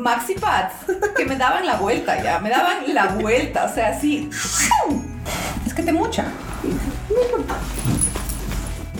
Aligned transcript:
maxi 0.00 0.34
pads 0.34 0.74
que 1.16 1.24
me 1.24 1.36
daban 1.36 1.66
la 1.66 1.76
vuelta 1.76 2.22
ya, 2.22 2.38
me 2.38 2.50
daban 2.50 2.94
la 2.94 3.06
vuelta, 3.08 3.64
o 3.64 3.74
sea, 3.74 3.88
así. 3.88 4.28
Es 5.66 5.74
que 5.74 5.82
te 5.82 5.92
mucha. 5.92 6.24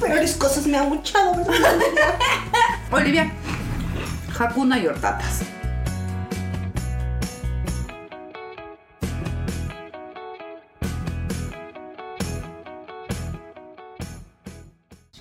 Peores 0.01 0.35
cosas 0.37 0.67
me 0.67 0.79
han 0.79 0.89
muchado. 0.89 1.45
Olivia, 2.91 3.31
Hakuna 4.39 4.79
y 4.79 4.87
hortatas. 4.87 5.43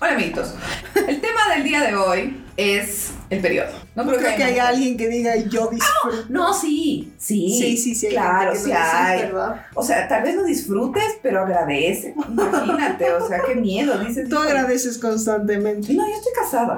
Hola 0.02 0.12
amiguitos, 0.12 0.54
el 0.94 1.20
tema 1.20 1.54
del 1.54 1.62
día 1.62 1.82
de 1.82 1.94
hoy 1.94 2.42
es 2.56 3.09
el 3.30 3.40
periodo. 3.40 3.70
No 3.94 4.04
creo 4.04 4.18
que 4.18 4.42
haya 4.42 4.66
alguien 4.66 4.96
que 4.96 5.08
diga 5.08 5.36
yo 5.36 5.68
disfruto. 5.68 6.26
No, 6.28 6.52
sí, 6.52 7.12
sí. 7.16 7.56
Sí, 7.56 7.76
sí, 7.76 7.94
sí. 7.94 8.08
Claro, 8.08 8.54
sí 8.56 8.72
hay. 8.72 9.30
O 9.74 9.82
sea, 9.84 10.08
tal 10.08 10.24
vez 10.24 10.34
no 10.34 10.42
disfrutes, 10.42 11.18
pero 11.22 11.42
agradece. 11.42 12.12
Imagínate, 12.28 13.12
o 13.12 13.26
sea, 13.26 13.40
qué 13.46 13.54
miedo. 13.54 13.98
Dices, 14.00 14.28
Tú 14.28 14.36
agradeces 14.36 14.98
constantemente. 14.98 15.92
No, 15.94 16.06
yo 16.08 16.14
estoy 16.14 16.32
casada. 16.34 16.76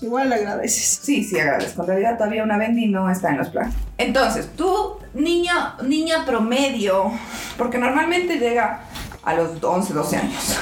Igual 0.00 0.32
agradeces. 0.32 1.00
Sí, 1.02 1.24
sí, 1.24 1.38
agradezco. 1.38 1.82
En 1.82 1.88
realidad 1.88 2.16
todavía 2.16 2.44
una 2.44 2.56
Bendy 2.56 2.86
no 2.86 3.10
está 3.10 3.30
en 3.30 3.38
los 3.38 3.48
planes. 3.48 3.74
Entonces, 3.98 4.48
tú, 4.56 4.96
niña, 5.12 5.74
niña 5.82 6.24
promedio, 6.24 7.10
porque 7.58 7.78
normalmente 7.78 8.38
llega 8.38 8.84
a 9.24 9.34
los 9.34 9.62
11, 9.62 9.92
12 9.92 10.16
años. 10.16 10.56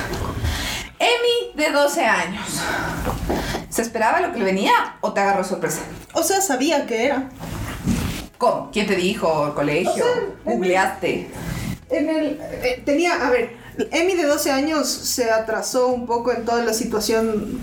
Emi 0.99 1.55
de 1.55 1.71
12 1.71 2.05
años. 2.05 2.63
¿Se 3.79 3.83
esperaba 3.83 4.21
lo 4.21 4.33
que 4.33 4.41
le 4.41 4.45
venía 4.45 4.73
o 5.03 5.13
te 5.13 5.21
agarró 5.21 5.45
sorpresa? 5.45 5.83
O 6.13 6.25
sea, 6.25 6.41
sabía 6.41 6.85
que 6.85 7.05
era. 7.05 7.29
¿Cómo? 8.37 8.71
¿Quién 8.73 8.89
te 8.89 8.97
dijo? 8.97 9.55
¿Colegio? 9.55 9.93
O 9.93 9.95
sea. 9.95 10.99
En 11.89 12.09
el, 12.09 12.41
eh, 12.41 12.83
tenía, 12.85 13.25
a 13.25 13.31
ver, 13.31 13.57
Emi 13.93 14.15
de 14.15 14.25
12 14.25 14.51
años 14.51 14.89
se 14.89 15.31
atrasó 15.31 15.87
un 15.87 16.07
poco 16.07 16.33
en 16.33 16.45
toda 16.45 16.65
la 16.65 16.75
situación. 16.75 17.61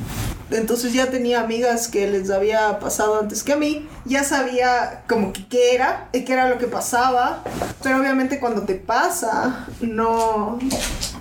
Entonces 0.52 0.94
ya 0.94 1.08
tenía 1.08 1.42
amigas 1.42 1.90
que 1.90 2.08
les 2.08 2.32
había 2.32 2.80
pasado 2.80 3.20
antes 3.20 3.44
que 3.44 3.52
a 3.52 3.58
mí. 3.58 3.86
Ya 4.06 4.24
sabía 4.24 5.04
como 5.10 5.34
que 5.34 5.46
qué 5.50 5.76
era, 5.76 6.08
y 6.14 6.24
qué 6.24 6.32
era 6.32 6.48
lo 6.48 6.58
que 6.58 6.68
pasaba. 6.68 7.44
Pero 7.84 7.98
obviamente 8.00 8.40
cuando 8.40 8.62
te 8.62 8.76
pasa, 8.76 9.68
no 9.82 10.60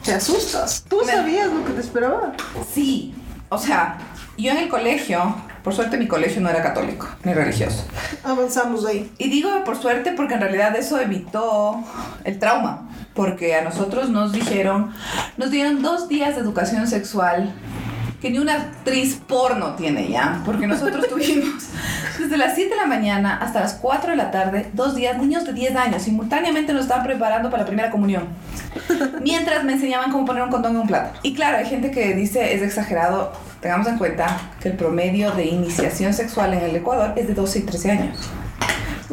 te 0.05 0.13
asustas. 0.15 0.85
¿Tú 0.89 1.01
sabías 1.05 1.53
lo 1.53 1.65
que 1.65 1.73
te 1.73 1.81
esperaba? 1.81 2.35
Sí. 2.73 3.13
O 3.49 3.59
sea, 3.59 3.99
yo 4.43 4.51
en 4.51 4.59
el 4.59 4.69
colegio, 4.69 5.37
por 5.63 5.75
suerte 5.75 5.97
mi 5.97 6.09
colegio 6.09 6.41
no 6.41 6.51
era 6.51 6.63
católico 6.63 7.09
ni 7.25 7.33
religioso. 7.33 7.85
Avanzamos 8.23 8.85
ahí. 8.85 9.11
Y 9.19 9.31
digo 9.31 9.51
por 9.65 9.77
suerte 9.77 10.13
porque 10.13 10.35
en 10.35 10.41
realidad 10.41 10.75
eso 10.77 11.01
evitó 11.01 11.83
el 12.25 12.39
trauma. 12.39 12.89
Porque 13.15 13.55
a 13.55 13.63
nosotros 13.63 14.09
nos 14.09 14.33
dijeron, 14.33 14.93
nos 15.37 15.51
dieron 15.51 15.83
dos 15.83 16.09
días 16.09 16.35
de 16.35 16.41
educación 16.41 16.89
sexual 16.89 17.55
que 18.21 18.31
ni 18.31 18.39
una 18.39 18.55
actriz 18.55 19.21
porno 19.27 19.75
tiene 19.75 20.09
ya. 20.09 20.43
Porque 20.45 20.67
nosotros 20.67 21.07
tuvimos 21.11 21.69
desde 22.19 22.37
las 22.37 22.55
7 22.55 22.71
de 22.71 22.77
la 22.77 22.87
mañana 22.87 23.37
hasta 23.37 23.61
las 23.61 23.75
4 23.75 24.13
de 24.13 24.17
la 24.17 24.31
tarde, 24.31 24.71
dos 24.73 24.95
días, 24.95 25.19
niños 25.19 25.45
de 25.45 25.53
10 25.53 25.77
años, 25.77 26.03
simultáneamente 26.03 26.73
nos 26.73 26.83
estaban 26.83 27.05
preparando 27.05 27.51
para 27.51 27.63
la 27.63 27.67
primera 27.67 27.91
comunión. 27.91 28.29
Mientras 29.23 29.65
me 29.65 29.75
enseñaban 29.75 30.11
cómo 30.11 30.25
poner 30.25 30.43
un 30.43 30.51
condón 30.51 30.73
en 30.73 30.81
un 30.83 30.87
plato. 30.87 31.19
Y 31.23 31.35
claro, 31.35 31.59
hay 31.59 31.67
gente 31.67 31.91
que 31.91 32.15
dice 32.15 32.55
es 32.55 32.63
exagerado. 32.63 33.33
Tengamos 33.65 33.87
en 33.87 33.97
cuenta 33.97 34.51
que 34.61 34.69
el 34.69 34.77
promedio 34.77 35.31
de 35.31 35.47
iniciación 35.47 36.13
sexual 36.13 36.53
en 36.53 36.61
el 36.65 36.77
Ecuador 36.77 37.15
es 37.17 37.27
de 37.29 37.33
12 37.33 37.61
y 37.61 37.63
13 37.63 37.91
años. 37.93 38.19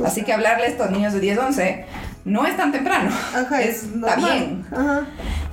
Así 0.05 0.23
que 0.23 0.33
hablarle 0.33 0.65
a 0.65 0.67
estos 0.67 0.91
niños 0.91 1.13
de 1.13 1.21
10, 1.21 1.37
11 1.37 1.85
no 2.25 2.45
es 2.45 2.57
tan 2.57 2.73
temprano. 2.73 3.11
Ajá, 3.33 3.61
es, 3.61 3.83
es 3.83 3.83
está 3.83 4.17
bien. 4.17 4.65
Ajá. 4.69 5.05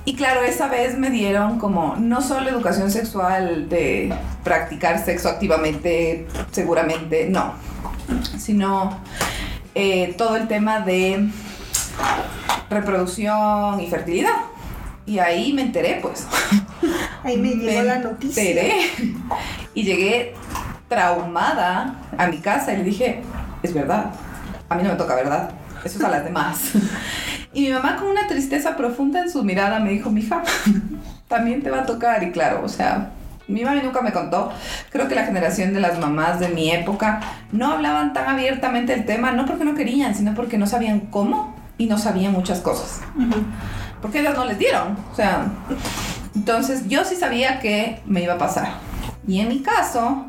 Y 0.03 0.17
claro, 0.17 0.43
esa 0.43 0.67
vez 0.67 0.97
me 0.97 1.09
dieron 1.11 1.59
como 1.59 1.95
no 1.95 2.21
solo 2.21 2.49
educación 2.49 2.91
sexual 2.91 3.69
de 3.69 4.13
practicar 4.43 5.01
sexo 5.01 5.29
activamente, 5.29 6.27
seguramente, 6.51 7.29
no, 7.29 7.53
sino 8.37 8.99
eh, 9.75 10.13
todo 10.17 10.35
el 10.35 10.49
tema 10.49 10.81
de 10.81 11.29
reproducción 12.69 13.79
y 13.79 13.87
fertilidad. 13.87 14.41
Y 15.05 15.19
ahí 15.19 15.53
me 15.53 15.61
enteré, 15.61 15.99
pues. 16.01 16.27
Ahí 17.23 17.37
me 17.37 17.49
llegó 17.49 17.81
la 17.83 17.99
noticia. 17.99 18.43
enteré. 18.43 18.81
Y 19.73 19.83
llegué 19.83 20.33
traumada 20.87 21.95
a 22.17 22.27
mi 22.27 22.37
casa 22.37 22.73
y 22.73 22.77
le 22.77 22.83
dije, 22.83 23.21
es 23.61 23.73
verdad, 23.73 24.11
a 24.67 24.75
mí 24.75 24.83
no 24.83 24.89
me 24.89 24.95
toca, 24.95 25.15
¿verdad? 25.15 25.51
Eso 25.83 25.99
es 25.99 26.03
a 26.03 26.09
las 26.09 26.23
demás. 26.23 26.71
Y 27.51 27.61
mi 27.61 27.71
mamá 27.71 27.95
con 27.95 28.09
una 28.09 28.27
tristeza 28.27 28.77
profunda 28.77 29.21
en 29.21 29.31
su 29.31 29.43
mirada 29.43 29.79
me 29.79 29.89
dijo, 29.89 30.11
mija, 30.11 30.43
también 31.27 31.63
te 31.63 31.71
va 31.71 31.79
a 31.79 31.85
tocar. 31.87 32.21
Y 32.21 32.31
claro, 32.31 32.61
o 32.63 32.69
sea, 32.69 33.09
mi 33.47 33.63
mami 33.63 33.81
nunca 33.81 34.03
me 34.03 34.11
contó. 34.11 34.51
Creo 34.91 35.07
que 35.07 35.15
la 35.15 35.25
generación 35.25 35.73
de 35.73 35.79
las 35.79 35.97
mamás 35.97 36.39
de 36.39 36.49
mi 36.49 36.69
época 36.69 37.21
no 37.51 37.71
hablaban 37.71 38.13
tan 38.13 38.29
abiertamente 38.29 38.95
del 38.95 39.05
tema, 39.05 39.31
no 39.31 39.47
porque 39.47 39.65
no 39.65 39.73
querían, 39.73 40.13
sino 40.13 40.35
porque 40.35 40.59
no 40.59 40.67
sabían 40.67 40.99
cómo 40.99 41.55
y 41.79 41.87
no 41.87 41.97
sabían 41.97 42.33
muchas 42.33 42.59
cosas 42.59 43.01
porque 44.01 44.19
ellas 44.19 44.35
no 44.35 44.45
les 44.45 44.57
dieron. 44.57 44.97
O 45.11 45.15
sea, 45.15 45.45
entonces 46.49 46.87
yo 46.87 47.05
sí 47.05 47.15
sabía 47.15 47.59
que 47.59 48.01
me 48.07 48.23
iba 48.23 48.33
a 48.33 48.37
pasar. 48.39 48.69
Y 49.27 49.39
en 49.39 49.49
mi 49.49 49.59
caso, 49.59 50.25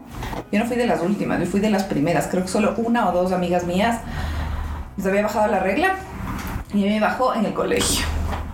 yo 0.52 0.58
no 0.58 0.66
fui 0.66 0.76
de 0.76 0.86
las 0.86 1.00
últimas, 1.00 1.40
yo 1.40 1.46
fui 1.46 1.60
de 1.60 1.70
las 1.70 1.84
primeras. 1.84 2.26
Creo 2.26 2.42
que 2.42 2.50
solo 2.50 2.74
una 2.76 3.08
o 3.08 3.12
dos 3.12 3.32
amigas 3.32 3.64
mías 3.64 4.00
les 4.98 5.06
había 5.06 5.22
bajado 5.22 5.50
la 5.50 5.60
regla 5.60 5.94
y 6.74 6.84
me 6.84 7.00
bajó 7.00 7.34
en 7.34 7.46
el 7.46 7.54
colegio. 7.54 8.04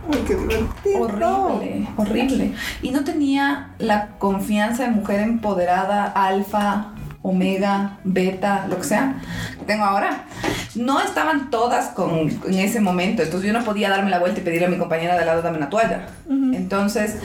Uy, 0.07 0.19
qué 0.19 0.37
divertido. 0.37 1.03
Horrible, 1.03 1.89
horrible. 1.97 2.55
Y 2.83 2.93
no 2.93 3.03
tenía 3.03 3.71
la 3.79 4.11
confianza 4.19 4.85
de 4.85 4.91
mujer 4.91 5.19
empoderada, 5.19 6.05
alfa, 6.05 6.93
omega, 7.23 7.99
beta, 8.05 8.67
lo 8.69 8.77
que 8.77 8.85
sea, 8.85 9.17
que 9.59 9.65
tengo 9.65 9.85
ahora. 9.85 10.27
No 10.77 11.01
estaban 11.01 11.51
todas 11.51 11.89
con, 11.89 12.31
en 12.47 12.59
ese 12.61 12.81
momento, 12.81 13.23
entonces 13.23 13.49
yo 13.49 13.59
no 13.59 13.65
podía 13.65 13.89
darme 13.89 14.11
la 14.11 14.21
vuelta 14.21 14.41
y 14.41 14.45
pedirle 14.45 14.67
a 14.67 14.71
mi 14.71 14.79
compañera 14.79 15.15
de 15.15 15.21
al 15.21 15.27
lado 15.27 15.43
dame 15.43 15.57
una 15.57 15.69
toalla. 15.69 16.07
Entonces 16.29 17.17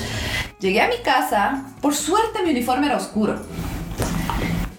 llegué 0.62 0.80
a 0.80 0.88
mi 0.88 0.98
casa, 1.04 1.64
por 1.82 1.94
suerte 1.94 2.44
mi 2.44 2.52
uniforme 2.52 2.88
era 2.88 2.98
oscuro. 2.98 3.42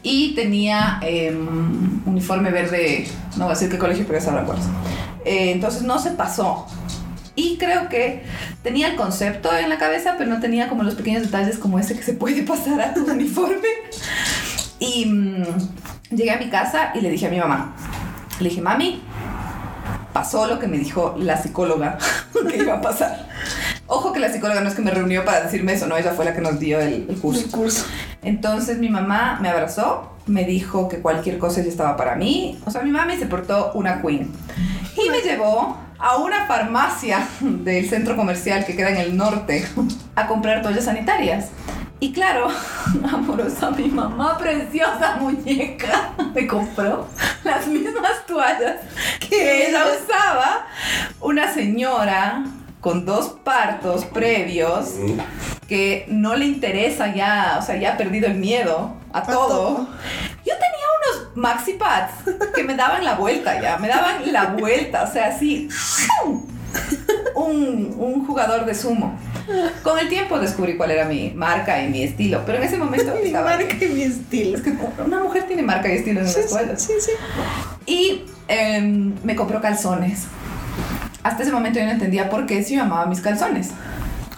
Y 0.02 0.34
tenía 0.34 0.98
em, 1.02 2.00
uniforme 2.06 2.50
verde, 2.50 3.06
no 3.36 3.44
voy 3.44 3.52
a 3.52 3.54
decir 3.54 3.68
qué 3.68 3.78
colegio, 3.78 4.04
pero 4.06 4.18
ya 4.18 4.44
cuál 4.44 4.58
es. 4.58 4.64
Eh, 5.24 5.52
entonces 5.52 5.82
no 5.82 5.98
se 5.98 6.12
pasó. 6.12 6.66
Y 7.34 7.56
creo 7.56 7.88
que 7.88 8.24
tenía 8.62 8.88
el 8.88 8.96
concepto 8.96 9.54
en 9.56 9.68
la 9.68 9.78
cabeza, 9.78 10.16
pero 10.18 10.28
no 10.28 10.40
tenía 10.40 10.68
como 10.68 10.82
los 10.82 10.94
pequeños 10.94 11.22
detalles 11.22 11.58
como 11.58 11.78
ese 11.78 11.96
que 11.96 12.02
se 12.02 12.14
puede 12.14 12.42
pasar 12.42 12.80
a 12.80 12.94
tu 12.94 13.04
uniforme. 13.10 13.68
Y 14.78 15.06
mm, 15.06 15.44
llegué 16.10 16.30
a 16.32 16.38
mi 16.38 16.48
casa 16.48 16.92
y 16.94 17.00
le 17.00 17.10
dije 17.10 17.26
a 17.26 17.30
mi 17.30 17.38
mamá, 17.38 17.74
le 18.40 18.48
dije, 18.48 18.60
mami, 18.60 19.02
pasó 20.12 20.46
lo 20.46 20.58
que 20.58 20.66
me 20.66 20.78
dijo 20.78 21.14
la 21.18 21.40
psicóloga 21.40 21.98
que 22.50 22.56
iba 22.56 22.74
a 22.74 22.80
pasar. 22.80 23.28
Ojo 23.86 24.12
que 24.12 24.20
la 24.20 24.32
psicóloga 24.32 24.60
no 24.60 24.68
es 24.68 24.74
que 24.74 24.82
me 24.82 24.90
reunió 24.90 25.24
para 25.24 25.42
decirme 25.42 25.72
eso, 25.74 25.86
no, 25.86 25.96
ella 25.96 26.12
fue 26.12 26.24
la 26.24 26.34
que 26.34 26.40
nos 26.40 26.58
dio 26.58 26.80
el, 26.80 27.06
el 27.08 27.16
curso. 27.16 27.44
El 27.44 27.50
curso. 27.50 27.84
Entonces 28.22 28.78
mi 28.78 28.88
mamá 28.88 29.38
me 29.40 29.48
abrazó, 29.48 30.12
me 30.26 30.44
dijo 30.44 30.88
que 30.88 30.98
cualquier 30.98 31.38
cosa 31.38 31.62
ya 31.62 31.68
estaba 31.68 31.96
para 31.96 32.14
mí. 32.14 32.60
O 32.64 32.70
sea, 32.70 32.82
mi 32.82 32.90
mami 32.90 33.16
se 33.16 33.26
portó 33.26 33.72
una 33.74 34.00
queen. 34.00 34.30
Y 34.96 35.10
me 35.10 35.20
llevó 35.20 35.76
a 35.98 36.16
una 36.16 36.46
farmacia 36.46 37.26
del 37.40 37.88
centro 37.88 38.16
comercial 38.16 38.64
que 38.64 38.74
queda 38.74 38.90
en 38.90 38.96
el 38.96 39.16
norte 39.16 39.64
a 40.16 40.26
comprar 40.26 40.62
toallas 40.62 40.84
sanitarias. 40.84 41.48
Y 42.02 42.12
claro, 42.12 42.48
amorosa, 43.12 43.70
mi 43.70 43.86
mamá 43.86 44.36
preciosa 44.36 45.18
muñeca 45.20 46.10
me 46.34 46.48
compró 46.48 47.06
las 47.44 47.68
mismas 47.68 48.26
toallas 48.26 48.80
que 49.20 49.68
ella 49.68 49.84
usaba. 49.86 50.66
Una 51.20 51.54
señora 51.54 52.42
con 52.80 53.04
dos 53.06 53.36
partos 53.44 54.04
previos 54.06 54.96
que 55.68 56.04
no 56.08 56.34
le 56.34 56.46
interesa 56.46 57.14
ya, 57.14 57.58
o 57.60 57.62
sea, 57.62 57.76
ya 57.76 57.92
ha 57.92 57.96
perdido 57.96 58.26
el 58.26 58.34
miedo 58.34 58.96
a 59.12 59.22
todo. 59.22 59.86
Yo 60.44 60.54
tenía 60.54 60.86
unos 60.98 61.36
maxi 61.36 61.74
pads 61.74 62.14
que 62.52 62.64
me 62.64 62.74
daban 62.74 63.04
la 63.04 63.14
vuelta 63.14 63.62
ya, 63.62 63.76
me 63.76 63.86
daban 63.86 64.32
la 64.32 64.46
vuelta, 64.46 65.04
o 65.04 65.12
sea, 65.12 65.28
así 65.28 65.68
un, 67.36 67.94
un 67.96 68.26
jugador 68.26 68.64
de 68.64 68.74
sumo. 68.74 69.16
Con 69.82 69.98
el 69.98 70.08
tiempo 70.08 70.38
descubrí 70.38 70.76
cuál 70.76 70.90
era 70.92 71.04
mi 71.04 71.30
marca 71.34 71.82
y 71.82 71.88
mi 71.90 72.02
estilo, 72.02 72.42
pero 72.46 72.58
en 72.58 72.64
ese 72.64 72.76
momento 72.78 73.12
Mi 73.20 73.26
estaba 73.28 73.50
marca 73.56 73.84
y 73.84 73.88
mi 73.88 74.02
estilo. 74.02 74.56
Es 74.56 74.62
que 74.62 74.74
una 75.04 75.20
mujer 75.20 75.44
tiene 75.46 75.62
marca 75.62 75.88
y 75.92 75.96
estilo 75.96 76.20
en 76.20 76.28
Sí, 76.28 76.40
toallas. 76.48 76.82
sí, 76.82 76.92
sí. 77.00 77.10
Y 77.86 78.24
em, 78.48 79.14
me 79.24 79.34
compró 79.36 79.60
calzones. 79.60 80.24
Hasta 81.22 81.42
ese 81.42 81.52
momento 81.52 81.78
yo 81.78 81.84
no 81.84 81.92
entendía 81.92 82.28
por 82.30 82.46
qué 82.46 82.62
si 82.64 82.74
me 82.76 82.82
amaba 82.82 83.06
mis 83.06 83.20
calzones. 83.20 83.70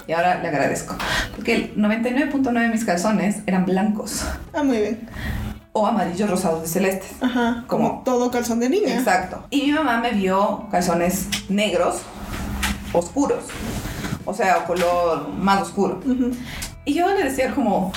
Y 0.06 0.12
ahora 0.12 0.42
le 0.42 0.48
agradezco. 0.48 0.94
Porque 1.34 1.54
el 1.54 1.74
99.9 1.76 2.60
de 2.60 2.68
mis 2.68 2.84
calzones 2.84 3.36
eran 3.46 3.64
blancos. 3.64 4.22
Ah, 4.52 4.62
muy 4.62 4.76
bien. 4.78 5.08
o 5.76 5.86
amarillos, 5.86 6.30
rosados 6.30 6.68
y 6.68 6.72
celestes. 6.72 7.10
Ajá. 7.20 7.64
Como, 7.66 7.88
Como- 7.88 8.02
todo 8.04 8.30
calzón 8.30 8.60
de 8.60 8.68
niña. 8.68 8.94
Exacto. 8.96 9.44
Y 9.50 9.62
mi 9.62 9.72
mamá 9.72 9.98
me 10.00 10.10
vio 10.12 10.68
calzones 10.70 11.26
negros, 11.48 12.02
oscuros. 12.92 13.44
O 14.24 14.34
sea, 14.34 14.64
color 14.64 15.28
más 15.28 15.62
oscuro. 15.62 16.00
Y 16.84 16.94
yo 16.94 17.08
le 17.08 17.24
decía 17.24 17.54
como, 17.54 17.92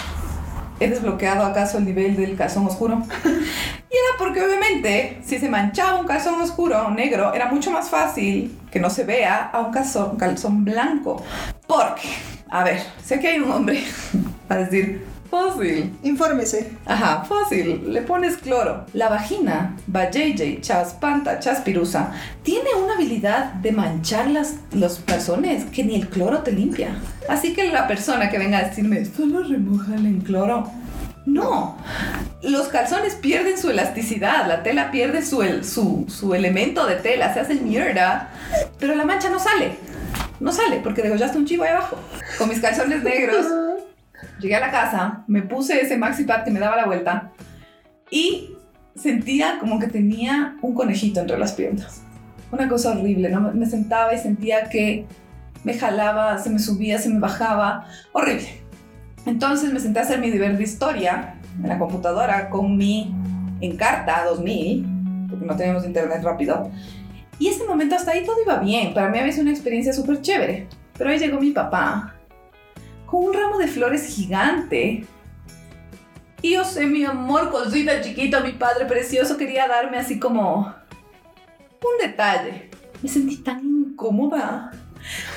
¿he 0.79 0.89
desbloqueado 0.89 1.45
acaso 1.45 1.77
el 1.77 1.85
nivel 1.85 2.15
del 2.15 2.35
calzón 2.35 2.65
oscuro? 2.65 3.01
Y 3.89 3.93
era 3.93 4.17
porque 4.17 4.43
obviamente 4.43 5.21
si 5.23 5.39
se 5.39 5.47
manchaba 5.47 5.97
un 5.97 6.05
calzón 6.05 6.41
oscuro, 6.41 6.91
negro, 6.91 7.33
era 7.33 7.45
mucho 7.45 7.71
más 7.71 7.89
fácil 7.89 8.59
que 8.69 8.81
no 8.81 8.89
se 8.89 9.05
vea 9.05 9.45
a 9.45 9.61
un 9.61 9.71
calzón, 9.71 10.17
calzón 10.17 10.65
blanco. 10.65 11.23
Porque, 11.65 12.09
a 12.49 12.65
ver, 12.65 12.81
sé 13.01 13.21
que 13.21 13.29
hay 13.29 13.39
un 13.39 13.49
hombre 13.49 13.81
para 14.49 14.65
decir, 14.65 15.05
fácil. 15.29 15.93
Infórmese. 16.03 16.71
Ajá, 16.85 17.23
fácil. 17.25 17.91
Le 17.93 18.01
pones 18.01 18.37
cloro. 18.37 18.85
La 18.93 19.09
vagina, 19.09 19.75
vajayjay, 19.87 20.61
chaspanta, 20.61 21.39
chaspirusa, 21.39 22.11
tiene 22.43 22.69
una 22.83 22.93
habilidad 22.95 23.53
de 23.55 23.71
manchar 23.71 24.29
las, 24.29 24.55
los 24.71 24.99
calzones 25.05 25.65
que 25.65 25.83
ni 25.83 25.95
el 25.95 26.07
cloro 26.09 26.39
te 26.39 26.51
limpia. 26.51 26.95
Así 27.29 27.53
que 27.53 27.71
la 27.71 27.87
persona 27.87 28.29
que 28.29 28.37
venga 28.37 28.59
a 28.59 28.63
decirme, 28.63 29.03
solo 29.05 29.43
remójale 29.43 30.07
en 30.09 30.21
cloro. 30.21 30.69
No, 31.25 31.77
los 32.41 32.69
calzones 32.69 33.15
pierden 33.15 33.57
su 33.57 33.69
elasticidad, 33.69 34.47
la 34.47 34.63
tela 34.63 34.91
pierde 34.91 35.21
su, 35.25 35.41
el- 35.41 35.65
su, 35.65 36.05
su 36.07 36.33
elemento 36.33 36.85
de 36.85 36.95
tela, 36.95 37.33
se 37.33 37.41
hace 37.41 37.55
mierda, 37.55 38.29
pero 38.79 38.95
la 38.95 39.03
mancha 39.03 39.29
no 39.29 39.37
sale. 39.37 39.75
No 40.39 40.53
sale 40.53 40.79
porque 40.81 41.01
degollaste 41.01 41.37
un 41.37 41.45
chivo 41.45 41.63
ahí 41.63 41.71
abajo. 41.71 41.97
Con 42.37 42.47
mis 42.47 42.61
calzones 42.61 43.03
negros, 43.03 43.45
Llegué 44.39 44.55
a 44.55 44.59
la 44.59 44.71
casa, 44.71 45.23
me 45.27 45.41
puse 45.41 45.81
ese 45.81 45.97
maxi 45.97 46.23
pad 46.23 46.43
que 46.43 46.51
me 46.51 46.59
daba 46.59 46.75
la 46.75 46.85
vuelta 46.85 47.31
y 48.11 48.51
sentía 48.95 49.57
como 49.59 49.79
que 49.79 49.87
tenía 49.87 50.55
un 50.61 50.73
conejito 50.73 51.19
entre 51.19 51.37
las 51.37 51.53
piernas. 51.53 52.03
Una 52.51 52.67
cosa 52.69 52.91
horrible, 52.91 53.29
¿no? 53.29 53.51
Me 53.53 53.65
sentaba 53.65 54.13
y 54.13 54.19
sentía 54.19 54.69
que 54.69 55.05
me 55.63 55.73
jalaba, 55.73 56.37
se 56.37 56.49
me 56.49 56.59
subía, 56.59 56.97
se 56.99 57.09
me 57.09 57.19
bajaba. 57.19 57.87
Horrible. 58.13 58.61
Entonces 59.25 59.73
me 59.73 59.79
senté 59.79 59.99
a 59.99 60.03
hacer 60.03 60.19
mi 60.19 60.29
deber 60.29 60.57
de 60.57 60.63
historia 60.63 61.35
en 61.61 61.67
la 61.67 61.77
computadora 61.77 62.49
con 62.49 62.77
mi 62.77 63.13
Encarta 63.59 64.23
2000, 64.25 65.27
porque 65.29 65.45
no 65.45 65.55
teníamos 65.55 65.83
internet 65.83 66.21
rápido. 66.23 66.69
Y 67.39 67.47
ese 67.47 67.65
momento 67.65 67.95
hasta 67.95 68.11
ahí 68.11 68.23
todo 68.23 68.41
iba 68.41 68.59
bien. 68.59 68.93
Para 68.93 69.09
mí 69.09 69.17
había 69.17 69.31
sido 69.31 69.43
una 69.43 69.51
experiencia 69.51 69.93
súper 69.93 70.21
chévere. 70.21 70.67
Pero 70.97 71.09
ahí 71.09 71.19
llegó 71.19 71.39
mi 71.39 71.51
papá 71.51 72.16
con 73.07 73.25
un 73.25 73.33
ramo 73.33 73.57
de 73.57 73.67
flores 73.67 74.05
gigante. 74.05 75.05
Y 76.41 76.53
yo 76.53 76.63
sé, 76.63 76.85
mi 76.85 77.03
amor, 77.03 77.49
cosita 77.49 78.01
chiquito, 78.01 78.41
mi 78.41 78.51
padre 78.51 78.85
precioso 78.85 79.37
quería 79.37 79.67
darme 79.67 79.97
así 79.97 80.19
como 80.19 80.75
un 81.81 82.07
detalle. 82.07 82.69
Me 83.01 83.09
sentí 83.09 83.37
tan 83.37 83.65
incómoda. 83.65 84.71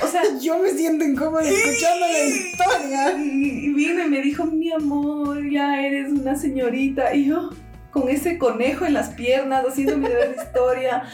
O 0.02 0.06
sea, 0.06 0.22
Yo 0.42 0.58
me 0.58 0.70
siento 0.70 1.04
incómoda 1.04 1.42
escuchando 1.42 2.06
la 2.06 2.18
historia. 2.18 3.12
y 3.18 3.66
y 3.66 3.72
vino 3.72 4.04
y 4.04 4.08
me 4.08 4.20
dijo, 4.20 4.44
mi 4.44 4.72
amor, 4.72 5.48
ya 5.48 5.80
eres 5.80 6.10
una 6.10 6.34
señorita. 6.34 7.14
Y 7.14 7.26
yo, 7.26 7.50
con 7.90 8.08
ese 8.08 8.36
conejo 8.36 8.84
en 8.84 8.94
las 8.94 9.10
piernas, 9.10 9.64
haciendo 9.66 9.96
mi 9.96 10.08
deber 10.08 10.36
de 10.36 10.42
historia. 10.42 11.04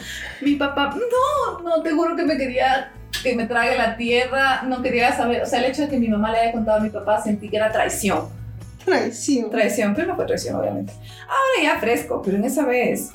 Mi 0.41 0.55
papá, 0.55 0.95
no, 0.95 1.61
no, 1.61 1.81
te 1.83 1.91
juro 1.91 2.15
que 2.15 2.23
me 2.23 2.37
quería 2.37 2.91
que 3.23 3.35
me 3.35 3.45
trague 3.45 3.77
la 3.77 3.97
tierra. 3.97 4.63
No 4.63 4.81
quería 4.81 5.15
saber, 5.15 5.43
o 5.43 5.45
sea, 5.45 5.59
el 5.59 5.65
hecho 5.71 5.83
de 5.83 5.89
que 5.89 5.97
mi 5.99 6.07
mamá 6.09 6.31
le 6.31 6.39
haya 6.39 6.51
contado 6.51 6.77
a 6.79 6.81
mi 6.81 6.89
papá 6.89 7.21
sentí 7.21 7.49
que 7.49 7.57
era 7.57 7.71
traición. 7.71 8.29
Traición. 8.85 9.49
Traición, 9.49 9.93
pero 9.95 10.07
no 10.07 10.15
fue 10.15 10.25
traición, 10.25 10.55
obviamente. 10.55 10.93
Ahora 11.23 11.73
ya 11.73 11.79
fresco, 11.79 12.21
pero 12.23 12.37
en 12.37 12.45
esa 12.45 12.65
vez, 12.65 13.09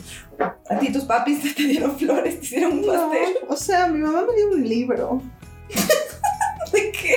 a 0.68 0.78
ti 0.78 0.92
tus 0.92 1.04
papis 1.04 1.54
te 1.56 1.62
dieron 1.62 1.98
flores, 1.98 2.40
te 2.40 2.44
hicieron 2.46 2.72
un 2.72 2.82
No, 2.82 2.92
pastel. 2.92 3.34
o 3.48 3.56
sea, 3.56 3.86
mi 3.86 3.98
mamá 3.98 4.22
me 4.28 4.34
dio 4.36 4.48
un 4.50 4.68
libro 4.68 5.22
¿De 6.72 6.92
qué? 6.92 7.14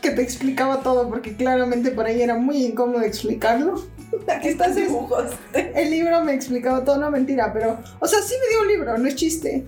que 0.00 0.10
te 0.10 0.20
explicaba 0.22 0.80
todo, 0.82 1.08
porque 1.08 1.34
claramente 1.34 1.90
para 1.90 2.10
ella 2.10 2.24
era 2.24 2.34
muy 2.36 2.62
incómodo 2.66 3.00
explicarlo. 3.00 3.82
Aquí 4.28 4.48
están 4.48 4.74
dibujos. 4.74 5.30
El 5.54 5.90
libro 5.90 6.22
me 6.22 6.34
explicaba 6.34 6.84
todo, 6.84 6.98
no 6.98 7.10
mentira, 7.10 7.52
pero, 7.54 7.78
o 8.00 8.06
sea, 8.06 8.20
sí 8.20 8.34
me 8.38 8.48
dio 8.50 8.60
un 8.60 8.68
libro, 8.68 8.98
no 8.98 9.08
es 9.08 9.14
chiste. 9.14 9.64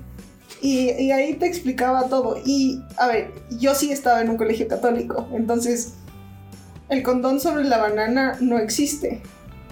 Y, 0.62 0.90
y 0.92 1.12
ahí 1.12 1.34
te 1.34 1.46
explicaba 1.46 2.08
todo. 2.08 2.40
Y, 2.44 2.82
a 2.96 3.08
ver, 3.08 3.32
yo 3.58 3.74
sí 3.74 3.92
estaba 3.92 4.20
en 4.22 4.30
un 4.30 4.36
colegio 4.36 4.66
católico, 4.68 5.28
entonces 5.32 5.94
el 6.88 7.02
condón 7.02 7.40
sobre 7.40 7.64
la 7.64 7.78
banana 7.78 8.36
no 8.40 8.58
existe, 8.58 9.22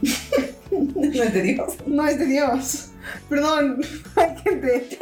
No 0.70 1.22
es 1.22 1.32
de 1.32 1.42
Dios. 1.42 1.74
no 1.86 2.06
es 2.06 2.18
de 2.18 2.26
Dios. 2.26 2.88
Perdón, 3.28 3.80
hay 4.16 4.36
gente, 4.42 4.72
hay 4.74 4.80
gente 4.88 4.98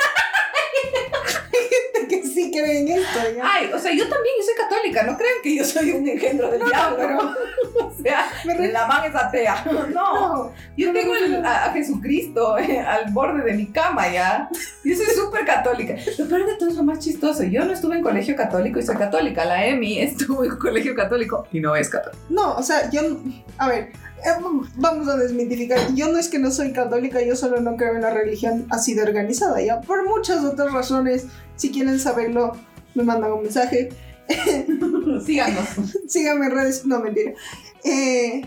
que 2.53 2.61
cree 2.63 2.81
en 2.81 2.89
esto, 2.89 3.19
¿ya? 3.37 3.43
Ay, 3.45 3.71
o 3.73 3.79
sea, 3.79 3.93
yo 3.93 4.05
también 4.09 4.35
soy 4.45 4.55
católica, 4.69 5.03
no 5.05 5.17
crean 5.17 5.35
que 5.43 5.57
yo 5.57 5.65
soy 5.65 5.93
un 5.93 6.07
engendro 6.09 6.51
del 6.51 6.63
diablo. 6.65 6.97
pero- 6.99 7.87
o 7.87 7.93
sea, 8.03 8.27
la 8.73 8.87
man 8.87 9.05
es 9.05 9.15
atea. 9.15 9.65
No, 9.65 9.87
No, 10.03 10.53
yo 10.77 10.89
no 10.93 10.99
tengo 10.99 11.15
el- 11.17 11.45
a, 11.45 11.65
a 11.67 11.73
Jesucristo 11.73 12.59
eh, 12.59 12.79
al 12.81 13.11
borde 13.13 13.43
de 13.45 13.55
mi 13.55 13.67
cama 13.67 14.13
ya. 14.13 14.49
Yo 14.85 14.97
soy 14.97 15.07
súper 15.15 15.45
católica. 15.47 15.95
Lo 16.19 16.27
peor 16.29 16.45
de 16.47 16.55
todo 16.57 16.69
es 16.69 16.75
lo 16.77 16.83
más 16.83 16.99
chistoso. 16.99 17.45
Yo 17.45 17.65
no 17.65 17.73
estuve 17.73 17.97
en 17.97 18.03
colegio 18.03 18.35
católico 18.35 18.79
y 18.79 18.83
soy 18.83 18.97
católica. 18.97 19.45
La 19.45 19.65
Emi 19.67 20.01
estuvo 20.01 20.45
en 20.45 20.57
colegio 20.57 20.95
católico 20.95 21.47
y 21.53 21.61
no 21.61 21.77
es 21.77 21.89
católica. 21.89 22.19
No, 22.29 22.55
o 22.57 22.63
sea, 22.63 22.91
yo, 22.91 23.01
a 23.59 23.69
ver, 23.69 23.93
vamos 24.77 25.09
a 25.09 25.17
desmitificar. 25.17 25.95
Yo 25.95 26.13
no 26.13 26.19
es 26.19 26.29
que 26.29 26.39
no 26.39 26.51
soy 26.51 26.73
católica, 26.73 27.23
yo 27.23 27.37
solo 27.37 27.61
no 27.61 27.77
creo 27.77 27.95
en 27.95 28.03
la 28.03 28.11
religión 28.11 28.67
así 28.71 28.95
de 28.95 29.03
organizada, 29.03 29.61
ya. 29.61 29.81
Por 29.81 30.07
muchas 30.07 30.45
otras 30.45 30.73
razones, 30.73 31.27
si 31.57 31.71
quieren 31.71 31.99
saberlo, 31.99 32.53
me 32.95 33.03
mandan 33.03 33.33
un 33.33 33.43
mensaje. 33.43 33.91
Síganos. 35.27 35.69
Síganme 36.09 36.47
en 36.47 36.53
redes, 36.53 36.85
no 36.85 37.01
mentira. 37.01 37.33
Eh, 37.85 38.43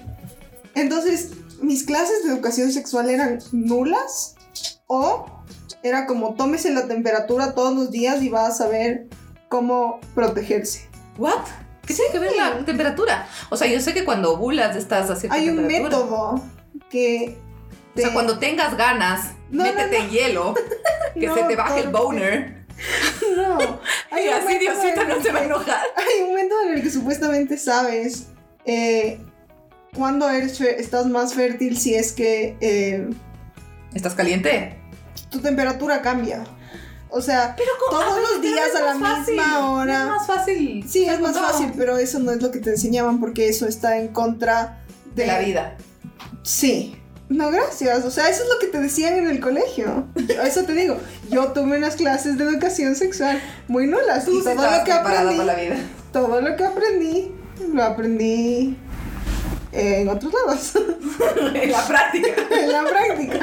entonces, 0.76 1.32
mis 1.62 1.84
clases 1.84 2.24
de 2.24 2.32
educación 2.32 2.72
sexual 2.72 3.10
eran 3.10 3.40
nulas 3.52 4.36
o 4.88 5.26
era 5.84 6.06
como 6.06 6.36
tómese 6.36 6.72
la 6.72 6.88
temperatura 6.88 7.54
todos 7.54 7.76
los 7.76 7.92
días 7.92 8.22
y 8.22 8.30
va 8.30 8.48
a 8.48 8.52
saber 8.52 9.08
cómo 9.50 10.00
protegerse. 10.14 10.88
¿What? 11.18 11.65
¿Qué 11.86 11.94
tiene 11.94 12.12
que 12.12 12.20
ver 12.20 12.36
la 12.36 12.66
temperatura? 12.66 13.28
O 13.50 13.58
sea, 13.58 13.68
yo 13.68 13.80
sé 13.80 13.94
que 13.94 14.04
cuando 14.04 14.34
ovulas 14.34 14.76
estás 14.76 15.10
a 15.10 15.16
cierta 15.16 15.38
Hay 15.38 15.50
un 15.50 15.68
método 15.68 16.42
que... 16.90 17.38
O 17.96 18.00
sea, 18.00 18.12
cuando 18.12 18.40
tengas 18.40 18.76
ganas, 18.76 19.32
No, 19.50 19.64
no, 19.64 19.74
métete 19.74 20.10
hielo, 20.10 20.54
que 21.14 21.34
se 21.34 21.44
te 21.44 21.56
baje 21.56 21.82
el 21.82 21.90
boner. 21.90 22.66
No, 23.38 23.58
hay 24.12 24.26
Y 24.26 24.30
así 24.30 24.60
Diosito 24.60 25.06
no 25.06 25.22
se 25.22 25.32
va 25.32 25.40
a 25.40 25.46
enojar. 25.46 25.82
Hay 25.96 26.24
un 26.24 26.36
método 26.36 26.62
en 26.64 26.74
el 26.74 26.84
que 26.84 26.90
supuestamente 26.90 27.58
sabes 27.58 28.28
eh, 28.66 29.20
cuándo 29.94 30.30
eres 30.30 30.60
estás 30.60 31.06
más 31.06 31.34
fértil 31.34 31.78
si 31.78 31.96
es 31.96 32.12
que 32.12 32.58
eh, 32.60 33.10
¿Estás 33.94 34.14
caliente? 34.14 34.78
tu 35.30 35.40
temperatura 35.40 36.02
cambia. 36.02 36.44
O 37.18 37.22
sea, 37.22 37.56
Pero 37.58 37.70
con- 37.80 37.98
Todos 38.00 38.20
los 38.34 38.42
días 38.42 38.76
a 38.76 38.82
la 38.94 39.00
fácil, 39.00 39.36
misma 39.36 39.70
hora. 39.72 40.00
Es 40.02 40.06
más 40.08 40.28
fácil. 40.28 40.86
sí, 40.90 41.06
es 41.06 41.20
más 41.22 41.38
fácil, 41.40 41.72
pero 41.78 41.98
eso 41.98 42.20
no 42.20 42.32
es 42.32 42.42
lo 42.42 42.52
que 42.52 42.60
te 42.60 42.72
enseñaban 42.72 43.20
porque 43.22 43.48
eso 43.48 43.68
está 43.68 43.98
en 43.98 44.10
contra 44.10 44.82
de, 45.16 45.24
De 45.24 45.28
la 45.28 45.40
vida. 45.40 45.78
Sí. 46.44 46.98
No, 47.30 47.50
gracias. 47.52 48.04
O 48.06 48.12
sea, 48.12 48.30
eso 48.30 48.44
es 48.44 48.50
lo 48.50 48.60
que 48.60 48.68
te 48.68 48.80
decían 48.80 49.16
en 49.16 49.28
el 49.28 49.40
colegio. 49.40 50.08
Yo- 50.16 50.42
Eso 50.44 50.64
te 50.64 50.74
digo. 50.74 50.98
Yo 51.32 51.54
tuve 51.54 51.78
unas 51.78 51.96
clases 51.96 52.38
de 52.38 52.44
educación 52.44 52.96
sexual 52.96 53.42
muy 53.68 53.88
nulas. 53.88 54.26
Tú 54.26 54.40
y 54.40 54.44
todo 54.44 54.54
lo 54.56 54.84
que 54.84 54.92
aprendí, 54.92 55.38
para 55.38 55.44
la 55.46 55.56
vida. 55.56 55.76
todo 56.12 56.42
lo 56.42 56.56
que 56.56 56.64
aprendí, 56.66 57.32
lo 57.74 57.82
aprendí 57.84 58.78
en 59.76 60.08
otros 60.10 60.34
lados. 60.34 60.74
en 61.54 61.72
la 61.72 61.86
práctica. 61.88 62.28
en 62.52 62.72
la 62.72 62.84
práctica. 62.84 63.40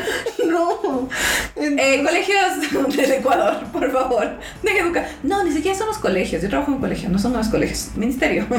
No. 0.46 1.08
En- 1.56 1.78
Eh, 1.78 2.02
colegios 2.04 2.96
del 2.96 3.12
Ecuador, 3.12 3.62
por 3.72 3.90
favor. 3.92 4.38
De 4.62 4.78
educar. 4.78 5.08
No, 5.22 5.42
ni 5.44 5.52
siquiera 5.52 5.76
son 5.76 5.86
los 5.88 5.98
colegios. 5.98 6.42
Yo 6.42 6.48
trabajo 6.48 6.70
en 6.70 6.76
un 6.76 6.80
colegio, 6.80 7.08
no 7.08 7.18
son 7.18 7.32
los 7.34 7.48
colegios. 7.48 7.88
Ministerio. 7.96 8.46
por 8.48 8.58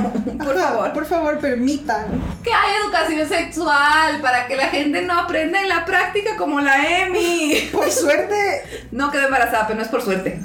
Ajá, 0.58 0.70
favor. 0.70 0.94
Por 0.94 1.06
favor, 1.06 1.40
permitan. 1.40 2.06
Que 2.44 2.52
hay 2.54 2.76
educación 2.84 3.28
sexual 3.28 4.22
para 4.22 4.48
que 4.48 4.56
la 4.56 4.68
gente 4.68 5.02
no 5.02 5.20
aprenda 5.20 5.62
en 5.62 5.70
la 5.70 5.86
práctica 5.86 6.36
como 6.38 6.62
la 6.62 6.76
Emi. 7.06 7.70
Por 7.72 7.90
suerte, 7.92 8.62
No 8.92 9.12
quedé 9.12 9.26
embarazada, 9.26 9.68
pero 9.68 9.78
no 9.78 9.84
es 9.84 9.90
por 9.90 10.02
suerte. 10.02 10.40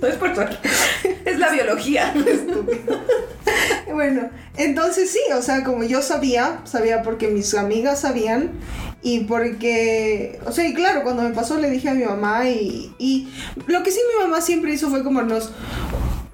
no 0.00 0.06
es 0.08 0.14
por 0.16 0.34
suerte. 0.34 0.56
Es 1.24 1.38
la 1.38 1.48
biología. 1.50 2.12
Bueno, 3.92 4.28
entonces 4.56 5.10
sí, 5.10 5.20
o 5.34 5.42
sea, 5.42 5.64
como 5.64 5.82
yo 5.82 6.02
sabía, 6.02 6.60
sabía 6.64 7.02
porque 7.02 7.28
mis 7.28 7.54
amigas 7.54 8.00
sabían 8.00 8.52
y 9.02 9.20
porque, 9.20 10.38
o 10.46 10.52
sea, 10.52 10.66
y 10.68 10.74
claro, 10.74 11.02
cuando 11.02 11.22
me 11.22 11.30
pasó 11.30 11.58
le 11.58 11.70
dije 11.70 11.88
a 11.88 11.94
mi 11.94 12.04
mamá 12.04 12.48
y, 12.48 12.92
y 12.98 13.28
lo 13.66 13.82
que 13.82 13.90
sí 13.90 13.98
mi 14.16 14.22
mamá 14.22 14.40
siempre 14.40 14.72
hizo 14.72 14.90
fue 14.90 15.02
como 15.02 15.22
nos, 15.22 15.52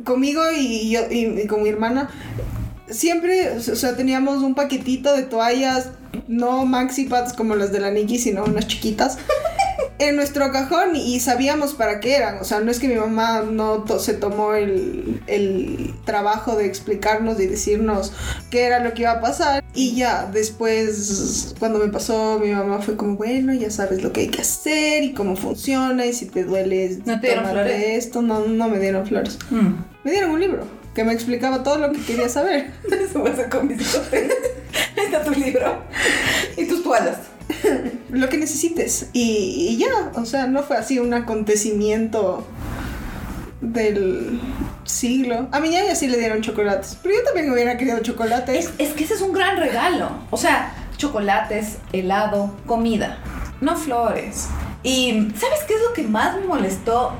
conmigo 0.04 0.42
y 0.54 0.90
yo 0.90 1.00
y, 1.10 1.40
y 1.42 1.46
con 1.46 1.62
mi 1.62 1.68
hermana, 1.68 2.10
siempre, 2.88 3.50
o 3.50 3.60
sea, 3.60 3.96
teníamos 3.96 4.42
un 4.42 4.54
paquetito 4.54 5.14
de 5.14 5.22
toallas, 5.22 5.90
no 6.28 6.64
maxi 6.64 7.04
pads 7.04 7.32
como 7.32 7.54
las 7.56 7.72
de 7.72 7.80
la 7.80 7.90
Nikki, 7.90 8.18
sino 8.18 8.44
unas 8.44 8.66
chiquitas. 8.66 9.18
En 9.98 10.16
nuestro 10.16 10.50
cajón 10.50 10.96
y 10.96 11.20
sabíamos 11.20 11.74
para 11.74 12.00
qué 12.00 12.16
eran. 12.16 12.38
O 12.38 12.44
sea, 12.44 12.60
no 12.60 12.70
es 12.70 12.78
que 12.80 12.88
mi 12.88 12.96
mamá 12.96 13.42
no 13.48 13.84
to- 13.84 13.98
se 14.00 14.14
tomó 14.14 14.54
el, 14.54 15.22
el 15.26 15.94
trabajo 16.04 16.56
de 16.56 16.66
explicarnos 16.66 17.38
y 17.40 17.46
decirnos 17.46 18.12
qué 18.50 18.62
era 18.64 18.80
lo 18.80 18.92
que 18.94 19.02
iba 19.02 19.12
a 19.12 19.20
pasar. 19.20 19.62
Y 19.74 19.94
ya, 19.94 20.28
después, 20.32 21.54
cuando 21.58 21.78
me 21.78 21.88
pasó, 21.88 22.38
mi 22.38 22.50
mamá 22.52 22.80
fue 22.80 22.96
como, 22.96 23.16
bueno, 23.16 23.52
ya 23.54 23.70
sabes 23.70 24.02
lo 24.02 24.12
que 24.12 24.22
hay 24.22 24.28
que 24.28 24.42
hacer 24.42 25.02
y 25.04 25.14
cómo 25.14 25.36
funciona 25.36 26.06
y 26.06 26.12
si 26.12 26.26
te 26.26 26.44
duele, 26.44 26.98
¿No 27.04 27.20
te 27.20 27.28
dieron 27.28 27.44
tómate 27.44 27.68
flores? 27.70 28.04
esto. 28.06 28.22
No, 28.22 28.40
no 28.40 28.68
me 28.68 28.78
dieron 28.80 29.06
flores. 29.06 29.38
Mm. 29.50 29.74
Me 30.04 30.10
dieron 30.10 30.30
un 30.30 30.40
libro 30.40 30.64
que 30.94 31.02
me 31.04 31.12
explicaba 31.12 31.62
todo 31.62 31.78
lo 31.78 31.92
que 31.92 32.00
quería 32.00 32.28
saber. 32.28 32.70
Eso 32.90 33.22
pasa 33.24 33.48
con 33.48 33.66
mis. 33.68 33.94
Ahí 34.12 35.06
está 35.06 35.22
tu 35.24 35.32
libro. 35.32 35.82
Y 36.56 36.66
tus 36.66 36.82
toallas. 36.82 37.16
lo 38.10 38.28
que 38.28 38.38
necesites. 38.38 39.10
Y, 39.12 39.76
ya, 39.78 40.12
o 40.14 40.24
sea, 40.24 40.46
no 40.46 40.62
fue 40.62 40.76
así 40.76 40.98
un 40.98 41.14
acontecimiento 41.14 42.46
del 43.60 44.40
siglo. 44.84 45.48
A 45.52 45.60
mi 45.60 45.70
ñaña 45.70 45.94
sí 45.94 46.06
le 46.06 46.18
dieron 46.18 46.42
chocolates, 46.42 46.98
pero 47.02 47.14
yo 47.16 47.24
también 47.24 47.50
hubiera 47.50 47.76
querido 47.76 47.98
chocolates. 48.00 48.66
Es, 48.66 48.72
es 48.78 48.94
que 48.94 49.04
ese 49.04 49.14
es 49.14 49.22
un 49.22 49.32
gran 49.32 49.56
regalo. 49.56 50.10
O 50.30 50.36
sea, 50.36 50.72
chocolates, 50.96 51.78
helado, 51.92 52.54
comida, 52.66 53.18
no 53.60 53.76
flores. 53.76 54.48
Y 54.82 55.28
¿sabes 55.36 55.60
qué 55.66 55.74
es 55.74 55.82
lo 55.82 55.92
que 55.94 56.02
más 56.02 56.36
me 56.36 56.46
molestó 56.46 57.12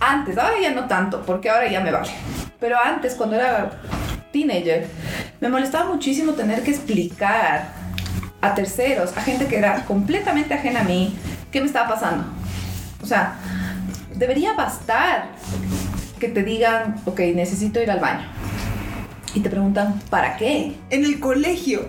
antes? 0.00 0.36
Ahora 0.36 0.60
ya 0.60 0.72
no 0.72 0.86
tanto, 0.86 1.22
porque 1.22 1.48
ahora 1.48 1.70
ya 1.70 1.80
me 1.80 1.90
vale. 1.90 2.10
Pero 2.60 2.76
antes, 2.78 3.14
cuando 3.14 3.36
era 3.36 3.80
teenager, 4.30 4.86
me 5.40 5.48
molestaba 5.48 5.90
muchísimo 5.90 6.32
tener 6.32 6.62
que 6.62 6.70
explicar 6.70 7.81
a 8.42 8.54
terceros, 8.54 9.16
a 9.16 9.22
gente 9.22 9.46
que 9.46 9.56
era 9.56 9.84
completamente 9.86 10.52
ajena 10.52 10.80
a 10.80 10.84
mí, 10.84 11.16
qué 11.50 11.60
me 11.60 11.66
estaba 11.66 11.88
pasando. 11.88 12.24
O 13.00 13.06
sea, 13.06 13.36
debería 14.14 14.52
bastar 14.54 15.28
que 16.18 16.28
te 16.28 16.42
digan, 16.42 16.96
ok, 17.06 17.20
necesito 17.34 17.80
ir 17.80 17.90
al 17.90 18.00
baño. 18.00 18.26
Y 19.34 19.40
te 19.40 19.48
preguntan, 19.48 20.00
¿para 20.10 20.36
qué? 20.36 20.76
En 20.90 21.04
el 21.04 21.18
colegio. 21.20 21.88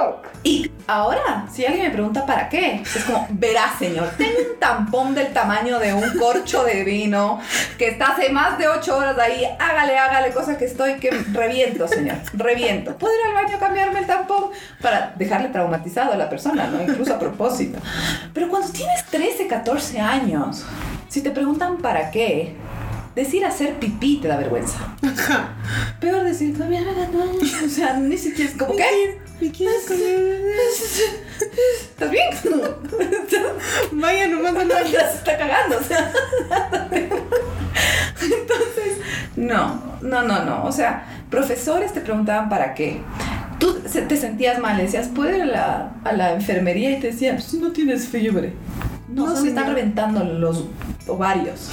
Fuck. 0.00 0.26
Y 0.42 0.70
ahora, 0.86 1.46
si 1.52 1.66
alguien 1.66 1.84
me 1.84 1.90
pregunta 1.90 2.24
para 2.24 2.48
qué, 2.48 2.82
es 2.82 3.04
como, 3.04 3.26
verá 3.30 3.74
señor, 3.78 4.10
tengo 4.16 4.38
un 4.38 4.58
tampón 4.58 5.14
del 5.14 5.32
tamaño 5.32 5.78
de 5.78 5.92
un 5.92 6.18
corcho 6.18 6.64
de 6.64 6.82
vino 6.84 7.40
que 7.76 7.88
está 7.88 8.12
hace 8.12 8.30
más 8.30 8.58
de 8.58 8.68
ocho 8.68 8.96
horas 8.96 9.18
ahí, 9.18 9.44
hágale, 9.58 9.98
hágale, 9.98 10.32
cosa 10.32 10.56
que 10.56 10.64
estoy 10.64 10.94
que 10.94 11.10
reviento, 11.10 11.86
señor, 11.86 12.16
reviento. 12.32 12.96
¿Puedo 12.96 13.12
ir 13.14 13.20
al 13.26 13.44
baño 13.44 13.56
a 13.56 13.60
cambiarme 13.60 13.98
el 14.00 14.06
tampón? 14.06 14.46
Para 14.80 15.12
dejarle 15.16 15.48
traumatizado 15.48 16.12
a 16.12 16.16
la 16.16 16.30
persona, 16.30 16.66
¿no? 16.66 16.82
Incluso 16.82 17.14
a 17.14 17.18
propósito. 17.18 17.78
Pero 18.32 18.48
cuando 18.48 18.68
tienes 18.70 19.04
13, 19.06 19.46
14 19.46 20.00
años, 20.00 20.64
si 21.08 21.22
te 21.22 21.30
preguntan 21.30 21.78
para 21.78 22.10
qué, 22.10 22.56
decir 23.14 23.44
hacer 23.44 23.74
pipí 23.78 24.18
te 24.22 24.28
da 24.28 24.36
vergüenza. 24.36 24.78
Ajá. 25.02 25.48
Peor 26.00 26.24
decir, 26.24 26.54
todavía 26.56 26.80
me 26.82 26.94
da 26.94 27.08
O 27.64 27.68
sea, 27.68 27.96
ni 27.98 28.16
siquiera 28.16 28.50
es 28.50 28.56
como, 28.56 28.76
¿qué? 28.76 29.18
¿Me 29.40 29.50
quieres? 29.50 29.90
¿Estás 31.90 32.10
bien? 32.10 32.28
Vaya, 33.92 34.28
nomás 34.28 34.54
baño. 34.54 34.70
Ya 34.92 35.08
se 35.10 35.16
está 35.18 35.38
cagando, 35.38 35.78
o 35.78 35.82
sea. 35.82 36.12
Entonces, 38.22 38.98
no, 39.36 39.82
no, 40.02 40.22
no, 40.22 40.44
no. 40.44 40.64
O 40.64 40.72
sea, 40.72 41.06
profesores 41.30 41.92
te 41.92 42.00
preguntaban 42.00 42.48
para 42.48 42.74
qué. 42.74 43.00
Tú 43.58 43.78
se- 43.86 44.02
te 44.02 44.16
sentías 44.16 44.58
mal, 44.58 44.76
decías, 44.78 45.08
¿puedo 45.08 45.34
ir 45.36 45.42
a 45.42 45.46
la, 45.46 45.92
a 46.04 46.12
la 46.12 46.32
enfermería? 46.34 46.90
Y 46.92 47.00
te 47.00 47.08
decían, 47.08 47.40
si 47.40 47.58
no 47.58 47.72
tienes 47.72 48.08
fiebre. 48.08 48.54
No, 49.08 49.26
No, 49.34 49.42
me 49.42 49.48
están 49.48 49.66
reventando 49.66 50.22
los 50.24 50.64
ovarios. 51.06 51.70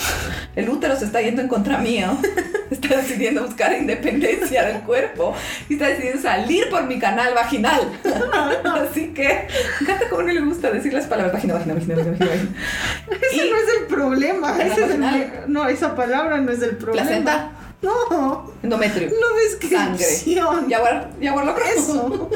El 0.58 0.68
útero 0.70 0.96
se 0.98 1.06
está 1.06 1.22
yendo 1.22 1.42
en 1.42 1.48
contra 1.48 1.78
mío. 1.78 2.18
Está 2.70 2.98
decidiendo 2.98 3.46
buscar 3.46 3.72
independencia 3.78 4.66
del 4.66 4.82
cuerpo. 4.82 5.34
Y 5.70 5.76
está 5.76 5.88
decidiendo 5.88 6.22
salir 6.22 6.70
por 6.70 6.84
mi 6.84 7.00
canal 7.00 7.34
vaginal. 7.34 7.80
Así 8.90 9.14
que, 9.14 9.48
encanta 9.80 10.10
cómo 10.10 10.24
no 10.24 10.34
le 10.34 10.42
gusta 10.42 10.70
decir 10.72 10.92
las 10.92 11.06
palabras 11.06 11.32
vagina, 11.36 11.54
vagina, 11.54 11.76
vagina, 11.76 11.96
vagina, 11.96 12.12
vagina. 12.12 12.30
vagina. 12.30 13.20
Ese 13.32 13.46
Y- 13.48 13.50
no 13.50 13.56
es 13.56 13.64
el 13.80 13.86
problema. 13.88 14.52
Canal 14.52 14.68
Ese 14.74 14.84
es 14.84 14.92
el- 14.92 15.00
vaginal. 15.02 15.44
no, 15.48 15.70
esa 15.70 15.96
palabra 15.96 16.38
no 16.40 16.52
es 16.52 16.62
el 16.62 16.76
problema. 16.76 17.08
Placenta, 17.08 17.52
No. 17.82 18.52
endometrio. 18.62 19.08
No 19.12 19.70
Sangre. 19.70 19.98
descripción. 20.06 20.70
Jaguar, 20.70 21.12
jaguar 21.24 21.46
loco. 21.46 21.62
Eso. 21.74 22.30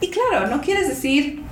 Y 0.00 0.10
claro, 0.10 0.46
no 0.46 0.62
quieres 0.62 0.88
decir, 0.88 1.42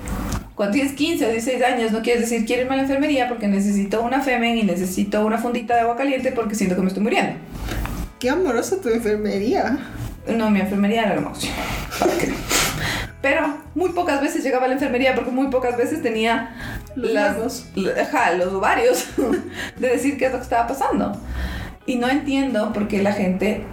cuando 0.54 0.74
tienes 0.74 0.92
15 0.92 1.26
o 1.26 1.30
16 1.30 1.62
años, 1.64 1.92
no 1.92 2.00
quieres 2.02 2.22
decir, 2.28 2.46
quiero 2.46 2.62
irme 2.62 2.74
a 2.74 2.76
la 2.76 2.82
enfermería 2.84 3.28
porque 3.28 3.48
necesito 3.48 4.02
una 4.02 4.20
femen 4.20 4.56
y 4.58 4.62
necesito 4.62 5.24
una 5.26 5.38
fundita 5.38 5.74
de 5.74 5.80
agua 5.80 5.96
caliente 5.96 6.30
porque 6.32 6.54
siento 6.54 6.76
que 6.76 6.82
me 6.82 6.88
estoy 6.88 7.02
muriendo. 7.02 7.32
Qué 8.20 8.30
amorosa 8.30 8.80
tu 8.80 8.88
enfermería. 8.88 9.78
No, 10.28 10.50
mi 10.50 10.60
enfermería 10.60 11.02
era 11.02 11.14
hermosa. 11.14 11.48
Pero 13.20 13.56
muy 13.74 13.90
pocas 13.90 14.20
veces 14.20 14.44
llegaba 14.44 14.66
a 14.66 14.68
la 14.68 14.74
enfermería 14.74 15.14
porque 15.14 15.30
muy 15.30 15.48
pocas 15.48 15.76
veces 15.76 16.02
tenía 16.02 16.54
Los 16.94 17.10
las- 17.12 17.66
los 18.38 18.52
ovarios 18.52 19.06
de 19.78 19.88
decir 19.88 20.18
qué 20.18 20.26
es 20.26 20.32
lo 20.32 20.38
que 20.38 20.44
estaba 20.44 20.66
pasando. 20.66 21.18
Y 21.86 21.96
no 21.96 22.08
entiendo 22.08 22.72
por 22.72 22.86
qué 22.88 23.02
la 23.02 23.12
gente 23.12 23.64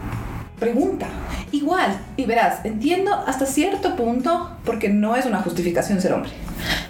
pregunta. 0.61 1.07
Igual, 1.51 1.97
y 2.15 2.25
verás, 2.25 2.63
entiendo 2.63 3.13
hasta 3.27 3.47
cierto 3.47 3.95
punto 3.95 4.57
porque 4.63 4.89
no 4.89 5.15
es 5.15 5.25
una 5.25 5.41
justificación 5.41 5.99
ser 5.99 6.13
hombre. 6.13 6.29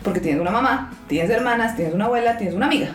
Porque 0.03 0.19
tienes 0.19 0.41
una 0.41 0.51
mamá, 0.51 0.93
tienes 1.07 1.31
hermanas, 1.31 1.77
tienes 1.77 1.95
una 1.95 2.05
abuela, 2.05 2.37
tienes 2.37 2.53
una 2.53 2.65
amiga. 2.65 2.89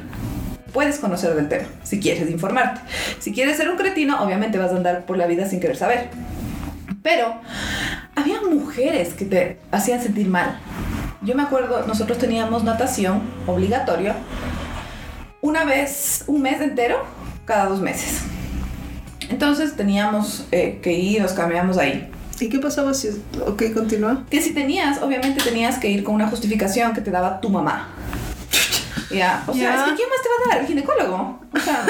Puedes 0.75 0.99
conocer 0.99 1.35
del 1.35 1.49
tema, 1.49 1.65
si 1.83 1.99
quieres 1.99 2.31
informarte. 2.31 2.83
Si 3.19 3.33
quieres 3.33 3.57
ser 3.57 3.71
un 3.71 3.79
cretino, 3.79 4.23
obviamente 4.23 4.59
vas 4.59 4.71
a 4.71 4.77
andar 4.77 5.07
por 5.07 5.17
la 5.17 5.27
vida 5.27 5.49
sin 5.49 5.61
querer 5.61 5.77
saber. 5.77 6.11
Pero 7.03 7.37
había 8.15 8.43
mujeres 8.43 9.15
que 9.15 9.25
te 9.25 9.59
hacían 9.73 10.03
sentir 10.03 10.29
mal. 10.29 10.59
Yo 11.23 11.35
me 11.35 11.43
acuerdo, 11.43 11.87
nosotros 11.87 12.19
teníamos 12.19 12.65
natación 12.65 13.23
obligatorio 13.47 14.13
una 15.41 15.65
vez, 15.65 16.25
un 16.27 16.43
mes 16.43 16.61
entero, 16.61 17.03
cada 17.47 17.65
dos 17.65 17.81
meses. 17.81 18.25
Entonces 19.29 19.77
teníamos 19.77 20.47
eh, 20.53 20.79
que 20.83 20.93
ir, 20.93 21.23
nos 21.23 21.33
cambiamos 21.33 21.79
ahí. 21.79 22.11
¿Y 22.39 22.49
qué 22.49 22.59
pasaba 22.59 22.93
si... 22.93 23.09
Ok, 23.47 23.63
continúa. 23.75 24.25
Que 24.31 24.43
si 24.43 24.53
tenías, 24.53 25.01
obviamente 25.03 25.43
tenías 25.43 25.79
que 25.79 25.89
ir 25.89 26.05
con 26.05 26.15
una 26.15 26.29
justificación 26.29 26.93
que 26.93 27.01
te 27.01 27.11
daba 27.11 27.41
tu 27.41 27.49
mamá. 27.49 27.89
Ya, 29.11 29.43
o 29.47 29.55
sea, 29.55 29.63
Ya. 29.63 29.75
es 29.77 29.91
que 29.91 29.97
¿quién 29.97 30.09
más 30.09 30.19
te 30.23 30.29
va 30.29 30.35
a 30.45 30.55
dar? 30.55 30.61
¿El 30.61 30.67
ginecólogo? 30.67 31.41
O 31.55 31.59
sea, 31.59 31.87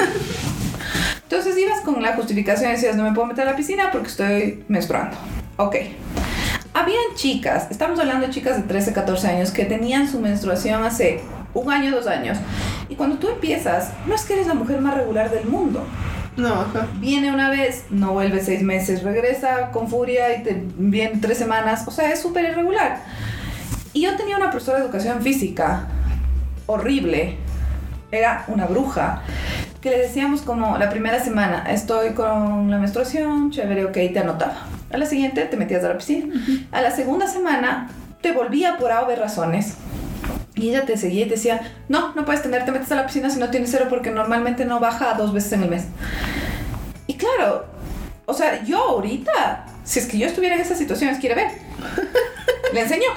entonces 1.23 1.57
ibas 1.57 1.81
con 1.81 2.01
la 2.01 2.13
justificación 2.13 2.69
y 2.69 2.73
decías, 2.75 2.95
no 2.95 3.03
me 3.03 3.11
puedo 3.13 3.27
meter 3.27 3.47
a 3.47 3.51
la 3.51 3.57
piscina 3.57 3.89
porque 3.91 4.07
estoy 4.07 4.63
menstruando. 4.67 5.17
Ok. 5.57 5.75
Habían 6.73 7.15
chicas, 7.15 7.67
estamos 7.71 7.99
hablando 7.99 8.27
de 8.27 8.33
chicas 8.33 8.55
de 8.55 8.63
13, 8.63 8.93
14 8.93 9.27
años 9.27 9.51
que 9.51 9.65
tenían 9.65 10.07
su 10.07 10.19
menstruación 10.19 10.83
hace 10.83 11.21
un 11.53 11.71
año, 11.71 11.91
dos 11.91 12.07
años. 12.07 12.37
Y 12.87 12.95
cuando 12.95 13.17
tú 13.17 13.27
empiezas, 13.29 13.89
no 14.05 14.13
es 14.15 14.21
que 14.23 14.33
eres 14.33 14.47
la 14.47 14.53
mujer 14.53 14.79
más 14.79 14.93
regular 14.93 15.31
del 15.31 15.45
mundo 15.47 15.83
No, 16.37 16.53
ajá. 16.53 16.87
viene 16.99 17.31
una 17.31 17.49
vez, 17.49 17.85
no 17.89 18.13
vuelve 18.13 18.41
seis 18.41 18.61
meses, 18.61 19.03
regresa 19.03 19.71
con 19.71 19.89
furia 19.89 20.37
y 20.37 20.43
te 20.43 20.63
viene 20.77 21.19
tres 21.19 21.37
semanas, 21.37 21.87
o 21.87 21.91
sea, 21.91 22.11
es 22.11 22.21
súper 22.21 22.45
irregular. 22.45 23.01
Y 23.93 24.01
yo 24.01 24.15
tenía 24.15 24.37
una 24.37 24.51
profesora 24.51 24.77
de 24.77 24.85
educación 24.85 25.21
física 25.21 25.87
horrible, 26.67 27.37
era 28.11 28.45
una 28.47 28.67
bruja, 28.67 29.23
que 29.81 29.89
le 29.89 29.97
decíamos 29.99 30.41
como 30.41 30.77
la 30.77 30.89
primera 30.89 31.19
semana, 31.23 31.65
estoy 31.71 32.11
con 32.11 32.69
la 32.69 32.77
menstruación, 32.77 33.51
chévere, 33.51 33.85
ok, 33.85 33.93
te 33.93 34.19
anotaba. 34.19 34.67
A 34.91 34.97
la 34.97 35.05
siguiente 35.05 35.43
te 35.45 35.57
metías 35.57 35.83
a 35.83 35.89
la 35.89 35.97
piscina. 35.97 36.33
A 36.71 36.81
la 36.81 36.91
segunda 36.91 37.27
semana 37.27 37.89
te 38.21 38.31
volvía 38.31 38.77
por 38.77 38.91
A 38.91 39.03
o 39.03 39.07
B 39.07 39.15
razones. 39.15 39.75
Y 40.57 40.69
ella 40.69 40.85
te 40.85 40.97
seguía 40.97 41.25
y 41.25 41.27
te 41.27 41.35
decía, 41.35 41.71
no, 41.87 42.13
no 42.15 42.25
puedes 42.25 42.41
tener, 42.41 42.65
te 42.65 42.71
metes 42.71 42.91
a 42.91 42.95
la 42.95 43.05
piscina 43.05 43.29
si 43.29 43.39
no 43.39 43.49
tienes 43.49 43.69
cero 43.71 43.85
porque 43.89 44.09
normalmente 44.09 44.65
no 44.65 44.79
baja 44.79 45.13
dos 45.13 45.31
veces 45.31 45.53
en 45.53 45.63
el 45.63 45.69
mes. 45.69 45.85
Y 47.05 47.13
claro, 47.13 47.65
o 48.25 48.33
sea, 48.33 48.63
yo 48.63 48.77
ahorita, 48.77 49.67
si 49.83 49.99
es 49.99 50.07
que 50.07 50.17
yo 50.17 50.25
estuviera 50.25 50.55
en 50.55 50.61
esa 50.61 50.75
situación, 50.75 51.11
es 51.11 51.19
quiere 51.19 51.35
ver. 51.35 51.51
Le 52.77 52.83
enseño. 52.83 53.07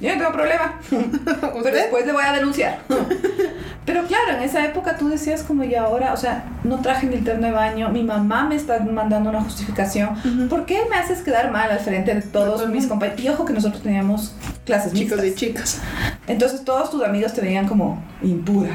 Yo 0.00 0.12
no 0.12 0.18
tengo 0.18 0.32
problema. 0.32 0.74
Pero 0.90 1.76
después 1.76 2.04
le 2.04 2.12
voy 2.12 2.22
a 2.22 2.32
denunciar. 2.34 2.80
Pero 3.86 4.04
claro, 4.04 4.36
en 4.36 4.42
esa 4.42 4.62
época 4.64 4.98
tú 4.98 5.08
decías 5.08 5.42
como 5.42 5.64
y 5.64 5.74
ahora, 5.74 6.12
o 6.12 6.16
sea, 6.16 6.44
no 6.64 6.80
traje 6.80 7.06
mi 7.06 7.16
terno 7.16 7.46
de 7.46 7.52
baño, 7.52 7.88
mi 7.88 8.02
mamá 8.04 8.44
me 8.44 8.54
está 8.54 8.78
mandando 8.80 9.30
una 9.30 9.40
justificación. 9.40 10.10
Ujú. 10.22 10.48
¿Por 10.48 10.66
qué 10.66 10.82
me 10.90 10.96
haces 10.96 11.22
quedar 11.22 11.50
mal 11.50 11.70
al 11.70 11.80
frente 11.80 12.14
de 12.14 12.20
todo 12.20 12.52
todos 12.52 12.68
mis 12.68 12.86
compañeros? 12.86 13.20
Y 13.22 13.28
ojo 13.30 13.46
que 13.46 13.54
nosotros 13.54 13.82
teníamos 13.82 14.34
clases 14.66 14.92
Chicos 14.92 15.18
mixtas. 15.22 15.24
y 15.26 15.34
chicas. 15.34 15.80
Entonces 16.28 16.62
todos 16.64 16.90
tus 16.90 17.02
amigos 17.02 17.32
te 17.32 17.40
veían 17.40 17.66
como 17.66 18.02
impura. 18.22 18.70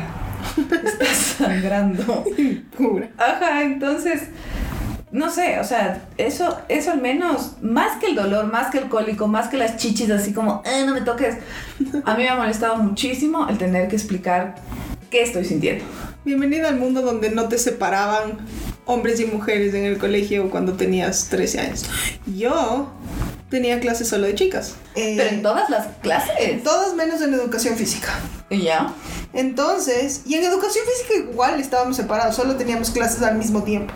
Estás 0.86 1.18
sangrando. 1.38 2.26
Pura. 2.76 3.10
Ajá, 3.18 3.62
entonces 3.62 4.24
no 5.16 5.32
sé, 5.32 5.60
o 5.62 5.64
sea, 5.64 6.06
eso, 6.18 6.58
eso 6.68 6.92
al 6.92 7.00
menos, 7.02 7.54
más 7.62 8.02
que 8.02 8.08
el 8.08 8.16
dolor, 8.16 8.52
más 8.52 8.70
que 8.70 8.80
el 8.80 8.90
cólico, 8.90 9.28
más 9.28 9.48
que 9.48 9.56
las 9.56 9.78
chichis, 9.78 10.10
así 10.12 10.34
como, 10.34 10.62
eh, 10.66 10.84
no 10.86 10.94
me 10.94 11.00
toques, 11.02 11.38
a 12.04 12.16
mí 12.16 12.24
me 12.24 12.30
ha 12.30 12.36
molestado 12.36 12.76
muchísimo 12.76 13.48
el 13.48 13.58
tener 13.58 13.88
que 13.88 13.96
explicar 13.96 14.56
qué 15.10 15.22
estoy 15.22 15.46
sintiendo. 15.46 15.86
Bienvenido 16.26 16.68
al 16.68 16.76
mundo 16.76 17.02
donde 17.02 17.30
no 17.30 17.48
te 17.48 17.58
separaban 17.58 18.40
hombres 18.84 19.22
y 19.22 19.26
mujeres 19.26 19.74
en 19.74 19.86
el 19.86 19.98
colegio 19.98 20.50
cuando 20.52 20.74
tenías 20.74 21.30
13 21.30 21.60
años. 21.62 21.86
Yo 22.26 22.92
tenía 23.50 23.80
clases 23.80 24.10
solo 24.10 24.28
de 24.28 24.36
chicas. 24.36 24.76
Eh, 24.96 25.14
Pero 25.16 25.30
en 25.30 25.42
todas 25.42 25.70
las 25.70 25.88
clases. 26.02 26.62
todas 26.62 26.94
menos 26.94 27.22
en 27.22 27.34
educación 27.34 27.78
física. 27.78 28.10
Ya. 28.50 28.94
Entonces, 29.32 30.24
y 30.26 30.36
en 30.36 30.44
educación 30.44 30.84
física 30.86 31.32
igual 31.32 31.62
estábamos 31.62 31.96
separados, 31.96 32.36
solo 32.36 32.58
teníamos 32.58 32.90
clases 32.90 33.22
al 33.22 33.38
mismo 33.38 33.64
tiempo. 33.64 33.94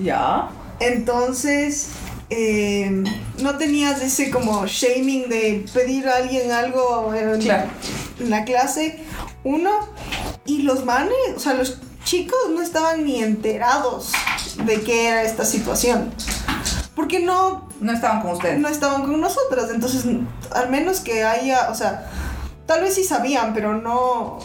Ya. 0.00 0.48
Entonces, 0.80 1.88
eh, 2.30 3.04
no 3.42 3.56
tenías 3.58 4.00
ese 4.02 4.30
como 4.30 4.66
shaming 4.66 5.28
de 5.28 5.64
pedir 5.72 6.08
a 6.08 6.16
alguien 6.16 6.50
algo 6.52 7.12
en, 7.14 7.40
Claro. 7.40 7.70
en 8.18 8.30
la 8.30 8.44
clase. 8.44 8.98
Uno, 9.44 9.70
y 10.44 10.62
los 10.62 10.84
manes, 10.84 11.12
o 11.36 11.38
sea, 11.38 11.54
los 11.54 11.78
chicos 12.04 12.38
no 12.52 12.60
estaban 12.62 13.04
ni 13.04 13.22
enterados 13.22 14.12
de 14.64 14.80
qué 14.82 15.08
era 15.08 15.22
esta 15.22 15.44
situación. 15.44 16.12
Porque 16.96 17.20
no, 17.20 17.68
No 17.80 17.92
estaban 17.92 18.20
con 18.20 18.32
ustedes. 18.32 18.58
no 18.58 18.68
estaban 18.68 19.02
con 19.02 19.20
nosotras. 19.20 19.70
Entonces, 19.72 20.04
al 20.52 20.70
menos 20.70 21.00
que 21.00 21.24
haya, 21.24 21.70
o 21.70 21.74
sea, 21.74 22.10
tal 22.66 22.82
vez 22.82 22.94
sí 22.94 23.04
sabían, 23.04 23.54
pero 23.54 23.74
no, 23.74 24.38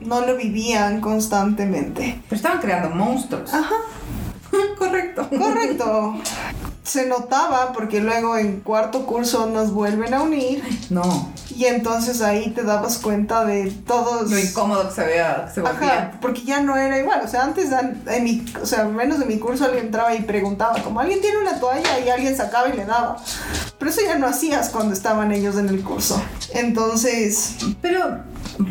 no 0.00 0.20
lo 0.20 0.36
vivían 0.36 1.00
constantemente. 1.00 2.20
Pero 2.28 2.36
estaban 2.36 2.60
creando 2.60 2.90
monstruos. 2.90 3.52
Ajá. 3.54 3.74
Correcto. 4.78 5.28
Correcto. 5.36 6.14
Se 6.82 7.04
notaba 7.06 7.72
porque 7.74 8.00
luego 8.00 8.38
en 8.38 8.60
cuarto 8.60 9.04
curso 9.04 9.46
nos 9.46 9.72
vuelven 9.72 10.14
a 10.14 10.22
unir 10.22 10.64
No. 10.88 11.30
y 11.54 11.66
entonces 11.66 12.22
ahí 12.22 12.50
te 12.52 12.62
dabas 12.62 12.96
cuenta 12.98 13.44
de 13.44 13.70
todos. 13.70 14.30
Lo 14.30 14.38
incómodo 14.38 14.88
que 14.88 14.94
se 14.94 15.04
veía, 15.04 15.44
que 15.48 15.54
se 15.54 15.60
volvía. 15.60 15.92
Ajá, 15.92 16.10
porque 16.22 16.42
ya 16.42 16.62
no 16.62 16.76
era 16.78 16.98
igual. 16.98 17.20
O 17.22 17.28
sea, 17.28 17.42
antes, 17.44 17.72
an- 17.74 18.02
en 18.06 18.24
mi, 18.24 18.42
o 18.62 18.64
sea, 18.64 18.84
menos 18.84 19.18
de 19.18 19.26
mi 19.26 19.38
curso, 19.38 19.66
alguien 19.66 19.86
entraba 19.86 20.14
y 20.14 20.22
preguntaba, 20.22 20.82
como 20.82 21.00
alguien 21.00 21.20
tiene 21.20 21.36
una 21.38 21.60
toalla 21.60 21.98
y 22.00 22.08
alguien 22.08 22.34
sacaba 22.34 22.70
y 22.70 22.76
le 22.78 22.86
daba. 22.86 23.16
Pero 23.78 23.90
eso 23.90 24.00
ya 24.06 24.16
no 24.18 24.26
hacías 24.26 24.70
cuando 24.70 24.94
estaban 24.94 25.30
ellos 25.32 25.56
en 25.58 25.68
el 25.68 25.82
curso. 25.82 26.18
Entonces, 26.54 27.56
Pero, 27.82 28.20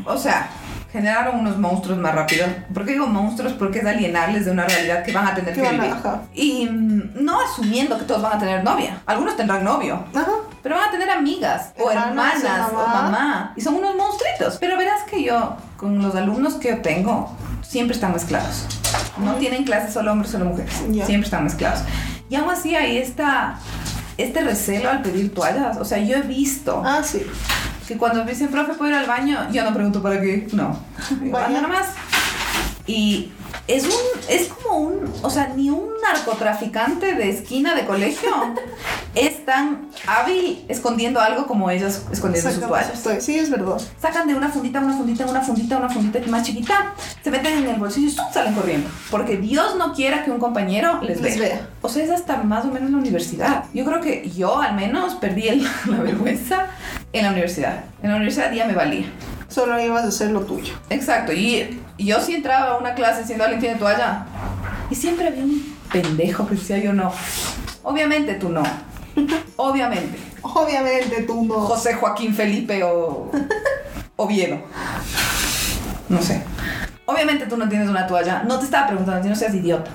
o 0.07 0.17
sea, 0.17 0.49
generaron 0.97 1.39
unos 1.39 1.57
monstruos 1.57 1.97
más 1.99 2.13
rápido. 2.13 2.45
¿Por 2.73 2.85
qué 2.85 2.93
digo 2.93 3.07
monstruos? 3.07 3.53
Porque 3.53 3.79
es 3.79 3.85
alienarles 3.85 4.45
de 4.45 4.51
una 4.51 4.65
realidad 4.65 5.03
que 5.03 5.11
van 5.13 5.27
a 5.27 5.35
tener 5.35 5.53
Que 5.53 5.61
vivir. 5.61 5.91
ajá. 5.91 6.21
Y 6.33 6.67
mm, 6.69 7.23
no 7.23 7.39
asumiendo 7.41 7.97
que 7.97 8.05
todos 8.05 8.21
van 8.21 8.33
a 8.33 8.39
tener 8.39 8.63
novia. 8.63 9.01
Algunos 9.05 9.35
tendrán 9.37 9.63
novio. 9.63 10.03
ajá, 10.13 10.31
Pero 10.63 10.75
van 10.75 10.89
a 10.89 10.91
tener 10.91 11.09
amigas 11.09 11.71
o 11.79 11.89
Hermanas, 11.91 12.43
hermanas 12.43 12.71
o 12.71 12.75
o 12.75 12.87
mamá. 12.87 13.01
mamá. 13.03 13.53
Y 13.55 13.61
son 13.61 13.75
unos 13.75 13.95
monstruitos. 13.95 14.57
Pero 14.59 14.77
verás 14.77 15.03
que 15.09 15.23
yo, 15.23 15.55
con 15.77 16.01
los 16.01 16.15
alumnos 16.15 16.55
que 16.55 16.69
yo 16.69 16.81
tengo, 16.81 17.35
siempre 17.61 17.95
están 17.95 18.13
mezclados. 18.13 18.65
No 19.17 19.35
tienen 19.35 19.63
clases 19.63 19.93
solo 19.93 20.11
hombres, 20.11 20.31
solo 20.31 20.45
mujeres. 20.45 20.73
Ya. 20.89 21.05
Siempre 21.05 21.25
están 21.25 21.43
mezclados. 21.43 21.81
Y 22.29 22.35
aún 22.35 22.49
así 22.49 22.75
hay 22.75 22.97
esta, 22.97 23.57
este 24.17 24.41
recelo 24.41 24.89
al 24.89 25.01
pedir 25.01 25.33
toallas. 25.33 25.77
O 25.77 25.85
sea, 25.85 25.97
yo 25.97 26.17
he 26.17 26.21
visto 26.21 26.81
ah, 26.85 27.01
sí. 27.03 27.25
Que 27.87 27.97
cuando 27.97 28.23
me 28.25 28.31
dicen, 28.31 28.49
profe, 28.49 28.73
¿puedo 28.73 28.91
ir 28.91 28.97
al 28.97 29.05
baño? 29.05 29.47
Yo 29.51 29.63
no 29.63 29.73
pregunto 29.73 30.01
para 30.01 30.19
qué. 30.21 30.47
No. 30.53 30.77
Anda 31.21 31.61
nomás. 31.61 31.87
Y 32.85 33.31
es 33.67 33.83
un, 33.83 33.91
es 34.29 34.47
como 34.47 34.77
un, 34.79 35.13
o 35.21 35.29
sea, 35.29 35.49
ni 35.55 35.69
un 35.69 35.89
narcotraficante 36.01 37.15
de 37.15 37.29
esquina 37.29 37.75
de 37.75 37.85
colegio 37.85 38.29
es 39.15 39.45
tan 39.45 39.89
hábil 40.07 40.63
escondiendo 40.69 41.19
algo 41.19 41.47
como 41.47 41.69
ellos 41.69 42.03
escondiendo 42.11 42.49
sus 42.49 42.61
toallas. 42.65 43.03
Sí, 43.19 43.37
es 43.37 43.49
verdad. 43.49 43.77
Sacan 44.01 44.27
de 44.27 44.35
una 44.35 44.47
fundita, 44.47 44.79
una 44.79 44.93
fundita, 44.95 45.25
una 45.25 45.41
fundita, 45.41 45.77
una 45.77 45.89
fundita 45.89 46.19
más 46.29 46.43
chiquita, 46.43 46.93
se 47.21 47.29
meten 47.29 47.57
en 47.57 47.69
el 47.71 47.75
bolsillo 47.75 48.07
y 48.07 48.33
salen 48.33 48.53
corriendo. 48.53 48.89
Porque 49.11 49.35
Dios 49.35 49.75
no 49.75 49.93
quiera 49.93 50.23
que 50.23 50.31
un 50.31 50.39
compañero 50.39 51.01
les, 51.01 51.19
Les 51.19 51.37
vea. 51.37 51.49
vea. 51.49 51.69
O 51.81 51.89
sea, 51.89 52.05
es 52.05 52.11
hasta 52.11 52.37
más 52.37 52.63
o 52.63 52.69
menos 52.69 52.89
la 52.89 52.97
universidad. 52.97 53.65
Yo 53.73 53.83
creo 53.83 53.99
que 53.99 54.29
yo 54.29 54.61
al 54.61 54.75
menos 54.75 55.15
perdí 55.15 55.49
el- 55.49 55.63
la 55.87 55.97
vergüenza 55.97 56.67
en 57.13 57.23
la 57.23 57.31
universidad. 57.31 57.85
En 58.01 58.09
la 58.09 58.15
universidad 58.17 58.51
ya 58.51 58.65
me 58.65 58.73
valía. 58.73 59.07
Solo 59.47 59.79
ibas 59.79 60.03
a 60.03 60.07
hacer 60.07 60.31
lo 60.31 60.41
tuyo. 60.41 60.73
Exacto. 60.89 61.31
Y 61.33 61.81
yo 61.97 62.19
sí 62.19 62.35
entraba 62.35 62.73
a 62.73 62.77
una 62.77 62.93
clase 62.93 63.25
siendo 63.25 63.43
alguien 63.43 63.61
tiene 63.61 63.75
toalla. 63.77 64.25
Y 64.89 64.95
siempre 64.95 65.27
había 65.27 65.43
un 65.43 65.77
pendejo 65.91 66.47
que 66.47 66.55
decía 66.55 66.77
yo 66.77 66.93
no. 66.93 67.11
Obviamente 67.83 68.35
tú 68.35 68.49
no. 68.49 68.63
Obviamente. 69.55 70.17
Obviamente 70.41 71.23
tú 71.23 71.45
no. 71.45 71.55
José 71.55 71.93
Joaquín 71.93 72.33
Felipe 72.33 72.83
o 72.83 73.31
Oviedo. 74.17 74.59
No 76.09 76.21
sé. 76.21 76.43
Obviamente 77.05 77.45
tú 77.45 77.55
no 77.55 77.69
tienes 77.69 77.87
una 77.89 78.05
toalla. 78.05 78.43
No 78.43 78.59
te 78.59 78.65
estaba 78.65 78.87
preguntando, 78.87 79.23
si 79.23 79.29
no 79.29 79.35
seas 79.35 79.55
idiota. 79.55 79.89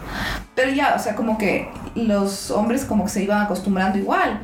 Pero 0.55 0.70
ya, 0.70 0.94
o 0.96 0.98
sea, 0.98 1.14
como 1.14 1.37
que 1.37 1.68
los 1.94 2.51
hombres 2.51 2.85
como 2.85 3.05
que 3.05 3.11
se 3.11 3.22
iban 3.22 3.42
acostumbrando 3.42 3.98
igual. 3.98 4.40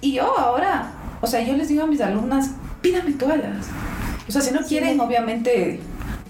Y 0.00 0.14
yo 0.14 0.38
ahora, 0.38 0.90
o 1.22 1.26
sea, 1.26 1.40
yo 1.42 1.56
les 1.56 1.68
digo 1.68 1.84
a 1.84 1.86
mis 1.86 2.00
alumnas, 2.02 2.50
pídame 2.82 3.12
toallas. 3.12 3.66
O 4.28 4.32
sea, 4.32 4.42
si 4.42 4.52
no 4.52 4.60
quieren, 4.60 5.00
obviamente, 5.00 5.80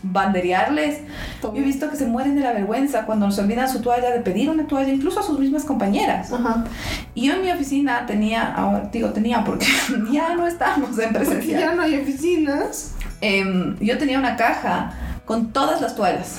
banderearles. 0.02 1.00
Yo 1.42 1.52
he 1.54 1.60
visto 1.62 1.88
que 1.90 1.96
se 1.96 2.06
mueren 2.06 2.34
de 2.36 2.42
la 2.42 2.52
vergüenza 2.52 3.04
cuando 3.06 3.26
nos 3.26 3.38
olvidan 3.38 3.68
su 3.68 3.80
toalla 3.80 4.10
de 4.10 4.20
pedir 4.20 4.50
una 4.50 4.66
toalla, 4.66 4.92
incluso 4.92 5.20
a 5.20 5.22
sus 5.22 5.38
mismas 5.38 5.64
compañeras. 5.64 6.32
Ajá. 6.32 6.64
Y 7.14 7.26
yo 7.28 7.34
en 7.34 7.42
mi 7.42 7.50
oficina 7.50 8.04
tenía, 8.06 8.52
ahora 8.54 8.88
digo 8.92 9.10
tenía 9.10 9.44
porque 9.44 9.66
ya 10.12 10.34
no 10.34 10.46
estamos 10.46 10.98
en 10.98 11.12
Porque 11.12 11.26
presencial. 11.26 11.60
ya 11.60 11.74
no 11.74 11.82
hay 11.82 11.96
oficinas. 11.96 12.94
Em, 13.20 13.78
yo 13.78 13.98
tenía 13.98 14.18
una 14.18 14.36
caja 14.36 14.92
con 15.24 15.52
todas 15.52 15.80
las 15.80 15.94
toallas. 15.94 16.38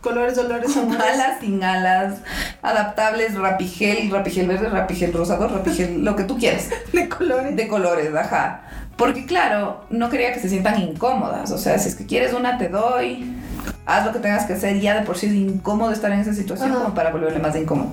Colores, 0.00 0.38
olores, 0.38 0.72
Con 0.72 0.92
alas, 0.94 1.40
sin 1.40 1.62
alas, 1.62 2.20
adaptables, 2.62 3.34
rapigel, 3.34 4.10
rapigel 4.10 4.48
verde, 4.48 4.70
rapigel 4.70 5.12
rosado, 5.12 5.46
rapigel, 5.48 6.02
lo 6.04 6.16
que 6.16 6.24
tú 6.24 6.38
quieras. 6.38 6.70
De 6.92 7.08
colores. 7.08 7.54
De 7.54 7.68
colores, 7.68 8.14
ajá. 8.14 8.62
Porque 8.96 9.26
claro, 9.26 9.84
no 9.90 10.08
quería 10.10 10.32
que 10.32 10.40
se 10.40 10.48
sientan 10.48 10.80
incómodas. 10.80 11.50
O 11.50 11.58
sea, 11.58 11.78
si 11.78 11.88
es 11.88 11.94
que 11.94 12.06
quieres 12.06 12.32
una, 12.32 12.58
te 12.58 12.68
doy. 12.68 13.36
Haz 13.84 14.06
lo 14.06 14.12
que 14.12 14.20
tengas 14.20 14.46
que 14.46 14.54
hacer. 14.54 14.80
Ya 14.80 14.98
de 14.98 15.06
por 15.06 15.18
sí 15.18 15.26
es 15.26 15.32
incómodo 15.32 15.90
estar 15.92 16.10
en 16.12 16.20
esa 16.20 16.32
situación 16.32 16.70
Ajá. 16.70 16.80
como 16.80 16.94
para 16.94 17.10
volverle 17.10 17.38
más 17.38 17.54
incómodo. 17.56 17.92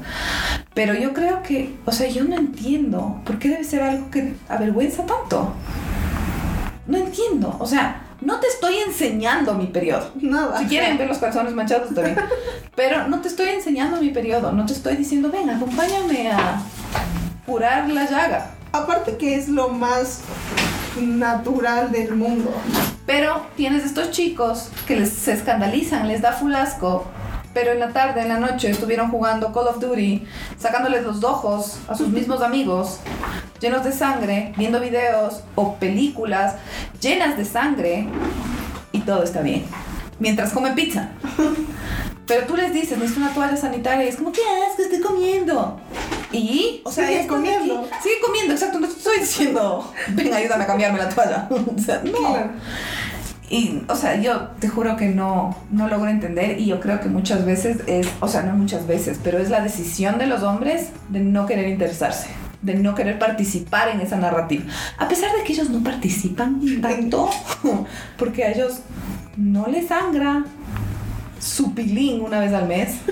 Pero 0.74 0.94
yo 0.94 1.14
creo 1.14 1.44
que, 1.44 1.76
o 1.86 1.92
sea, 1.92 2.08
yo 2.08 2.24
no 2.24 2.36
entiendo 2.36 3.22
por 3.26 3.40
qué 3.40 3.50
debe 3.50 3.64
ser 3.64 3.84
algo 3.84 4.10
que 4.12 4.34
avergüenza 4.48 5.06
tanto. 5.06 5.54
No 6.88 6.98
entiendo. 6.98 7.56
O 7.60 7.68
sea, 7.68 8.02
no 8.28 8.42
te 8.42 8.48
estoy 8.48 8.80
enseñando 8.80 9.54
mi 9.54 9.68
periodo. 9.68 10.12
Nada. 10.22 10.60
Si 10.60 10.66
quieren 10.66 10.98
ver 10.98 11.08
los 11.08 11.18
calzones 11.18 11.54
manchados, 11.54 11.94
bien. 11.96 12.18
Pero 12.76 13.08
no 13.08 13.22
te 13.22 13.30
estoy 13.30 13.48
enseñando 13.48 14.02
mi 14.02 14.10
periodo. 14.10 14.52
No 14.52 14.66
te 14.66 14.74
estoy 14.74 14.98
diciendo, 14.98 15.32
ven, 15.32 15.50
acompáñame 15.50 16.30
a 16.30 16.62
curar 17.46 17.90
la 17.90 18.04
llaga. 18.04 18.52
Aparte 18.74 19.16
que 19.16 19.36
es 19.36 19.48
lo 19.48 19.70
más 19.70 20.24
natural 21.00 21.90
del 21.94 22.16
mundo. 22.16 22.52
Pero 23.06 23.46
tienes 23.56 23.86
estos 23.86 24.12
chicos 24.12 24.72
que 24.86 24.98
les, 24.98 25.10
se 25.14 25.32
escandalizan, 25.32 26.10
les 26.10 26.22
da 26.22 26.34
full 26.34 26.54
asco. 26.54 27.06
Pero 27.60 27.72
en 27.72 27.80
la 27.80 27.90
tarde, 27.90 28.22
en 28.22 28.28
la 28.30 28.38
noche, 28.38 28.70
estuvieron 28.70 29.10
jugando 29.10 29.52
Call 29.52 29.66
of 29.70 29.80
Duty, 29.80 30.28
sacándoles 30.60 31.02
los 31.04 31.24
ojos 31.24 31.80
a 31.88 31.96
sus 31.96 32.08
mismos 32.10 32.44
amigos, 32.44 33.00
llenos 33.60 33.84
de 33.84 33.92
sangre, 33.92 34.54
viendo 34.58 34.80
videos 34.80 35.42
o 35.56 35.74
películas 35.74 36.54
llenas 37.02 37.36
de 37.36 37.46
sangre, 37.46 38.08
y 38.92 39.00
todo 39.00 39.24
está 39.24 39.42
bien. 39.42 39.66
Mientras 40.20 40.52
comen 40.54 40.76
pizza. 40.76 41.10
Pero 42.28 42.46
tú 42.46 42.56
les 42.58 42.72
dices, 42.72 42.96
necesito 42.96 43.22
una 43.22 43.34
toalla 43.34 43.58
sanitaria, 43.58 44.06
y 44.06 44.10
es 44.10 44.18
como, 44.18 44.32
¿qué 44.32 44.42
asco? 44.70 44.84
Estoy 44.84 45.00
comiendo. 45.02 45.80
Y, 46.32 46.82
o 46.84 46.92
sea, 46.92 47.08
Sigue 47.08 47.26
comiendo. 47.26 47.80
aquí- 47.80 47.90
Sigue 48.04 48.16
comiendo, 48.24 48.54
exacto. 48.54 48.80
No 48.80 48.88
te 48.88 48.94
estoy 48.98 49.20
diciendo, 49.22 49.92
ven, 50.10 50.32
ayúdame 50.32 50.66
a 50.66 50.68
cambiarme 50.68 51.00
la 51.00 51.10
toalla. 51.10 51.48
o 51.76 51.80
sea, 51.82 52.04
no. 52.04 52.12
Claro. 52.12 52.52
Y, 53.50 53.82
o 53.88 53.96
sea, 53.96 54.20
yo 54.20 54.50
te 54.60 54.68
juro 54.68 54.98
que 54.98 55.08
no, 55.08 55.58
no 55.72 55.88
logro 55.88 56.10
entender 56.10 56.60
y 56.60 56.66
yo 56.66 56.82
creo 56.82 57.00
que 57.00 57.08
muchas 57.08 57.46
veces 57.46 57.78
es, 57.88 58.08
o 58.20 58.28
sea, 58.28 58.44
no 58.44 58.54
muchas 58.56 58.88
veces, 58.88 59.20
pero 59.24 59.38
es 59.38 59.50
la 59.50 59.62
decisión 59.62 60.18
de 60.18 60.28
los 60.28 60.44
hombres 60.44 60.90
de 61.10 61.22
no 61.22 61.46
querer 61.46 61.70
interesarse, 61.70 62.28
de 62.62 62.76
no 62.76 62.94
querer 62.94 63.20
participar 63.20 63.88
en 63.90 64.02
esa 64.02 64.18
narrativa. 64.18 64.66
A 64.98 65.08
pesar 65.08 65.32
de 65.36 65.44
que 65.44 65.54
ellos 65.54 65.70
no 65.70 65.82
participan 65.82 66.82
tanto, 66.82 67.30
porque 68.18 68.44
a 68.44 68.52
ellos 68.52 68.82
no 69.38 69.68
les 69.68 69.88
sangra 69.88 70.44
su 71.40 71.74
pilín 71.74 72.22
una 72.22 72.40
vez 72.40 72.54
al 72.54 72.68
mes. 72.68 72.98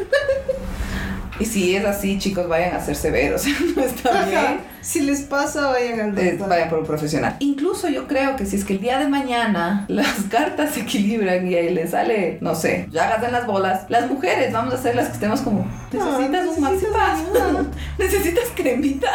Y 1.40 1.46
si 1.46 1.76
es 1.76 1.84
así, 1.86 2.18
chicos, 2.18 2.48
vayan 2.48 2.76
a 2.76 2.78
o 2.78 2.82
sea, 2.82 3.12
no 3.76 3.84
está 3.84 4.26
bien. 4.26 4.75
Si 4.86 5.02
les 5.02 5.22
pasa, 5.22 5.70
vayan 5.70 6.00
al 6.00 6.20
eh, 6.20 6.32
doctor. 6.32 6.48
vayan 6.48 6.70
por 6.70 6.78
un 6.78 6.86
profesional. 6.86 7.36
Incluso 7.40 7.90
yo 7.90 8.08
creo 8.08 8.36
que 8.36 8.46
si 8.46 8.56
es 8.56 8.64
que 8.64 8.74
el 8.74 8.82
día 8.82 9.00
de 9.00 9.08
mañana 9.08 9.84
las 9.90 10.26
cartas 10.30 10.76
se 10.76 10.82
equilibran 10.82 11.48
y 11.48 11.56
ahí 11.56 11.74
les 11.74 11.90
sale, 11.90 12.38
no 12.40 12.54
sé, 12.54 12.88
llagas 12.92 13.24
en 13.24 13.32
las 13.32 13.48
bolas, 13.48 13.90
las 13.90 14.08
mujeres 14.08 14.54
vamos 14.54 14.76
a 14.76 14.78
ser 14.78 14.96
las 14.96 15.08
que 15.08 15.14
estemos 15.14 15.42
como, 15.42 15.66
necesitas 15.92 16.46
un 16.46 16.62
maxipaz, 16.62 17.20
necesitas 17.98 18.44
cremita, 18.56 19.10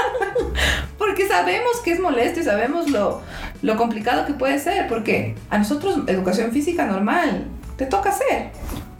porque 0.99 1.29
sabemos 1.29 1.79
que 1.85 1.93
es 1.93 2.01
molesto 2.01 2.41
y 2.41 2.43
sabemos 2.43 2.91
lo, 2.91 3.23
lo 3.63 3.77
complicado 3.77 4.27
que 4.27 4.33
puede 4.33 4.59
ser, 4.59 4.89
porque 4.89 5.37
a 5.51 5.59
nosotros 5.59 6.01
educación 6.09 6.51
física 6.51 6.85
normal 6.87 7.47
te 7.77 7.87
toca 7.87 8.11
hacer. 8.11 8.51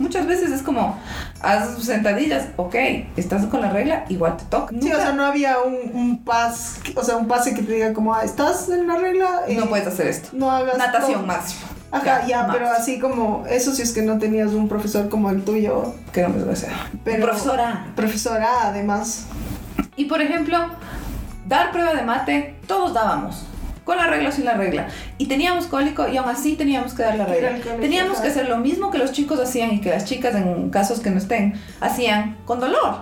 Muchas 0.01 0.27
veces 0.27 0.51
es 0.51 0.63
como, 0.63 0.99
haz 1.43 1.79
sentadillas, 1.85 2.47
ok, 2.57 2.75
estás 3.17 3.47
con 3.47 3.61
la 3.61 3.71
regla, 3.71 4.05
igual 4.09 4.37
te 4.37 4.45
toca. 4.47 4.75
Sí, 4.81 4.91
o 4.93 4.97
sea, 4.97 5.13
no 5.13 5.25
había 5.25 5.59
un, 5.61 5.77
un 5.95 6.25
pas, 6.25 6.81
o 6.97 7.05
sea, 7.05 7.17
un 7.17 7.29
pase 7.29 7.55
que 7.55 7.63
te 7.63 7.73
diga 7.75 7.93
como, 7.93 8.15
ah, 8.15 8.25
estás 8.25 8.69
en 8.71 8.87
la 8.89 8.97
regla. 8.97 9.43
eh, 9.47 9.55
no 9.57 9.67
puedes 9.67 9.87
hacer 9.87 10.07
esto. 10.09 10.31
No 10.33 10.51
hagas 10.51 10.77
Natación 10.79 11.19
todo. 11.19 11.27
máximo. 11.27 11.61
Ajá, 11.93 12.25
ya, 12.27 12.49
pero 12.51 12.71
así 12.71 12.99
como, 12.99 13.45
eso 13.51 13.73
si 13.75 13.83
es 13.83 13.93
que 13.93 14.01
no 14.03 14.19
tenías 14.19 14.53
un 14.53 14.69
profesor 14.69 15.09
como 15.09 15.29
el 15.31 15.43
tuyo, 15.45 15.93
¿Qué 16.13 16.23
nombre 16.23 16.45
va 16.45 16.53
a 16.53 16.57
ser? 16.57 16.71
Pero- 17.05 17.27
Profesora. 17.27 17.87
profesora 17.95 18.49
además. 18.69 19.27
Y 19.97 20.07
por 20.07 20.23
ejemplo, 20.23 20.57
dar 21.47 21.73
prueba 21.73 21.93
de 21.95 22.03
mate, 22.03 22.55
todos 22.67 22.95
dábamos. 22.95 23.45
Con 23.85 23.97
la 23.97 24.07
regla 24.07 24.29
o 24.29 24.33
sin 24.33 24.45
la 24.45 24.55
regla. 24.55 24.89
Y 25.19 25.27
teníamos 25.27 25.67
cólico 25.67 26.09
y 26.09 26.17
aún 26.17 26.29
así 26.29 26.55
teníamos 26.55 26.95
que 26.95 27.03
dar 27.03 27.17
la 27.17 27.27
regla. 27.27 27.59
Teníamos 27.81 28.19
que 28.19 28.29
hacer 28.29 28.49
lo 28.49 28.59
mismo 28.59 28.91
que 28.91 28.99
los 28.99 29.13
chicos 29.13 29.41
hacían 29.41 29.73
y 29.73 29.81
que 29.81 29.91
las 29.91 30.05
chicas 30.05 30.35
en 30.35 30.71
casos 30.71 31.01
que 31.01 31.11
no 31.11 31.19
estén 31.19 31.55
hacían 31.81 32.37
con 32.45 32.61
dolor. 32.61 32.99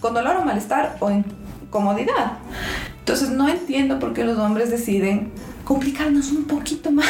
Con 0.00 0.14
dolor 0.14 0.36
o 0.36 0.44
malestar 0.44 0.96
o 1.00 1.10
incomodidad. 1.10 2.38
Entonces 3.00 3.30
no 3.30 3.48
entiendo 3.48 3.98
por 3.98 4.14
qué 4.14 4.24
los 4.24 4.38
hombres 4.38 4.70
deciden 4.70 5.32
complicarnos 5.64 6.30
un 6.32 6.44
poquito 6.44 6.90
más. 6.90 7.06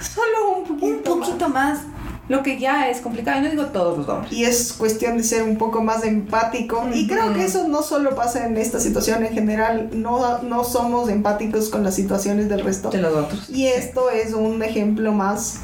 Solo 0.00 0.58
un 0.58 0.64
poquito. 0.64 1.14
Un 1.14 1.20
poquito 1.20 1.48
más. 1.48 1.80
Lo 2.28 2.42
que 2.42 2.58
ya 2.58 2.88
es 2.88 3.00
complicado. 3.00 3.38
Y 3.38 3.42
no 3.44 3.50
digo 3.50 3.66
todos 3.66 3.98
los 3.98 4.08
hombres. 4.08 4.32
Y 4.32 4.44
es 4.44 4.72
cuestión 4.72 5.16
de 5.16 5.24
ser 5.24 5.42
un 5.42 5.58
poco 5.58 5.82
más 5.82 6.04
empático. 6.04 6.88
Y 6.92 7.06
creo 7.06 7.32
que 7.32 7.44
eso 7.44 7.68
no 7.68 7.82
solo 7.82 8.14
pasa 8.16 8.46
en 8.46 8.56
esta 8.56 8.80
situación 8.80 9.24
en 9.24 9.32
general, 9.32 9.90
no, 9.92 10.42
no 10.42 10.64
somos 10.64 11.08
empáticos 11.08 11.68
con 11.68 11.84
las 11.84 11.94
situaciones 11.94 12.48
del 12.48 12.64
resto. 12.64 12.90
De 12.90 12.98
los 12.98 13.14
otros. 13.14 13.48
Y 13.48 13.66
esto 13.66 14.10
es 14.10 14.32
un 14.32 14.62
ejemplo 14.62 15.12
más 15.12 15.60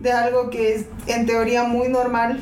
de 0.00 0.12
algo 0.12 0.50
que 0.50 0.74
es 0.74 0.84
en 1.06 1.26
teoría 1.26 1.64
muy 1.64 1.88
normal, 1.88 2.40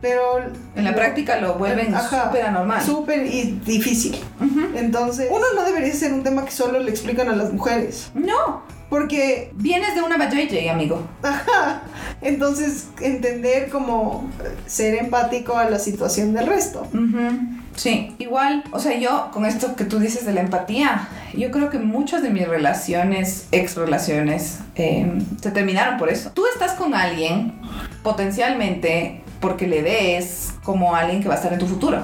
pero... 0.00 0.40
En 0.74 0.84
la 0.84 0.94
práctica 0.94 1.40
lo 1.40 1.54
vuelven 1.54 1.94
súper 1.94 2.42
anormal. 2.46 2.82
Súper 2.84 3.24
y 3.26 3.60
difícil. 3.64 4.18
Ujú. 4.40 4.76
Entonces, 4.76 5.28
uno 5.30 5.44
no 5.54 5.64
debería 5.64 5.94
ser 5.94 6.12
un 6.12 6.24
tema 6.24 6.44
que 6.44 6.50
solo 6.50 6.80
le 6.80 6.90
explican 6.90 7.28
a 7.28 7.36
las 7.36 7.52
mujeres. 7.52 8.10
No, 8.14 8.62
Porque, 8.92 9.50
vienes 9.54 9.94
de 9.94 10.02
una 10.02 10.18
JJ, 10.18 10.68
amigo. 10.70 11.02
ajá, 11.22 11.80
entonces 12.20 12.88
entender 13.00 13.70
como 13.70 14.28
ser 14.66 14.96
empático 14.96 15.56
a 15.56 15.70
la 15.70 15.78
situación 15.78 16.34
del 16.34 16.46
resto. 16.46 16.82
Ujú. 16.92 17.38
Sí, 17.74 18.14
igual, 18.18 18.64
o 18.70 18.78
sea, 18.78 18.98
yo 18.98 19.30
con 19.32 19.46
esto 19.46 19.76
que 19.76 19.86
tú 19.86 19.98
dices 19.98 20.26
de 20.26 20.34
la 20.34 20.42
empatía, 20.42 21.08
yo 21.32 21.50
creo 21.50 21.70
que 21.70 21.78
muchas 21.78 22.22
de 22.22 22.28
mis 22.28 22.46
relaciones, 22.46 23.46
ex 23.50 23.76
relaciones, 23.76 24.58
eh, 24.74 25.10
se 25.40 25.50
terminaron 25.52 25.96
por 25.96 26.10
eso. 26.10 26.30
Tú 26.34 26.44
estás 26.52 26.72
con 26.72 26.94
alguien 26.94 27.54
potencialmente 28.02 29.22
porque 29.40 29.66
le 29.66 29.80
ves 29.80 30.52
como 30.64 30.94
alguien 30.94 31.22
que 31.22 31.28
va 31.28 31.34
a 31.34 31.38
estar 31.38 31.50
en 31.54 31.58
tu 31.58 31.66
futuro. 31.66 32.02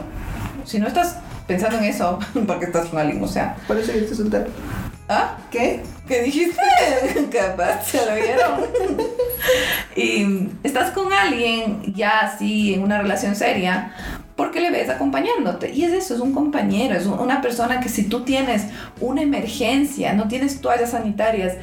Si 0.64 0.78
no 0.78 0.86
estás 0.86 1.18
pensando 1.46 1.76
en 1.76 1.84
eso, 1.84 2.18
porque 2.46 2.64
estás 2.64 2.86
con 2.86 2.98
alguien, 2.98 3.22
o 3.22 3.28
sea, 3.28 3.56
Por 3.66 3.76
eso 3.76 3.92
yo 3.92 3.98
estoy 3.98 4.16
soltero. 4.16 4.46
¿Ah? 5.08 5.36
¿Qué? 5.50 5.82
¿Qué 6.06 6.22
dijiste? 6.22 6.60
Capaz, 7.32 7.84
se 7.86 8.04
lo 8.06 8.14
vieron. 8.14 8.60
y 9.96 10.48
estás 10.66 10.90
con 10.92 11.12
alguien 11.12 11.92
ya 11.94 12.20
así 12.20 12.74
en 12.74 12.82
una 12.82 13.00
relación 13.00 13.34
seria 13.36 13.92
porque 14.36 14.60
le 14.60 14.70
ves 14.70 14.88
acompañándote. 14.88 15.72
Y 15.72 15.82
es 15.84 15.92
eso, 15.92 16.14
es 16.14 16.20
un 16.20 16.32
compañero, 16.32 16.94
es 16.94 17.06
un- 17.06 17.18
una 17.18 17.40
persona 17.42 17.80
que 17.80 17.88
si 17.88 18.04
tú 18.04 18.20
tienes 18.24 18.66
una 19.00 19.22
emergencia, 19.22 20.12
no 20.12 20.28
tienes 20.28 20.60
toallas 20.60 20.90
sanitarias 20.92 21.54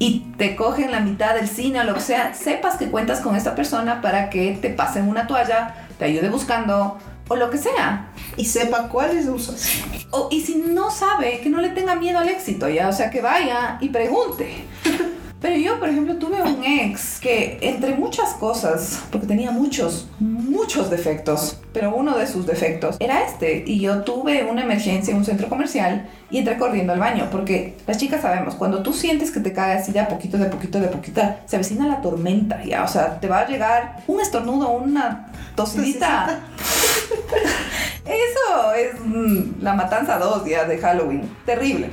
y 0.00 0.26
te 0.36 0.56
cogen 0.56 0.90
la 0.90 0.98
mitad 0.98 1.36
del 1.36 1.46
cine 1.48 1.80
o 1.80 1.84
lo 1.84 1.94
que 1.94 2.00
sea, 2.00 2.34
sepas 2.34 2.76
que 2.76 2.86
cuentas 2.90 3.20
con 3.20 3.36
esta 3.36 3.54
persona 3.54 4.00
para 4.00 4.28
que 4.28 4.58
te 4.60 4.70
pasen 4.70 5.08
una 5.08 5.28
toalla, 5.28 5.74
te 6.00 6.04
ayude 6.06 6.28
buscando 6.28 6.98
o 7.28 7.36
lo 7.36 7.48
que 7.50 7.58
sea. 7.58 8.08
Y 8.36 8.44
sepa 8.44 8.88
cuáles 8.88 9.26
usas. 9.26 9.68
O, 10.10 10.28
y 10.30 10.40
si 10.40 10.56
no 10.56 10.90
sabe, 10.90 11.40
que 11.40 11.48
no 11.48 11.60
le 11.60 11.70
tenga 11.70 11.94
miedo 11.94 12.18
al 12.18 12.28
éxito, 12.28 12.68
ya, 12.68 12.88
o 12.88 12.92
sea, 12.92 13.10
que 13.10 13.20
vaya 13.20 13.78
y 13.80 13.88
pregunte. 13.88 14.64
Pero 15.40 15.56
yo, 15.56 15.78
por 15.78 15.88
ejemplo, 15.88 16.16
tuve 16.16 16.42
un 16.42 16.64
ex 16.64 17.20
que 17.20 17.58
entre 17.60 17.94
muchas 17.94 18.32
cosas, 18.34 19.02
porque 19.12 19.26
tenía 19.26 19.50
muchos, 19.50 20.08
muchos 20.18 20.90
defectos, 20.90 21.58
pero 21.74 21.94
uno 21.94 22.16
de 22.16 22.26
sus 22.26 22.46
defectos 22.46 22.96
era 22.98 23.22
este. 23.22 23.62
Y 23.66 23.80
yo 23.80 24.02
tuve 24.02 24.44
una 24.44 24.62
emergencia 24.62 25.12
en 25.12 25.18
un 25.18 25.24
centro 25.26 25.48
comercial 25.48 26.08
y 26.30 26.38
entré 26.38 26.56
corriendo 26.56 26.94
al 26.94 26.98
baño, 26.98 27.28
porque 27.30 27.76
las 27.86 27.98
chicas 27.98 28.22
sabemos, 28.22 28.54
cuando 28.54 28.82
tú 28.82 28.94
sientes 28.94 29.30
que 29.30 29.40
te 29.40 29.52
cae 29.52 29.76
así 29.76 29.92
de 29.92 30.00
a 30.00 30.08
poquito, 30.08 30.38
de 30.38 30.46
poquito, 30.46 30.80
de 30.80 30.88
poquito, 30.88 31.20
se 31.44 31.56
avecina 31.56 31.86
la 31.86 32.00
tormenta, 32.00 32.64
ya, 32.64 32.82
o 32.82 32.88
sea, 32.88 33.20
te 33.20 33.28
va 33.28 33.40
a 33.40 33.46
llegar 33.46 34.02
un 34.06 34.20
estornudo, 34.20 34.70
una 34.70 35.28
tosidita. 35.54 36.40
Eso 38.04 38.74
es 38.74 39.00
mm, 39.04 39.62
la 39.62 39.74
matanza 39.74 40.18
2 40.18 40.44
ya 40.48 40.64
de 40.64 40.78
Halloween. 40.78 41.28
Terrible. 41.44 41.90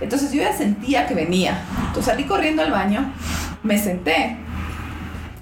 Entonces 0.00 0.32
yo 0.32 0.42
ya 0.42 0.52
sentía 0.56 1.06
que 1.06 1.14
venía. 1.14 1.62
Entonces 1.78 2.06
salí 2.06 2.24
corriendo 2.24 2.62
al 2.62 2.70
baño, 2.70 3.12
me 3.62 3.78
senté 3.78 4.36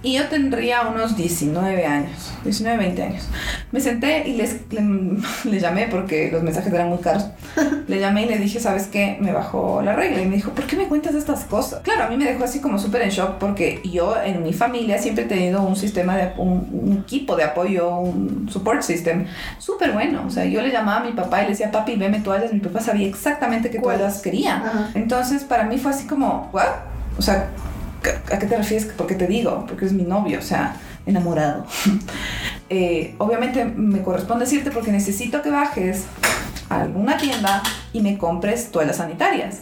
y 0.02 0.14
yo 0.14 0.28
tendría 0.28 0.82
unos 0.88 1.16
19 1.16 1.86
años, 1.86 2.32
19, 2.44 2.78
20 2.78 3.02
años. 3.02 3.28
Me 3.70 3.80
senté 3.80 4.28
y 4.28 4.36
les, 4.36 4.60
le, 4.70 4.82
le 5.50 5.60
llamé 5.60 5.86
porque 5.88 6.30
los 6.32 6.42
mensajes 6.42 6.72
eran 6.72 6.88
muy 6.88 6.98
caros. 6.98 7.26
Le 7.86 8.00
llamé 8.00 8.24
y 8.24 8.28
le 8.28 8.38
dije, 8.38 8.58
¿sabes 8.58 8.88
qué? 8.88 9.18
Me 9.20 9.32
bajó 9.32 9.80
la 9.82 9.94
regla 9.94 10.20
y 10.20 10.26
me 10.26 10.36
dijo, 10.36 10.50
¿por 10.50 10.66
qué 10.66 10.76
me 10.76 10.88
cuentas 10.88 11.14
estas 11.14 11.44
cosas? 11.44 11.80
Claro, 11.82 12.04
a 12.04 12.08
mí 12.08 12.16
me 12.16 12.24
dejó 12.24 12.44
así 12.44 12.60
como 12.60 12.78
súper 12.78 13.02
en 13.02 13.10
shock 13.10 13.38
porque 13.38 13.80
yo 13.84 14.16
en 14.22 14.42
mi 14.42 14.52
familia 14.52 14.98
siempre 14.98 15.24
he 15.24 15.28
tenido 15.28 15.62
un 15.62 15.76
sistema 15.76 16.16
de, 16.16 16.32
un, 16.36 16.68
un 16.72 17.04
equipo 17.04 17.36
de 17.36 17.44
apoyo, 17.44 17.96
un 17.96 18.48
support 18.50 18.82
system 18.82 19.26
súper 19.58 19.92
bueno. 19.92 20.24
O 20.26 20.30
sea, 20.30 20.44
yo 20.44 20.62
le 20.62 20.72
llamaba 20.72 21.00
a 21.00 21.04
mi 21.04 21.12
papá 21.12 21.40
y 21.40 21.44
le 21.44 21.50
decía, 21.50 21.70
papi, 21.70 21.94
veme 21.94 22.20
toallas. 22.20 22.52
Mi 22.52 22.60
papá 22.60 22.80
sabía 22.80 23.06
exactamente 23.06 23.70
qué 23.70 23.78
toallas 23.78 24.20
quería. 24.20 24.56
Ajá. 24.56 24.90
Entonces, 24.94 25.44
para 25.44 25.64
mí 25.64 25.78
fue 25.78 25.92
así 25.92 26.06
como, 26.06 26.50
¿what? 26.52 26.66
O 27.18 27.22
sea, 27.22 27.50
¿a 28.10 28.38
qué 28.38 28.46
te 28.46 28.56
refieres? 28.56 28.86
¿Por 28.86 29.06
qué 29.06 29.14
te 29.14 29.26
digo? 29.26 29.64
Porque 29.66 29.84
es 29.86 29.92
mi 29.92 30.02
novio, 30.02 30.38
o 30.38 30.42
sea, 30.42 30.76
enamorado. 31.06 31.66
Eh, 32.74 33.14
obviamente 33.18 33.66
me 33.66 34.00
corresponde 34.00 34.46
decirte 34.46 34.70
porque 34.70 34.90
necesito 34.90 35.42
que 35.42 35.50
bajes 35.50 36.04
a 36.70 36.80
alguna 36.80 37.18
tienda 37.18 37.62
y 37.92 38.00
me 38.00 38.16
compres 38.16 38.70
toallas 38.70 38.96
sanitarias. 38.96 39.60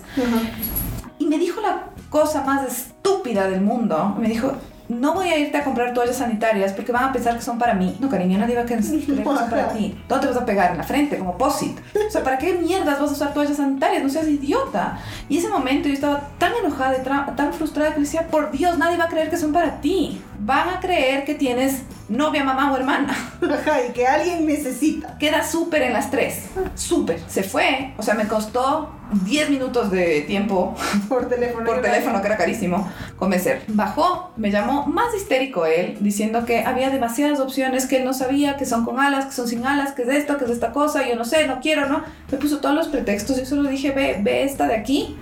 Y 1.19 1.27
me 1.27 1.37
dijo 1.37 1.61
la 1.61 1.87
cosa 2.09 2.45
más 2.45 2.69
estúpida 2.69 3.51
del 3.51 3.63
mundo. 3.63 4.15
Me 4.17 4.29
dijo, 4.29 4.53
no 4.91 5.15
voy 5.15 5.29
a 5.29 5.39
irte 5.39 5.57
a 5.57 5.65
comprar 5.65 5.95
toallas 5.95 6.17
sanitarias 6.17 6.73
porque 6.73 6.91
van 6.91 7.05
a 7.05 7.13
pensar 7.13 7.37
que 7.37 7.43
son 7.43 7.59
para 7.59 7.75
mí. 7.75 7.97
No, 8.01 8.09
cariño, 8.09 8.39
nadie 8.39 8.57
va 8.57 8.63
a 8.63 8.65
creer 8.67 8.81
que 8.83 9.25
son 9.25 9.51
para 9.51 9.69
ti. 9.69 9.97
¿Dónde 10.09 10.27
te 10.27 10.33
vas 10.33 10.43
a 10.43 10.47
pegar? 10.47 10.73
En 10.73 10.79
la 10.79 10.83
frente, 10.83 11.17
como 11.17 11.39
posit. 11.39 11.79
O 11.95 12.11
sea, 12.11 12.25
¿para 12.25 12.39
qué 12.39 12.55
mierdas 12.55 13.01
vas 13.01 13.11
a 13.11 13.13
usar 13.13 13.33
toallas 13.33 13.57
sanitarias? 13.57 14.03
No 14.03 14.09
seas 14.09 14.27
idiota. 14.27 14.99
Y 15.29 15.39
ese 15.39 15.49
momento 15.49 15.89
yo 15.89 15.95
estaba 15.95 16.21
tan 16.39 16.53
enojada 16.55 16.97
y 16.99 17.37
tan 17.37 17.53
frustrada 17.53 17.95
que 17.95 18.01
decía, 18.01 18.27
por 18.27 18.51
Dios, 18.51 18.79
nadie 18.79 18.97
va 18.97 19.05
a 19.05 19.09
creer 19.09 19.31
que 19.31 19.37
son 19.37 19.53
para 19.53 19.81
ti. 19.81 20.21
Van 20.43 20.71
a 20.71 20.81
creer 20.81 21.25
que 21.27 21.35
tienes 21.35 21.83
novia, 22.09 22.43
mamá 22.43 22.73
o 22.73 22.77
hermana. 22.77 23.15
Ajá, 23.43 23.85
y 23.87 23.93
que 23.93 24.07
alguien 24.07 24.47
necesita. 24.47 25.19
Queda 25.19 25.45
súper 25.45 25.83
en 25.83 25.93
las 25.93 26.11
tres. 26.11 26.47
Súper. 26.75 27.21
Se 27.29 27.43
fue. 27.43 27.93
O 27.99 28.03
sea, 28.03 28.15
me 28.15 28.27
costó 28.27 28.91
10 29.25 29.51
minutos 29.51 29.91
de 29.91 30.23
tiempo 30.23 30.75
Por 31.11 31.29
teléfono. 31.29 31.67
por 31.67 31.83
teléfono, 31.83 32.21
que 32.23 32.27
era 32.27 32.39
carísimo, 32.39 32.91
convencer. 33.19 33.65
Bajó, 33.69 34.33
me 34.39 34.51
llamó 34.51 34.87
más 34.87 35.15
histérico 35.15 35.67
él, 35.67 35.99
diciendo 36.01 36.47
que 36.47 36.65
había 36.65 36.89
demasiadas 36.89 37.39
opciones 37.39 37.87
que 37.87 37.99
él 37.99 38.05
no 38.07 38.15
sabía, 38.15 38.57
que 38.57 38.65
son 38.65 38.87
con 38.87 38.99
alas, 38.99 39.27
que 39.27 39.33
son 39.33 39.47
sin 39.47 39.67
alas, 39.67 39.93
que 39.93 40.03
es 40.03 40.09
esto, 40.09 40.39
que 40.39 40.47
es 40.47 40.51
esta 40.51 40.73
cosa, 40.73 41.07
yo 41.07 41.17
no 41.17 41.27
sé, 41.27 41.47
no 41.47 41.61
quiero, 41.61 41.87
¿no? 41.87 42.03
Me 42.31 42.39
puso 42.39 42.61
todos 42.61 42.75
los 42.75 42.89
pretextos 42.89 43.39
y 43.39 43.45
solo 43.45 43.69
dije, 43.69 43.91
ve, 43.91 44.19
ve 44.23 44.45
esta 44.45 44.67
de 44.67 44.75
aquí, 44.75 45.17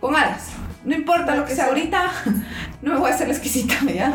con 0.00 0.16
alas. 0.16 0.48
No 0.84 0.94
importa 0.94 1.34
lo 1.34 1.46
que 1.46 1.54
sea 1.54 1.66
ahorita, 1.66 2.12
no 2.82 2.92
me 2.92 2.98
voy 2.98 3.10
a 3.10 3.14
hacer 3.14 3.26
la 3.28 3.34
exquisita, 3.34 3.74
¿ya? 3.90 4.12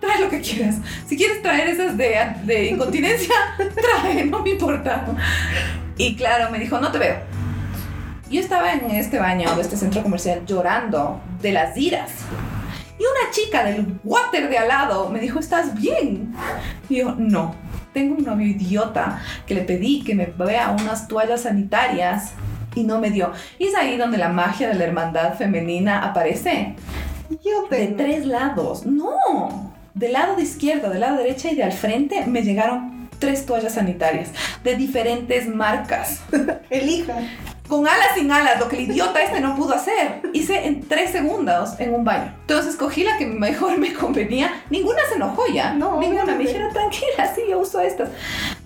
Trae 0.00 0.20
lo 0.20 0.30
que 0.30 0.40
quieras. 0.40 0.76
Si 1.08 1.16
quieres 1.16 1.42
traer 1.42 1.68
esas 1.68 1.96
de, 1.96 2.16
de 2.44 2.66
incontinencia, 2.66 3.34
trae, 4.02 4.24
no 4.24 4.40
me 4.40 4.50
importa. 4.50 5.06
Y 5.96 6.14
claro, 6.14 6.50
me 6.50 6.58
dijo, 6.58 6.78
no 6.80 6.92
te 6.92 6.98
veo. 6.98 7.16
Yo 8.30 8.40
estaba 8.40 8.72
en 8.72 8.90
este 8.92 9.18
baño 9.18 9.54
de 9.56 9.62
este 9.62 9.76
centro 9.76 10.02
comercial 10.02 10.44
llorando 10.46 11.20
de 11.42 11.52
las 11.52 11.76
iras. 11.76 12.10
Y 12.98 13.02
una 13.02 13.30
chica 13.32 13.64
del 13.64 13.98
water 14.04 14.48
de 14.48 14.58
al 14.58 14.68
lado 14.68 15.10
me 15.10 15.18
dijo, 15.18 15.40
¿estás 15.40 15.74
bien? 15.74 16.34
Y 16.88 16.98
yo, 16.98 17.14
no. 17.18 17.56
Tengo 17.92 18.16
un 18.16 18.24
novio 18.24 18.46
idiota 18.46 19.20
que 19.46 19.54
le 19.54 19.62
pedí 19.62 20.02
que 20.02 20.14
me 20.14 20.26
vea 20.26 20.70
unas 20.70 21.06
toallas 21.06 21.42
sanitarias 21.42 22.32
y 22.74 22.84
no 22.84 22.98
me 23.00 23.10
dio. 23.10 23.32
Y 23.58 23.68
es 23.68 23.74
ahí 23.74 23.96
donde 23.96 24.18
la 24.18 24.28
magia 24.28 24.68
de 24.68 24.74
la 24.74 24.84
hermandad 24.84 25.34
femenina 25.34 26.00
aparece. 26.04 26.74
Yo 27.44 27.66
De 27.70 27.78
tengo. 27.86 27.96
tres 27.96 28.26
lados. 28.26 28.84
No. 28.86 29.72
Del 29.94 30.12
lado 30.12 30.36
de 30.36 30.42
izquierda, 30.42 30.88
del 30.90 31.00
lado 31.00 31.16
derecha 31.18 31.50
y 31.50 31.54
de 31.54 31.62
al 31.64 31.72
frente 31.72 32.26
me 32.26 32.42
llegaron 32.42 33.08
tres 33.18 33.46
toallas 33.46 33.74
sanitarias 33.74 34.30
de 34.64 34.76
diferentes 34.76 35.46
marcas. 35.48 36.20
Elija. 36.70 37.14
Con 37.68 37.86
alas 37.88 38.08
sin 38.14 38.30
alas, 38.30 38.60
lo 38.60 38.68
que 38.68 38.76
el 38.76 38.90
idiota 38.90 39.22
este 39.22 39.40
no 39.40 39.56
pudo 39.56 39.72
hacer. 39.74 40.20
Hice 40.34 40.66
en 40.66 40.82
tres 40.86 41.12
segundos 41.12 41.70
en 41.80 41.94
un 41.94 42.04
baño. 42.04 42.34
Entonces 42.42 42.76
cogí 42.76 43.04
la 43.04 43.16
que 43.16 43.26
mejor 43.26 43.78
me 43.78 43.94
convenía. 43.94 44.50
Ninguna 44.68 44.98
se 45.08 45.14
enojó 45.14 45.44
ya. 45.46 45.72
No, 45.72 45.98
Ninguna. 45.98 46.24
Me 46.26 46.32
obviamente. 46.32 46.52
dijeron, 46.52 46.72
tranquila, 46.74 47.32
sí, 47.34 47.40
yo 47.48 47.60
uso 47.60 47.80
estas. 47.80 48.10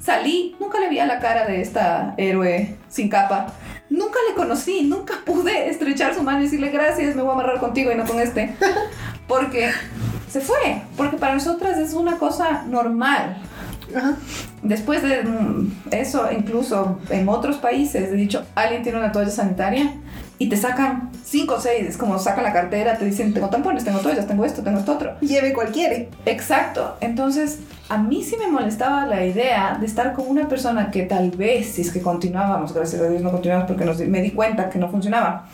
Salí, 0.02 0.56
nunca 0.58 0.80
le 0.80 0.88
vi 0.88 0.98
a 0.98 1.06
la 1.06 1.20
cara 1.20 1.46
de 1.46 1.60
esta 1.60 2.14
héroe 2.16 2.74
sin 2.88 3.08
capa. 3.08 3.52
Nunca 3.90 4.18
le 4.28 4.34
conocí, 4.34 4.82
nunca 4.82 5.14
pude 5.24 5.68
estrechar 5.68 6.14
su 6.14 6.22
mano 6.22 6.40
y 6.40 6.44
decirle 6.44 6.70
gracias, 6.70 7.16
me 7.16 7.22
voy 7.22 7.30
a 7.30 7.34
amarrar 7.34 7.60
contigo 7.60 7.90
y 7.90 7.96
no 7.96 8.04
con 8.04 8.20
este. 8.20 8.54
Porque 9.26 9.70
se 10.30 10.40
fue. 10.40 10.82
Porque 10.96 11.16
para 11.16 11.34
nosotras 11.34 11.78
es 11.78 11.94
una 11.94 12.18
cosa 12.18 12.64
normal. 12.66 13.42
Ajá. 13.94 14.16
Después 14.62 15.02
de 15.02 15.22
mm, 15.22 15.72
eso, 15.92 16.28
incluso 16.30 16.98
en 17.10 17.28
otros 17.28 17.56
países, 17.56 18.10
he 18.12 18.16
dicho, 18.16 18.44
alguien 18.54 18.82
tiene 18.82 18.98
una 18.98 19.12
toalla 19.12 19.30
sanitaria 19.30 19.94
y 20.38 20.48
te 20.48 20.56
sacan 20.56 21.10
cinco 21.24 21.54
o 21.54 21.60
seis, 21.60 21.86
es 21.88 21.96
como 21.96 22.18
sacan 22.18 22.44
la 22.44 22.52
cartera, 22.52 22.96
te 22.96 23.04
dicen, 23.04 23.32
tengo 23.34 23.48
tampones, 23.48 23.84
tengo 23.84 24.00
toallas, 24.00 24.26
tengo 24.26 24.44
esto, 24.44 24.62
tengo 24.62 24.78
esto 24.78 24.92
otro. 24.92 25.18
Lleve 25.20 25.52
cualquiera. 25.52 25.94
Exacto, 26.26 26.96
entonces 27.00 27.60
a 27.88 27.98
mí 27.98 28.22
sí 28.22 28.36
me 28.38 28.48
molestaba 28.48 29.06
la 29.06 29.24
idea 29.24 29.76
de 29.80 29.86
estar 29.86 30.12
con 30.12 30.28
una 30.28 30.46
persona 30.48 30.90
que 30.90 31.02
tal 31.04 31.30
vez, 31.30 31.72
si 31.74 31.82
es 31.82 31.90
que 31.92 32.02
continuábamos, 32.02 32.72
gracias 32.74 33.00
a 33.02 33.08
Dios 33.08 33.22
no 33.22 33.30
continuamos 33.30 33.66
porque 33.66 33.84
nos- 33.84 33.98
me 34.00 34.20
di 34.20 34.32
cuenta 34.32 34.68
que 34.68 34.78
no 34.78 34.88
funcionaba, 34.90 35.46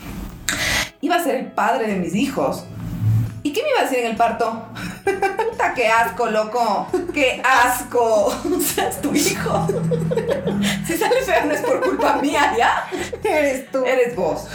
iba 1.00 1.16
a 1.16 1.22
ser 1.22 1.36
el 1.36 1.46
padre 1.46 1.86
de 1.86 1.96
mis 1.96 2.14
hijos. 2.14 2.64
¿Y 3.42 3.52
qué 3.52 3.62
me 3.62 3.68
iba 3.70 3.80
a 3.80 3.82
decir 3.82 3.98
en 3.98 4.10
el 4.12 4.16
parto? 4.16 4.62
Puta, 5.04 5.74
qué 5.74 5.86
asco, 5.88 6.26
loco. 6.30 6.86
Qué 7.12 7.42
asco. 7.44 8.34
O 8.56 8.60
sea, 8.60 8.88
es 8.88 9.00
tu 9.02 9.14
hijo. 9.14 9.66
Si 10.86 10.94
sale 10.96 11.20
feo 11.22 11.44
no 11.46 11.52
es 11.52 11.60
por 11.60 11.80
culpa 11.82 12.16
mía, 12.22 12.52
¿ya? 12.56 12.84
Eres 13.22 13.70
tú. 13.70 13.84
Eres 13.84 14.16
vos. 14.16 14.46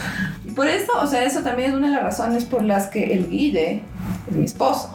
Y 0.44 0.52
por 0.52 0.68
eso, 0.68 0.92
o 1.00 1.06
sea, 1.08 1.24
eso 1.24 1.42
también 1.42 1.70
es 1.72 1.76
una 1.78 1.88
de 1.88 1.94
las 1.94 2.04
razones 2.04 2.46
por 2.46 2.64
las 2.64 2.88
que 2.88 3.14
el 3.14 3.30
Guille 3.30 3.84
es 4.30 4.36
mi 4.36 4.46
esposo. 4.46 4.90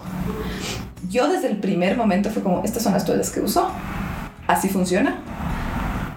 Yo 1.14 1.28
desde 1.28 1.46
el 1.46 1.58
primer 1.58 1.96
momento 1.96 2.28
fue 2.28 2.42
como, 2.42 2.64
estas 2.64 2.82
son 2.82 2.92
las 2.92 3.04
toallas 3.04 3.30
que 3.30 3.38
uso. 3.40 3.70
Así 4.48 4.68
funciona. 4.68 5.20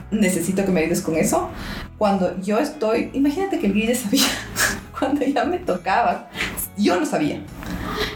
Necesito 0.10 0.65
que 0.65 0.71
me 0.71 0.79
ayudes 0.81 1.01
con 1.01 1.15
eso. 1.15 1.51
Cuando 1.99 2.36
yo 2.41 2.57
estoy, 2.57 3.12
imagínate 3.13 3.60
que 3.60 3.67
el 3.67 3.75
Guille 3.75 3.93
sabía, 3.93 4.25
cuando 4.99 5.23
ya 5.23 5.45
me 5.45 5.60
tocaba, 5.60 6.29
yo 6.75 6.99
no 6.99 7.05
sabía. 7.05 7.43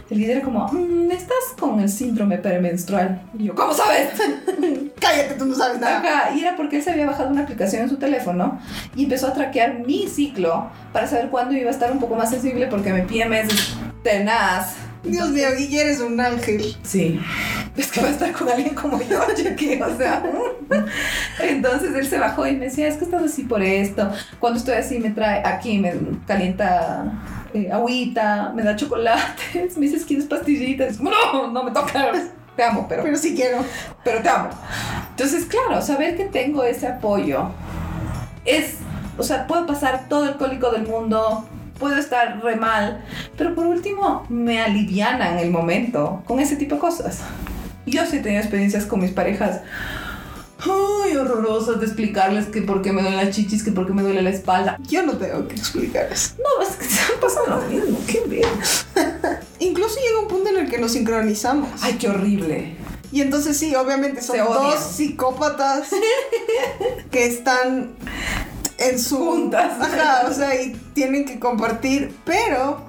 El 0.09 0.17
Guille 0.17 0.31
era 0.31 0.41
como, 0.41 0.67
"Mm, 0.71 1.11
estás 1.11 1.53
con 1.59 1.79
el 1.79 1.87
síndrome 1.87 2.39
premenstrual. 2.39 3.21
Y 3.37 3.43
yo, 3.43 3.53
¿cómo 3.53 3.73
sabes? 3.75 4.09
Cállate, 4.99 5.35
tú 5.35 5.45
no 5.45 5.53
sabes 5.53 5.79
nada. 5.79 5.99
Ajá, 5.99 6.31
y 6.35 6.39
era 6.39 6.55
porque 6.55 6.77
él 6.77 6.83
se 6.83 6.89
había 6.89 7.05
bajado 7.05 7.29
una 7.29 7.43
aplicación 7.43 7.83
en 7.83 7.89
su 7.89 7.97
teléfono 7.97 8.59
y 8.95 9.03
empezó 9.03 9.27
a 9.27 9.33
traquear 9.33 9.77
mi 9.85 10.07
ciclo 10.07 10.71
para 10.91 11.05
saber 11.05 11.29
cuándo 11.29 11.53
iba 11.53 11.69
a 11.69 11.73
estar 11.73 11.91
un 11.91 11.99
poco 11.99 12.15
más 12.15 12.31
sensible 12.31 12.65
porque 12.65 12.91
mi 12.91 13.03
PMS 13.03 13.53
es 13.53 13.75
tenaz. 14.03 14.77
Dios 15.03 15.29
mío, 15.29 15.47
Guille, 15.57 15.81
eres 15.81 15.99
un 15.99 16.19
ángel. 16.19 16.75
Sí. 16.83 17.19
Es 17.75 17.91
que 17.91 18.01
va 18.01 18.07
a 18.07 18.11
estar 18.11 18.31
con 18.33 18.49
alguien 18.49 18.75
como 18.75 19.01
yo, 19.01 19.19
que, 19.57 19.81
o 19.81 19.97
sea. 19.97 20.23
Entonces 21.41 21.95
él 21.95 22.07
se 22.07 22.19
bajó 22.19 22.45
y 22.47 22.55
me 22.55 22.65
decía, 22.65 22.87
es 22.87 22.97
que 22.97 23.05
estás 23.05 23.23
así 23.23 23.43
por 23.43 23.61
esto. 23.63 24.11
Cuando 24.39 24.59
estoy 24.59 24.75
así 24.75 24.99
me 24.99 25.09
trae, 25.09 25.41
aquí 25.45 25.79
me 25.79 25.93
calienta 26.27 27.13
eh, 27.53 27.69
agüita, 27.71 28.51
me 28.55 28.63
da 28.63 28.75
chocolates, 28.75 29.77
me 29.77 29.87
dice, 29.87 30.05
¿quieres 30.05 30.25
pastillitas? 30.25 30.99
No, 30.99 31.47
no 31.51 31.63
me 31.63 31.71
toca. 31.71 32.11
Te 32.55 32.63
amo, 32.63 32.85
pero 32.87 33.03
Pero 33.03 33.17
sí 33.17 33.33
quiero. 33.33 33.63
pero 34.03 34.21
te 34.21 34.29
amo. 34.29 34.49
Entonces, 35.11 35.45
claro, 35.45 35.81
saber 35.81 36.17
que 36.17 36.25
tengo 36.25 36.63
ese 36.63 36.85
apoyo 36.87 37.49
es, 38.43 38.75
o 39.17 39.23
sea, 39.23 39.47
puedo 39.47 39.65
pasar 39.65 40.05
todo 40.09 40.25
el 40.27 40.35
cólico 40.35 40.69
del 40.71 40.85
mundo, 40.87 41.47
puedo 41.81 41.97
estar 41.97 42.39
re 42.43 42.55
mal, 42.55 43.03
pero 43.35 43.55
por 43.55 43.65
último 43.65 44.23
me 44.29 44.61
aliviana 44.61 45.33
en 45.33 45.39
el 45.39 45.49
momento 45.49 46.21
con 46.25 46.39
ese 46.39 46.55
tipo 46.55 46.75
de 46.75 46.81
cosas. 46.81 47.21
Yo 47.87 48.05
sí 48.05 48.17
he 48.17 48.19
tenido 48.19 48.39
experiencias 48.39 48.85
con 48.85 49.01
mis 49.01 49.11
parejas. 49.11 49.61
Ay, 50.59 51.17
horrorosas 51.17 51.79
de 51.79 51.87
explicarles 51.87 52.45
que 52.45 52.61
por 52.61 52.83
qué 52.83 52.93
me 52.93 53.01
duelen 53.01 53.17
las 53.17 53.35
chichis, 53.35 53.63
que 53.63 53.71
por 53.71 53.87
qué 53.87 53.93
me 53.93 54.03
duele 54.03 54.21
la 54.21 54.29
espalda. 54.29 54.77
Yo 54.87 55.01
no 55.01 55.13
tengo 55.17 55.47
que 55.47 55.55
explicar 55.55 56.07
eso. 56.11 56.35
No, 56.37 56.63
es 56.63 56.75
que 56.75 56.85
se 56.85 57.13
pasa 57.13 57.39
lo 57.47 57.61
mismo, 57.63 57.97
qué 58.05 58.21
bien. 58.27 58.49
Incluso 59.59 59.95
llega 59.99 60.19
un 60.19 60.27
punto 60.27 60.51
en 60.51 60.57
el 60.57 60.69
que 60.69 60.77
nos 60.77 60.91
sincronizamos. 60.91 61.67
Ay, 61.81 61.93
qué 61.99 62.09
horrible. 62.09 62.75
Y 63.11 63.21
entonces 63.21 63.57
sí, 63.57 63.75
obviamente 63.75 64.21
son 64.21 64.37
dos 64.37 64.79
psicópatas 64.79 65.89
que 67.11 67.25
están 67.25 67.95
en 68.81 68.99
su 68.99 69.17
Juntas. 69.17 69.73
Ajá, 69.79 70.27
o 70.29 70.33
sea, 70.33 70.61
y 70.61 70.73
tienen 70.93 71.25
que 71.25 71.39
compartir, 71.39 72.15
pero 72.25 72.83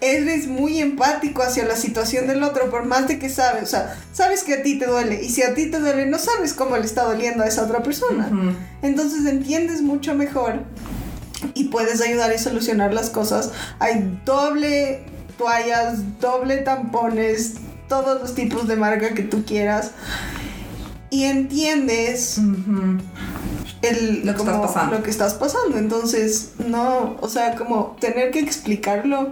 eres 0.00 0.46
muy 0.46 0.80
empático 0.80 1.42
hacia 1.42 1.64
la 1.64 1.76
situación 1.76 2.26
del 2.26 2.42
otro, 2.42 2.70
por 2.70 2.86
más 2.86 3.06
de 3.06 3.18
que 3.18 3.28
sabes, 3.28 3.64
o 3.64 3.66
sea, 3.66 3.98
sabes 4.12 4.42
que 4.42 4.54
a 4.54 4.62
ti 4.62 4.78
te 4.78 4.86
duele, 4.86 5.22
y 5.22 5.28
si 5.28 5.42
a 5.42 5.54
ti 5.54 5.70
te 5.70 5.78
duele, 5.78 6.06
no 6.06 6.18
sabes 6.18 6.54
cómo 6.54 6.76
le 6.76 6.84
está 6.84 7.04
doliendo 7.04 7.44
a 7.44 7.46
esa 7.46 7.64
otra 7.64 7.82
persona. 7.82 8.30
Entonces 8.82 9.26
entiendes 9.26 9.82
mucho 9.82 10.14
mejor 10.14 10.60
y 11.54 11.64
puedes 11.64 12.00
ayudar 12.00 12.32
y 12.34 12.38
solucionar 12.38 12.94
las 12.94 13.10
cosas. 13.10 13.52
Hay 13.78 14.18
doble 14.24 15.04
toallas, 15.36 15.98
doble 16.20 16.58
tampones, 16.58 17.54
todos 17.88 18.20
los 18.20 18.34
tipos 18.34 18.68
de 18.68 18.76
marca 18.76 19.14
que 19.14 19.22
tú 19.22 19.44
quieras. 19.44 19.90
Y 21.10 21.24
entiendes. 21.24 22.40
El, 23.82 24.26
Lo 24.26 24.32
que 24.32 24.38
como 24.38 24.50
estás 24.50 24.66
pasando. 24.72 24.96
lo 24.96 25.02
que 25.02 25.10
estás 25.10 25.34
pasando. 25.34 25.78
Entonces, 25.78 26.52
no, 26.66 27.16
o 27.20 27.28
sea, 27.28 27.54
como 27.56 27.96
tener 28.00 28.30
que 28.30 28.40
explicarlo 28.40 29.30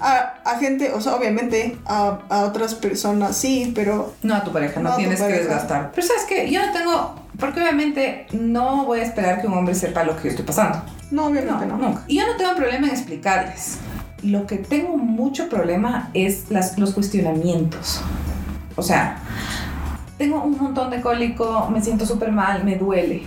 a, 0.00 0.34
a 0.44 0.58
gente, 0.58 0.92
o 0.92 1.00
sea, 1.00 1.14
obviamente 1.14 1.76
a, 1.86 2.18
a 2.28 2.42
otras 2.44 2.74
personas 2.74 3.36
sí, 3.36 3.72
pero 3.74 4.14
No 4.22 4.34
a 4.34 4.44
tu 4.44 4.52
pareja, 4.52 4.80
no, 4.80 4.90
No 4.90 4.96
tienes 4.96 5.20
que 5.20 5.32
desgastar. 5.32 5.92
Pero 5.94 6.06
sabes 6.06 6.24
que 6.24 6.50
yo 6.50 6.64
no 6.64 6.72
tengo, 6.72 7.14
porque 7.38 7.60
obviamente 7.60 8.26
no 8.32 8.84
voy 8.84 9.00
a 9.00 9.02
esperar 9.04 9.40
que 9.40 9.46
un 9.46 9.54
hombre 9.54 9.74
sepa 9.74 10.04
lo 10.04 10.16
que 10.16 10.24
yo 10.24 10.30
estoy 10.30 10.44
pasando. 10.44 10.82
no, 11.10 11.26
obviamente 11.26 11.66
no. 11.66 11.76
nunca. 11.78 12.02
Y 12.08 12.18
yo 12.18 12.26
no 12.26 12.36
tengo 12.36 12.54
problema 12.56 12.86
en 12.88 12.92
explicarles. 12.94 13.78
Lo 14.22 14.46
que 14.46 14.56
tengo 14.56 14.96
mucho 14.96 15.48
problema 15.48 16.10
es 16.14 16.50
las, 16.50 16.78
los 16.78 16.94
cuestionamientos. 16.94 18.00
O 18.76 18.82
sea, 18.82 19.18
tengo 20.18 20.42
un 20.42 20.58
montón 20.58 20.90
de 20.90 21.00
cólico, 21.00 21.68
me 21.72 21.82
siento 21.82 22.06
súper 22.06 22.32
mal, 22.32 22.64
me 22.64 22.76
duele. 22.76 23.24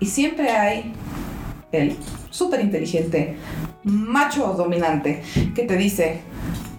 Y 0.00 0.06
siempre 0.06 0.50
hay 0.50 0.92
el 1.72 1.96
súper 2.30 2.60
inteligente, 2.60 3.36
macho 3.84 4.54
dominante, 4.54 5.22
que 5.54 5.62
te 5.64 5.76
dice, 5.76 6.22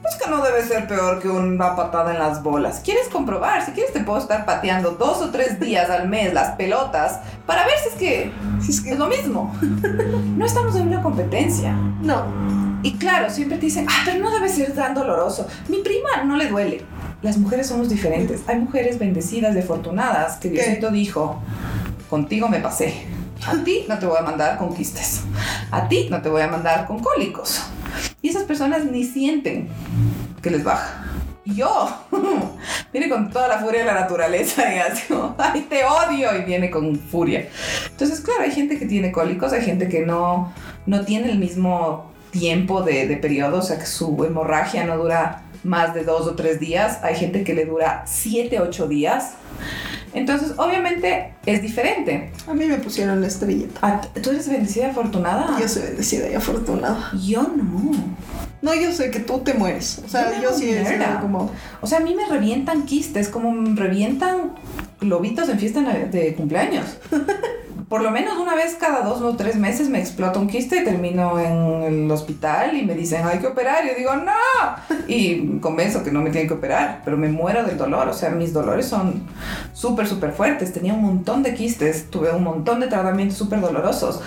es 0.10 0.16
que 0.22 0.30
no 0.30 0.44
debe 0.44 0.64
ser 0.64 0.88
peor 0.88 1.22
que 1.22 1.30
una 1.30 1.76
patada 1.76 2.12
en 2.12 2.20
las 2.20 2.42
bolas. 2.44 2.82
¿Quieres 2.84 3.08
comprobar? 3.10 3.64
Si 3.66 3.72
quieres 3.72 3.94
te 3.94 4.02
puedo 4.02 4.20
estar 4.20 4.46
pateando 4.46 4.92
dos 4.92 5.22
o 5.22 5.30
tres 5.30 5.60
días 5.60 5.90
al 5.90 6.10
mes 6.10 6.34
las 6.34 6.56
pelotas 6.56 7.20
para 7.46 7.64
ver 7.66 7.76
si 7.84 7.90
es 7.90 7.96
que 7.96 8.32
Si 8.62 8.72
es 8.72 8.82
que 8.82 8.92
es 8.92 8.98
lo 8.98 9.08
mismo. 9.08 9.56
No 10.38 10.46
estamos 10.46 10.76
en 10.76 10.88
una 10.88 11.02
competencia. 11.02 11.74
no. 12.02 12.52
Y 12.84 12.94
claro, 12.94 13.30
siempre 13.30 13.60
te 13.60 13.68
dicen, 13.68 13.86
ah, 13.88 14.02
pero 14.06 14.18
no 14.24 14.32
debe 14.32 14.50
ser 14.50 14.74
tan 14.74 14.96
doloroso. 14.96 15.48
Mi 15.68 15.84
prima 15.84 16.24
no 16.26 16.36
le 16.36 16.48
duele. 16.48 16.82
Las 17.22 17.38
mujeres 17.38 17.68
somos 17.68 17.90
diferentes. 17.90 18.42
Hay 18.48 18.58
mujeres 18.58 18.98
bendecidas 18.98 19.56
y 19.56 19.60
afortunadas 19.60 20.38
que 20.38 20.52
¿Qué? 20.52 20.64
Diosito 20.64 20.90
dijo, 20.90 21.40
contigo 22.12 22.50
me 22.50 22.60
pasé. 22.60 22.94
A 23.48 23.64
ti 23.64 23.86
no 23.88 23.98
te 23.98 24.06
voy 24.06 24.18
a 24.20 24.22
mandar 24.22 24.58
con 24.58 24.76
quistes. 24.76 25.22
A 25.72 25.88
ti 25.88 26.10
no 26.12 26.22
te 26.22 26.28
voy 26.28 26.42
a 26.42 26.48
mandar 26.48 26.86
con 26.86 27.00
cólicos. 27.00 27.62
Y 28.22 28.30
esas 28.30 28.44
personas 28.44 28.84
ni 28.84 29.06
sienten 29.06 29.70
que 30.42 30.52
les 30.52 30.64
baja. 30.64 31.06
Y 31.46 31.56
Yo, 31.56 31.90
viene 32.92 33.08
con 33.10 33.32
toda 33.32 33.48
la 33.48 33.60
furia 33.60 33.80
de 33.80 33.86
la 33.86 33.94
naturaleza 33.94 34.62
y 34.76 34.80
así, 34.80 35.14
ay, 35.38 35.66
te 35.70 35.86
odio, 35.86 36.38
y 36.38 36.44
viene 36.44 36.70
con 36.70 37.00
furia. 37.00 37.48
Entonces, 37.90 38.20
claro, 38.20 38.44
hay 38.44 38.52
gente 38.52 38.78
que 38.78 38.86
tiene 38.86 39.12
cólicos, 39.12 39.54
hay 39.54 39.64
gente 39.64 39.88
que 39.88 40.06
no, 40.06 40.54
no 40.86 41.06
tiene 41.06 41.32
el 41.32 41.40
mismo 41.40 42.12
tiempo 42.30 42.84
de, 42.84 43.08
de 43.08 43.18
periodo, 43.18 43.60
o 43.60 43.62
sea, 43.62 43.80
que 43.80 43.86
su 43.86 44.24
hemorragia 44.24 44.84
no 44.84 44.98
dura 44.98 45.44
más 45.64 45.94
de 45.94 46.04
dos 46.04 46.28
o 46.28 46.36
tres 46.36 46.60
días, 46.60 47.00
hay 47.04 47.16
gente 47.16 47.44
que 47.44 47.54
le 47.54 47.66
dura 47.66 48.04
siete, 48.08 48.60
ocho 48.60 48.88
días. 48.88 49.34
Entonces, 50.14 50.54
obviamente, 50.58 51.34
es 51.46 51.62
diferente. 51.62 52.32
A 52.48 52.54
mí 52.54 52.66
me 52.66 52.78
pusieron 52.78 53.22
la 53.22 53.28
estrellita. 53.28 53.80
Ah, 53.82 54.02
¿Tú 54.22 54.32
eres 54.32 54.50
bendecida 54.50 54.88
y 54.88 54.90
afortunada? 54.90 55.58
Yo 55.60 55.68
soy 55.70 55.84
bendecida 55.84 56.30
y 56.30 56.34
afortunada. 56.34 57.12
Yo 57.26 57.44
no. 57.44 57.92
No, 58.62 58.76
yo 58.76 58.92
sé 58.92 59.10
que 59.10 59.20
tú 59.22 59.40
te 59.40 59.54
mueres. 59.54 60.02
O 60.06 60.10
sea, 60.10 60.42
Yo 60.42 60.52
sí 60.54 60.70
he 60.70 60.86
sido 60.86 60.98
mierda. 60.98 61.20
como. 61.22 61.50
O 61.80 61.88
sea, 61.88 62.00
a 62.00 62.02
mí 62.02 62.14
me 62.14 62.26
revientan 62.28 62.84
quistes, 62.86 63.30
como 63.30 63.52
me 63.52 63.80
revientan 63.80 64.52
globitos 65.00 65.48
en 65.50 65.60
fiesta 65.60 65.82
de 65.82 66.36
cumpleaños. 66.36 66.86
por 67.92 68.02
lo 68.02 68.10
menos 68.10 68.38
una 68.38 68.56
vez 68.56 68.78
cada 68.80 69.02
dos 69.02 69.22
o 69.22 69.36
tres 69.36 69.58
meses 69.58 69.90
me 69.90 70.00
explota 70.00 70.40
un 70.40 70.48
quiste 70.48 70.78
y 70.78 70.86
termino 70.86 71.38
en 71.38 71.84
el 71.84 72.10
hospital 72.10 72.78
y 72.78 72.84
me 72.84 72.96
dicen, 72.96 73.26
hay 73.26 73.40
que 73.40 73.48
operar. 73.48 73.84
Y 73.84 73.90
yo 73.90 73.96
digo, 73.96 74.16
no. 74.16 74.96
Y 75.10 75.60
convenzo 75.60 76.02
que 76.02 76.10
no 76.10 76.22
me 76.22 76.30
tienen 76.30 76.48
que 76.48 76.54
operar, 76.54 77.02
pero 77.04 77.18
me 77.18 77.28
muero 77.28 77.66
del 77.66 77.78
dolor. 77.78 78.08
O 78.08 78.14
sea, 78.14 78.30
mis 78.30 78.54
dolores 78.54 78.86
son 78.86 79.24
súper, 79.74 80.08
súper 80.08 80.32
fuertes. 80.32 80.72
Tenía 80.72 80.94
un 80.94 81.02
montón 81.02 81.44
de 81.44 81.54
quistes, 81.54 82.10
tuve 82.10 82.32
un 82.32 82.46
montón 82.46 82.80
de 82.80 82.88
tratamientos 82.88 83.38
súper 83.38 83.60
dolorosos. 83.60 84.22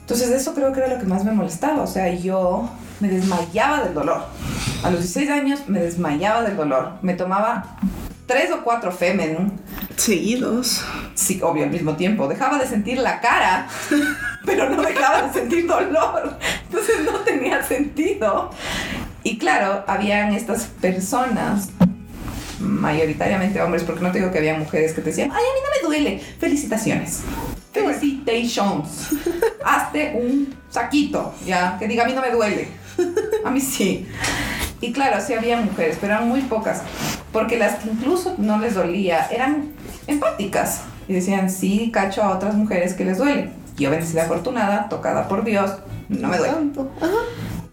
Entonces 0.00 0.28
eso 0.30 0.52
creo 0.54 0.72
que 0.72 0.80
era 0.80 0.88
lo 0.92 0.98
que 0.98 1.06
más 1.06 1.24
me 1.24 1.30
molestaba. 1.30 1.82
O 1.82 1.86
sea, 1.86 2.12
yo 2.12 2.68
me 2.98 3.06
desmayaba 3.06 3.84
del 3.84 3.94
dolor. 3.94 4.22
A 4.82 4.90
los 4.90 4.98
16 4.98 5.30
años 5.30 5.60
me 5.68 5.78
desmayaba 5.78 6.42
del 6.42 6.56
dolor. 6.56 6.94
Me 7.02 7.14
tomaba 7.14 7.76
tres 8.30 8.52
o 8.52 8.62
cuatro 8.62 8.92
Femen. 8.92 9.50
Seguidos. 9.96 10.84
Sí, 11.14 11.40
obvio, 11.42 11.64
al 11.64 11.70
mismo 11.70 11.96
tiempo. 11.96 12.28
Dejaba 12.28 12.58
de 12.58 12.66
sentir 12.66 12.98
la 12.98 13.20
cara, 13.20 13.66
pero 14.46 14.70
no 14.70 14.80
dejaba 14.82 15.22
de 15.22 15.32
sentir 15.32 15.66
dolor. 15.66 16.38
Entonces 16.66 17.00
no 17.04 17.18
tenía 17.20 17.60
sentido. 17.64 18.50
Y 19.24 19.36
claro, 19.36 19.82
habían 19.88 20.32
estas 20.32 20.66
personas, 20.80 21.70
mayoritariamente 22.60 23.60
hombres, 23.60 23.82
porque 23.82 24.02
no 24.02 24.12
te 24.12 24.20
digo 24.20 24.30
que 24.30 24.38
había 24.38 24.54
mujeres 24.54 24.92
que 24.92 25.00
te 25.00 25.10
decían, 25.10 25.32
ay, 25.32 25.42
a 25.42 25.54
mí 25.54 25.60
no 25.64 25.88
me 25.88 25.88
duele. 25.88 26.22
Felicitaciones. 26.38 27.22
Felicitations. 27.72 29.08
Hazte 29.64 30.12
un 30.14 30.54
saquito, 30.70 31.34
ya, 31.44 31.76
que 31.80 31.88
diga, 31.88 32.04
a 32.04 32.06
mí 32.06 32.12
no 32.12 32.20
me 32.20 32.30
duele. 32.30 32.68
A 33.44 33.50
mí 33.50 33.60
sí. 33.60 34.06
Y 34.80 34.92
claro, 34.92 35.20
sí 35.20 35.34
había 35.34 35.60
mujeres, 35.60 35.98
pero 36.00 36.14
eran 36.14 36.28
muy 36.28 36.40
pocas, 36.42 36.82
porque 37.32 37.58
las 37.58 37.76
que 37.76 37.90
incluso 37.90 38.34
no 38.38 38.58
les 38.58 38.74
dolía 38.74 39.26
eran 39.30 39.70
empáticas 40.06 40.82
y 41.08 41.14
decían, 41.14 41.50
sí, 41.50 41.90
cacho 41.92 42.22
a 42.22 42.34
otras 42.34 42.54
mujeres 42.54 42.94
que 42.94 43.04
les 43.04 43.18
duele. 43.18 43.50
Yo 43.76 43.90
bendecida 43.90 44.24
afortunada, 44.24 44.88
tocada 44.88 45.28
por 45.28 45.44
Dios, 45.44 45.72
no 46.08 46.28
me 46.28 46.38
duele. 46.38 46.54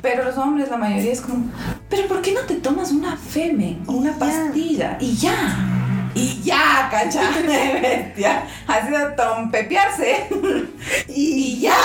Pero 0.02 0.24
los 0.24 0.38
hombres, 0.38 0.70
la 0.70 0.78
mayoría 0.78 1.12
es 1.12 1.22
como, 1.22 1.46
pero 1.90 2.08
¿por 2.08 2.22
qué 2.22 2.34
no 2.34 2.42
te 2.42 2.56
tomas 2.56 2.92
una 2.92 3.18
feme 3.18 3.80
o 3.88 3.94
una 3.94 4.14
pastilla? 4.14 4.98
Y 5.00 5.16
ya. 5.16 5.77
Y 6.18 6.42
ya, 6.44 6.88
cacha, 6.90 7.22
bestia. 7.82 8.44
Ha 8.68 8.88
sido 8.88 9.14
tompepearse. 9.14 10.28
Y 11.10 11.60
ya. 11.60 11.76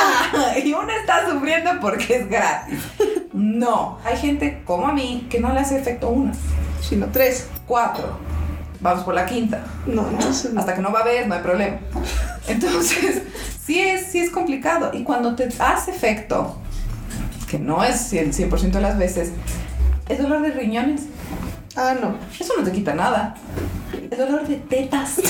Y 0.63 0.73
uno 0.73 0.89
está 0.91 1.29
sufriendo 1.31 1.71
porque 1.81 2.17
es 2.17 2.29
gratis. 2.29 2.79
No. 3.33 3.99
Hay 4.05 4.17
gente 4.17 4.63
como 4.65 4.87
a 4.87 4.93
mí 4.93 5.27
que 5.31 5.41
no 5.41 5.53
le 5.53 5.61
hace 5.61 5.79
efecto 5.79 6.09
una, 6.11 6.33
Sino 6.81 7.07
tres. 7.07 7.49
cuatro. 7.67 8.19
Vamos 8.81 9.05
por 9.05 9.15
la 9.15 9.27
quinta. 9.27 9.65
No, 9.87 10.09
entonces. 10.09 10.57
Hasta 10.57 10.75
que 10.75 10.83
no 10.83 10.93
va 10.93 11.01
a 11.01 11.03
haber, 11.03 11.27
no 11.29 11.35
hay 11.35 11.41
problema. 11.43 11.79
Entonces, 12.49 13.23
sí 13.67 13.79
es, 13.79 14.07
sí 14.07 14.19
es 14.19 14.31
complicado. 14.31 14.91
Y 14.93 15.03
cuando 15.05 15.35
te 15.35 15.49
hace 15.59 15.91
efecto, 15.91 16.57
que 17.49 17.59
no 17.59 17.85
es 17.85 18.13
el 18.13 18.33
100% 18.33 18.71
de 18.71 18.81
las 18.81 18.99
veces, 18.99 19.33
es 20.09 20.19
dolor 20.19 20.43
de 20.43 20.51
riñones. 20.53 21.03
Ah, 21.77 21.95
no. 22.01 22.17
Eso 22.39 22.53
no 22.59 22.65
te 22.65 22.73
quita 22.73 22.95
nada. 22.95 23.35
Es 24.11 24.19
dolor 24.19 24.47
de 24.47 24.57
tetas. 24.57 25.21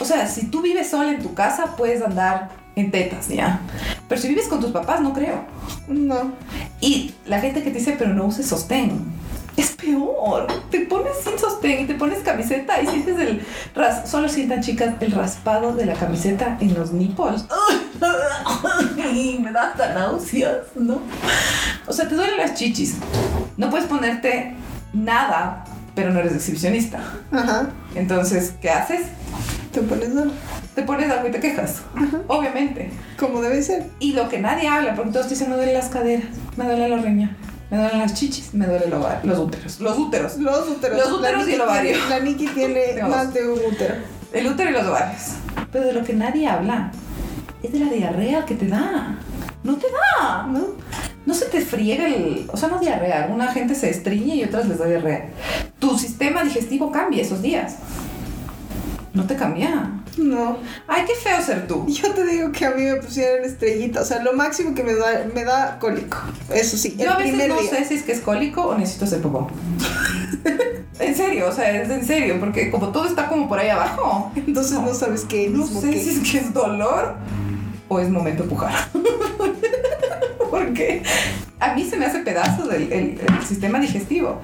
O 0.00 0.04
sea, 0.04 0.26
si 0.26 0.46
tú 0.46 0.62
vives 0.62 0.90
sola 0.90 1.10
en 1.10 1.22
tu 1.22 1.34
casa, 1.34 1.76
puedes 1.76 2.02
andar 2.02 2.50
en 2.76 2.90
tetas, 2.90 3.28
¿ya? 3.28 3.60
Pero 4.08 4.20
si 4.20 4.28
vives 4.28 4.46
con 4.48 4.60
tus 4.60 4.70
papás, 4.70 5.00
no 5.00 5.12
creo. 5.12 5.44
No. 5.88 6.32
Y 6.80 7.14
la 7.26 7.40
gente 7.40 7.62
que 7.62 7.70
te 7.70 7.78
dice, 7.78 7.96
pero 7.98 8.14
no 8.14 8.24
uses 8.26 8.46
sostén. 8.46 9.04
Es 9.56 9.70
peor. 9.72 10.46
Te 10.70 10.82
pones 10.82 11.14
sin 11.24 11.36
sostén 11.36 11.80
y 11.80 11.86
te 11.86 11.94
pones 11.94 12.20
camiseta 12.20 12.80
y 12.80 12.86
sientes 12.86 13.18
el... 13.18 13.44
ras- 13.74 14.08
Solo 14.08 14.28
sientan, 14.28 14.62
chicas, 14.62 14.94
el 15.00 15.10
raspado 15.10 15.74
de 15.74 15.84
la 15.84 15.94
camiseta 15.94 16.56
en 16.60 16.74
los 16.74 16.92
nipples. 16.92 17.44
Me 19.40 19.52
da 19.52 19.70
hasta 19.70 19.94
náuseas, 19.94 20.58
¿no? 20.76 21.00
O 21.86 21.92
sea, 21.92 22.08
te 22.08 22.14
duelen 22.14 22.36
las 22.36 22.54
chichis. 22.54 22.96
No 23.56 23.68
puedes 23.70 23.86
ponerte 23.86 24.54
nada, 24.92 25.64
pero 25.94 26.10
no 26.10 26.20
eres 26.20 26.34
exhibicionista. 26.34 26.98
Ajá. 27.32 27.68
Entonces, 27.94 28.54
¿qué 28.60 28.70
haces? 28.70 29.02
Te 29.72 29.80
pones 29.82 30.10
algo. 30.16 30.32
Te 30.74 30.82
pones 30.82 31.10
algo 31.10 31.28
y 31.28 31.30
te 31.32 31.40
quejas. 31.40 31.82
Obviamente. 32.28 32.90
Como 33.18 33.40
debe 33.42 33.62
ser. 33.62 33.86
Y 33.98 34.12
lo 34.12 34.28
que 34.28 34.38
nadie 34.38 34.68
habla, 34.68 34.94
porque 34.94 35.10
todos 35.12 35.28
dicen, 35.28 35.50
me 35.50 35.56
duelen 35.56 35.74
las 35.74 35.88
caderas, 35.88 36.26
me 36.56 36.64
duelen 36.64 36.90
los 36.90 37.02
riñones, 37.02 37.36
me 37.70 37.78
duelen 37.78 37.98
las 37.98 38.14
chichis, 38.14 38.54
me 38.54 38.66
duelen 38.66 38.90
los 38.90 39.04
los 39.24 39.38
úteros. 39.38 39.80
Los 39.80 39.98
úteros. 39.98 40.38
Los 40.38 40.68
úteros. 40.68 40.98
Los 40.98 41.12
úteros 41.12 41.44
La 41.44 41.50
y 41.50 41.54
el 41.54 41.60
ovario. 41.60 41.92
tiene- 41.92 42.08
La 42.08 42.20
Nikki 42.20 42.46
tiene 42.48 42.80
Tengo 42.94 43.08
más 43.08 43.24
dos. 43.26 43.34
de 43.34 43.48
un 43.48 43.58
útero. 43.72 43.94
El 44.32 44.46
útero 44.46 44.70
y 44.70 44.72
los 44.72 44.86
ovarios. 44.86 45.22
Pero 45.72 45.84
de 45.86 45.92
lo 45.92 46.04
que 46.04 46.12
nadie 46.14 46.46
habla 46.48 46.92
es 47.62 47.72
de 47.72 47.80
la 47.80 47.90
diarrea 47.90 48.44
que 48.46 48.54
te 48.54 48.66
da. 48.68 49.16
No 49.64 49.74
te 49.76 49.86
da. 50.20 50.46
¿No? 50.46 50.60
No 51.28 51.34
se 51.34 51.44
te 51.44 51.60
friega 51.60 52.06
el... 52.08 52.48
O 52.50 52.56
sea, 52.56 52.70
no 52.70 52.78
diarrea. 52.78 53.24
Alguna 53.24 53.52
gente 53.52 53.74
se 53.74 53.90
estreñe 53.90 54.34
y 54.36 54.44
otras 54.44 54.66
les 54.66 54.78
da 54.78 54.86
diarrea. 54.86 55.28
Tu 55.78 55.98
sistema 55.98 56.42
digestivo 56.42 56.90
cambia 56.90 57.20
esos 57.20 57.42
días. 57.42 57.74
No 59.12 59.26
te 59.26 59.36
cambia. 59.36 59.90
No. 60.16 60.56
Ay, 60.86 61.02
qué 61.06 61.14
feo 61.14 61.42
ser 61.42 61.66
tú. 61.66 61.84
Yo 61.86 62.12
te 62.14 62.24
digo 62.24 62.50
que 62.50 62.64
a 62.64 62.70
mí 62.70 62.82
me 62.82 62.94
pusieron 62.94 63.44
estrellita. 63.44 64.00
O 64.00 64.04
sea, 64.06 64.22
lo 64.22 64.32
máximo 64.32 64.74
que 64.74 64.82
me 64.82 64.94
da, 64.94 65.26
me 65.34 65.44
da 65.44 65.78
cólico. 65.78 66.16
Eso 66.50 66.78
sí. 66.78 66.96
Yo 66.96 67.04
el 67.04 67.10
a 67.10 67.16
veces 67.18 67.32
primer 67.34 67.50
no 67.50 67.60
día. 67.60 67.70
sé 67.72 67.84
si 67.84 67.94
es 67.96 68.04
que 68.04 68.12
es 68.12 68.20
cólico 68.20 68.62
o 68.62 68.78
necesito 68.78 69.04
hacer 69.04 69.20
popó. 69.20 69.50
en 70.98 71.14
serio, 71.14 71.48
o 71.48 71.52
sea, 71.52 71.82
es 71.82 71.90
en 71.90 72.06
serio, 72.06 72.40
porque 72.40 72.70
como 72.70 72.88
todo 72.88 73.04
está 73.04 73.28
como 73.28 73.50
por 73.50 73.58
ahí 73.58 73.68
abajo, 73.68 74.32
Entonces 74.34 74.80
no 74.80 74.94
sabes 74.94 75.26
qué 75.28 75.50
no 75.50 75.58
mismo 75.58 75.82
sé 75.82 75.90
qué. 75.90 76.02
si 76.02 76.08
es 76.08 76.30
que 76.32 76.38
es 76.38 76.54
dolor 76.54 77.16
o 77.88 78.00
es 78.00 78.08
momento 78.08 78.44
de 78.44 78.48
pujar. 78.48 78.72
porque 80.50 81.02
a 81.60 81.74
mí 81.74 81.84
se 81.88 81.96
me 81.96 82.06
hace 82.06 82.20
pedazos 82.20 82.72
el, 82.72 82.92
el- 82.92 83.20
el 83.20 83.44
sistema 83.46 83.78
digestivo. 83.80 84.40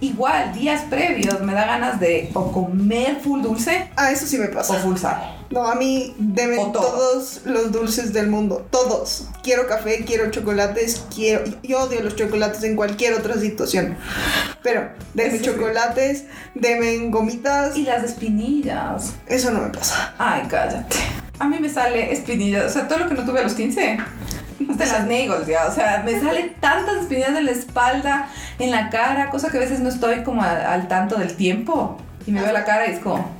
Igual, 0.00 0.52
días 0.54 0.82
previos 0.90 1.40
me 1.40 1.52
da 1.54 1.66
ganas 1.66 1.98
de 2.00 2.30
o 2.34 2.52
comer 2.52 3.18
full 3.22 3.42
dulce 3.42 3.90
Ah, 3.96 4.10
eso 4.12 4.26
sí 4.26 4.38
me 4.38 4.46
o 4.46 4.52
pasa. 4.52 4.74
full 4.74 4.96
sal. 4.96 5.34
No, 5.50 5.66
a 5.66 5.74
mí 5.76 6.14
deben 6.18 6.58
O 6.58 6.72
todo. 6.72 6.86
todos 6.88 7.40
los 7.46 7.72
dulces 7.72 8.12
del 8.12 8.28
mundo. 8.28 8.66
Todos. 8.70 9.28
Quiero 9.42 9.66
café, 9.66 10.04
quiero 10.04 10.30
chocolates, 10.30 11.02
quiero. 11.14 11.42
Yo 11.62 11.80
odio 11.80 12.02
los 12.02 12.16
chocolates 12.16 12.62
en 12.64 12.76
cualquier 12.76 13.14
otra 13.14 13.34
situación. 13.40 13.96
Pero, 14.62 14.90
sí. 15.38 15.40
chocolates, 15.40 16.24
denme 16.54 16.98
gomitas. 17.08 17.74
Y 17.78 17.84
las 17.84 18.04
espinillas. 18.04 19.14
Eso 19.26 19.50
no 19.50 19.60
me 19.62 19.68
pasa. 19.70 20.14
Ay, 20.18 20.42
cállate. 20.50 20.96
A 21.38 21.48
mí 21.48 21.56
me 21.60 21.70
sale 21.70 22.12
espinillas, 22.12 22.66
o 22.66 22.68
sea, 22.68 22.86
todo 22.88 22.98
lo 22.98 23.08
que 23.08 23.14
no 23.14 23.24
tuve 23.24 23.40
a 23.40 23.44
los 23.44 23.54
15. 23.54 23.96
En 24.68 24.78
las 24.78 25.02
nagels, 25.06 25.46
ya. 25.46 25.66
O 25.66 25.72
sea, 25.72 26.02
me 26.04 26.18
sale 26.20 26.54
tantas 26.60 26.96
espinillas 26.98 27.30
en 27.36 27.44
la 27.46 27.50
espalda, 27.52 28.28
en 28.58 28.70
la 28.70 28.90
cara, 28.90 29.30
cosa 29.30 29.50
que 29.50 29.56
a 29.58 29.60
veces 29.60 29.80
no 29.80 29.88
estoy 29.88 30.22
como 30.24 30.42
a- 30.42 30.72
al 30.72 30.88
tanto 30.88 31.16
del 31.16 31.34
tiempo. 31.36 31.98
Y 32.26 32.32
me 32.32 32.40
veo 32.42 32.52
la 32.52 32.64
cara 32.64 32.86
y 32.88 32.92
es 32.92 32.98
como, 33.00 33.30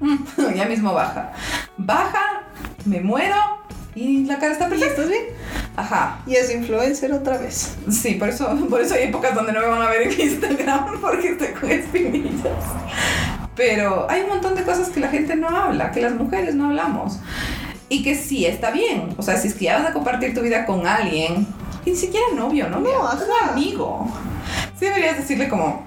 mm, 0.00 0.16
ya 0.56 0.64
mismo 0.66 0.92
baja. 0.92 1.32
Baja, 1.76 2.42
me 2.84 3.00
muero 3.00 3.36
y 3.94 4.24
la 4.24 4.38
cara 4.38 4.52
está 4.52 4.66
¿Y 4.66 4.70
perfecta. 4.70 4.92
estás 4.94 5.08
bien? 5.08 5.24
Ajá. 5.76 6.18
Y 6.26 6.34
es 6.36 6.52
influencer 6.52 7.12
otra 7.12 7.36
vez. 7.38 7.76
Sí, 7.90 8.14
por 8.14 8.28
eso, 8.28 8.48
por 8.68 8.80
eso 8.80 8.94
hay 8.94 9.04
épocas 9.04 9.34
donde 9.34 9.52
no 9.52 9.60
me 9.60 9.66
van 9.66 9.82
a 9.82 9.88
ver 9.90 10.02
en 10.02 10.20
Instagram 10.20 10.86
porque 11.00 11.28
estoy 11.30 11.48
con 11.48 11.70
espinillas. 11.70 12.64
Pero 13.56 14.10
hay 14.10 14.22
un 14.22 14.30
montón 14.30 14.54
de 14.56 14.62
cosas 14.64 14.88
que 14.88 14.98
la 15.00 15.08
gente 15.08 15.36
no 15.36 15.48
habla, 15.48 15.92
que 15.92 16.00
las 16.00 16.14
mujeres 16.14 16.54
no 16.56 16.66
hablamos. 16.66 17.20
Y 17.94 18.02
que 18.02 18.16
sí 18.16 18.44
está 18.44 18.70
bien. 18.72 19.14
O 19.16 19.22
sea, 19.22 19.36
si 19.38 19.48
es 19.48 19.54
que 19.54 19.66
ya 19.66 19.78
vas 19.78 19.90
a 19.90 19.92
compartir 19.92 20.34
tu 20.34 20.40
vida 20.40 20.66
con 20.66 20.86
alguien, 20.86 21.46
y 21.84 21.90
ni 21.90 21.96
siquiera 21.96 22.26
novio, 22.34 22.68
¿no? 22.68 22.80
No, 22.80 22.88
Un 22.90 23.48
amigo. 23.50 24.08
Sí 24.78 24.86
deberías 24.86 25.16
decirle 25.16 25.48
como, 25.48 25.86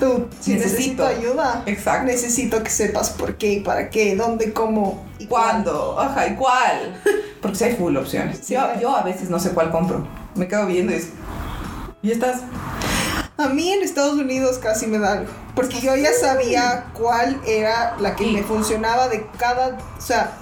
Tú, 0.00 0.26
si 0.40 0.54
Necesito. 0.54 1.04
necesito, 1.04 1.06
ayuda, 1.06 1.62
Exacto. 1.66 2.06
necesito 2.06 2.62
que 2.64 2.70
sepas 2.70 3.10
por 3.10 3.36
qué 3.36 3.52
y 3.52 3.60
para 3.60 3.88
qué, 3.88 4.16
dónde, 4.16 4.52
cómo 4.52 5.06
y 5.20 5.26
¿cuándo? 5.26 5.98
Ajá, 6.00 6.26
¿y 6.26 6.34
cuál? 6.34 7.00
Porque 7.40 7.56
sí 7.56 7.64
hay 7.64 7.76
full 7.76 7.96
opciones. 7.96 8.40
Sí, 8.42 8.56
yo, 8.80 8.96
a 8.96 9.02
veces 9.02 9.30
no 9.30 9.38
sé 9.38 9.50
cuál 9.50 9.70
compro. 9.70 10.04
Me 10.34 10.48
quedo 10.48 10.66
viendo 10.66 10.92
y 10.92 10.96
es... 10.96 11.10
¿Y 12.02 12.10
estas? 12.10 12.40
A 13.38 13.48
mí 13.48 13.70
en 13.72 13.82
Estados 13.84 14.14
Unidos 14.14 14.58
casi 14.58 14.86
me 14.88 14.98
da 14.98 15.12
algo. 15.12 15.30
Porque 15.54 15.80
yo 15.80 15.94
ya 15.94 16.12
sabía 16.12 16.86
cuál 16.92 17.40
era 17.46 17.96
la 18.00 18.16
que 18.16 18.26
me 18.26 18.42
funcionaba 18.42 19.08
de 19.08 19.26
cada. 19.38 19.78
O 19.96 20.00
sea, 20.00 20.32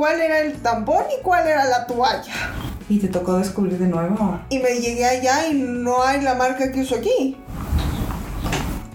cuál 0.00 0.18
era 0.18 0.40
el 0.40 0.54
tampón 0.54 1.04
y 1.14 1.22
cuál 1.22 1.46
era 1.46 1.66
la 1.66 1.84
toalla. 1.84 2.32
Y 2.88 2.98
te 2.98 3.08
tocó 3.08 3.36
descubrir 3.36 3.76
de 3.76 3.86
nuevo. 3.86 4.40
Y 4.48 4.58
me 4.58 4.80
llegué 4.80 5.04
allá 5.04 5.46
y 5.48 5.52
no 5.52 6.02
hay 6.02 6.22
la 6.22 6.36
marca 6.36 6.72
que 6.72 6.80
uso 6.80 6.94
aquí. 6.94 7.36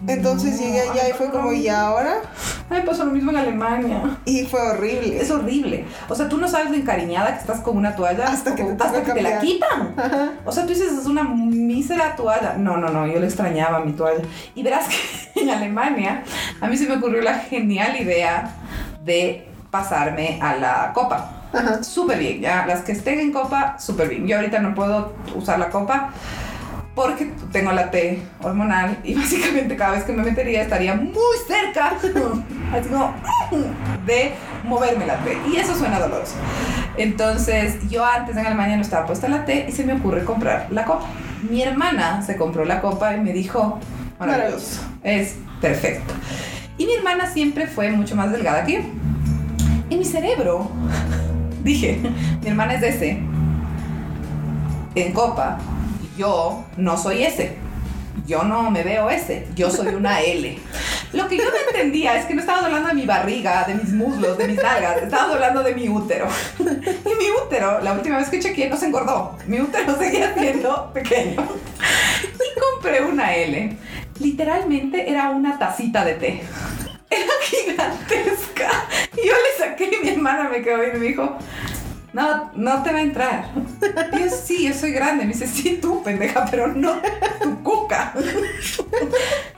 Entonces 0.07 0.59
No, 0.59 0.65
llegué 0.65 0.81
allá 0.81 1.07
y 1.07 1.11
fue 1.11 1.29
como, 1.29 1.53
¿y 1.53 1.67
ahora? 1.67 2.23
Ay, 2.71 2.81
pasó 2.83 3.05
lo 3.05 3.11
mismo 3.11 3.29
en 3.29 3.37
Alemania. 3.37 4.17
Y 4.25 4.45
fue 4.45 4.59
horrible. 4.59 5.21
Es 5.21 5.29
horrible. 5.29 5.85
O 6.09 6.15
sea, 6.15 6.27
tú 6.27 6.39
no 6.39 6.47
sabes 6.47 6.71
de 6.71 6.77
encariñada 6.77 7.35
que 7.35 7.41
estás 7.41 7.59
con 7.59 7.77
una 7.77 7.95
toalla 7.95 8.25
Hasta 8.25 8.55
que 8.55 8.63
te 8.63 8.73
toca 8.73 8.85
hasta 8.85 9.03
que 9.03 9.11
te 9.11 9.21
la 9.21 9.39
quitan. 9.39 9.93
Ajá. 9.95 10.31
O 10.43 10.51
sea, 10.51 10.63
tú 10.63 10.69
dices, 10.69 10.91
es 10.91 11.05
una 11.05 11.21
mísera 11.23 12.15
toalla. 12.15 12.55
No, 12.57 12.77
no, 12.77 12.89
no, 12.89 13.05
yo 13.05 13.19
le 13.19 13.27
extrañaba 13.27 13.79
mi 13.81 13.91
toalla. 13.91 14.23
Y 14.55 14.63
verás 14.63 14.87
que 15.35 15.41
en 15.41 15.51
Alemania 15.51 16.23
a 16.59 16.67
mí 16.67 16.75
se 16.75 16.87
me 16.87 16.95
ocurrió 16.95 17.21
la 17.21 17.35
genial 17.35 17.95
idea 17.95 18.55
de 19.03 19.54
pasarme 19.75 20.39
a 20.41 20.55
la 20.55 20.91
copa. 20.93 21.31
Súper 21.81 22.17
bien. 22.17 22.39
Ya 22.39 22.65
las 22.65 22.81
que 22.81 22.93
estén 22.93 23.19
en 23.19 23.33
copa, 23.33 23.77
súper 23.77 24.07
bien. 24.07 24.25
Yo 24.25 24.37
ahorita 24.37 24.59
no 24.59 24.73
puedo 24.73 25.13
usar 25.35 25.59
la 25.59 25.69
copa 25.69 26.11
porque 26.93 27.29
tengo 27.51 27.73
la 27.73 27.91
T 27.91 28.21
hormonal 28.41 28.97
y 29.03 29.15
básicamente 29.21 29.75
cada 29.75 29.91
vez 29.91 30.05
que 30.05 30.13
me 30.13 30.23
metería 30.23 30.61
estaría 30.61 30.95
muy 30.95 31.35
cerca, 31.45 31.93
así 32.73 32.89
como 32.89 33.13
de 34.05 34.31
moverme 34.63 35.05
la 35.05 35.17
T. 35.17 35.37
Y 35.51 35.57
eso 35.57 35.75
suena 35.75 35.99
doloroso. 35.99 36.35
Entonces, 36.95 37.89
yo 37.89 38.05
antes 38.05 38.37
en 38.37 38.45
Alemania 38.45 38.77
no 38.77 38.81
estaba 38.81 39.05
puesta 39.05 39.27
la 39.27 39.43
T 39.43 39.65
y 39.67 39.73
se 39.73 39.83
me 39.83 39.93
ocurre 39.93 40.23
comprar 40.23 40.67
la 40.71 40.85
copa. 40.85 41.05
Mi 41.49 41.61
hermana 41.61 42.21
se 42.21 42.37
compró 42.37 42.63
la 42.63 42.79
copa 42.79 43.13
y 43.13 43.19
me 43.19 43.33
dijo, 43.33 43.77
maravilloso, 44.19 44.81
es 45.03 45.35
perfecto. 45.59 46.13
Y 46.77 46.85
mi 46.85 46.93
hermana 46.93 47.27
siempre 47.27 47.67
fue 47.67 47.91
mucho 47.91 48.15
más 48.15 48.31
delgada 48.31 48.63
que 48.63 48.73
yo. 48.73 48.79
Mi 50.05 50.11
cerebro 50.11 50.69
dije, 51.63 51.99
mi 52.43 52.49
hermana 52.49 52.75
es 52.75 52.83
ese, 52.83 53.17
en 54.93 55.13
copa, 55.13 55.57
yo 56.15 56.63
no 56.77 56.95
soy 56.95 57.23
ese. 57.23 57.55
Yo 58.27 58.43
no 58.43 58.69
me 58.69 58.83
veo 58.83 59.09
ese, 59.09 59.47
yo 59.55 59.71
soy 59.71 59.95
una 59.95 60.21
L. 60.21 60.59
Lo 61.13 61.27
que 61.27 61.37
yo 61.37 61.43
no 61.45 61.57
entendía 61.67 62.17
es 62.17 62.25
que 62.27 62.35
no 62.35 62.41
estábamos 62.41 62.67
hablando 62.67 62.89
de 62.89 62.93
mi 62.93 63.07
barriga, 63.07 63.63
de 63.63 63.73
mis 63.73 63.93
muslos, 63.93 64.37
de 64.37 64.47
mis 64.47 64.57
nalgas, 64.57 65.01
estábamos 65.01 65.37
hablando 65.37 65.63
de 65.63 65.73
mi 65.73 65.89
útero. 65.89 66.27
Y 66.59 67.15
mi 67.15 67.31
útero, 67.43 67.81
la 67.81 67.93
última 67.93 68.17
vez 68.17 68.29
que 68.29 68.39
chequeé, 68.39 68.69
no 68.69 68.77
se 68.77 68.85
engordó. 68.85 69.35
Mi 69.47 69.59
útero 69.59 69.97
seguía 69.97 70.35
siendo 70.37 70.91
pequeño. 70.93 71.41
Y 71.41 72.59
compré 72.59 73.01
una 73.01 73.33
L. 73.33 73.75
Literalmente 74.19 75.09
era 75.09 75.31
una 75.31 75.57
tacita 75.57 76.05
de 76.05 76.13
té. 76.13 76.43
Era 77.09 77.33
gigantesca. 77.43 78.71
Y 79.13 79.27
yo 79.27 79.33
le 79.33 79.65
saqué 79.65 79.85
y 79.85 80.03
mi 80.03 80.09
hermana 80.09 80.49
me 80.49 80.61
quedó 80.61 80.79
viendo 80.79 80.97
y 80.97 81.01
me 81.01 81.07
dijo, 81.07 81.37
no, 82.15 82.49
no 82.55 82.81
te 82.81 82.93
va 82.93 82.99
a 82.99 83.01
entrar. 83.01 83.45
Y 84.13 84.19
yo, 84.19 84.29
sí, 84.29 84.67
yo 84.67 84.73
soy 84.73 84.91
grande. 84.91 85.25
Me 85.25 85.33
dice, 85.33 85.47
sí, 85.47 85.79
tú, 85.81 86.01
pendeja, 86.01 86.45
pero 86.49 86.67
no 86.67 87.01
tu 87.41 87.61
cuca. 87.61 88.13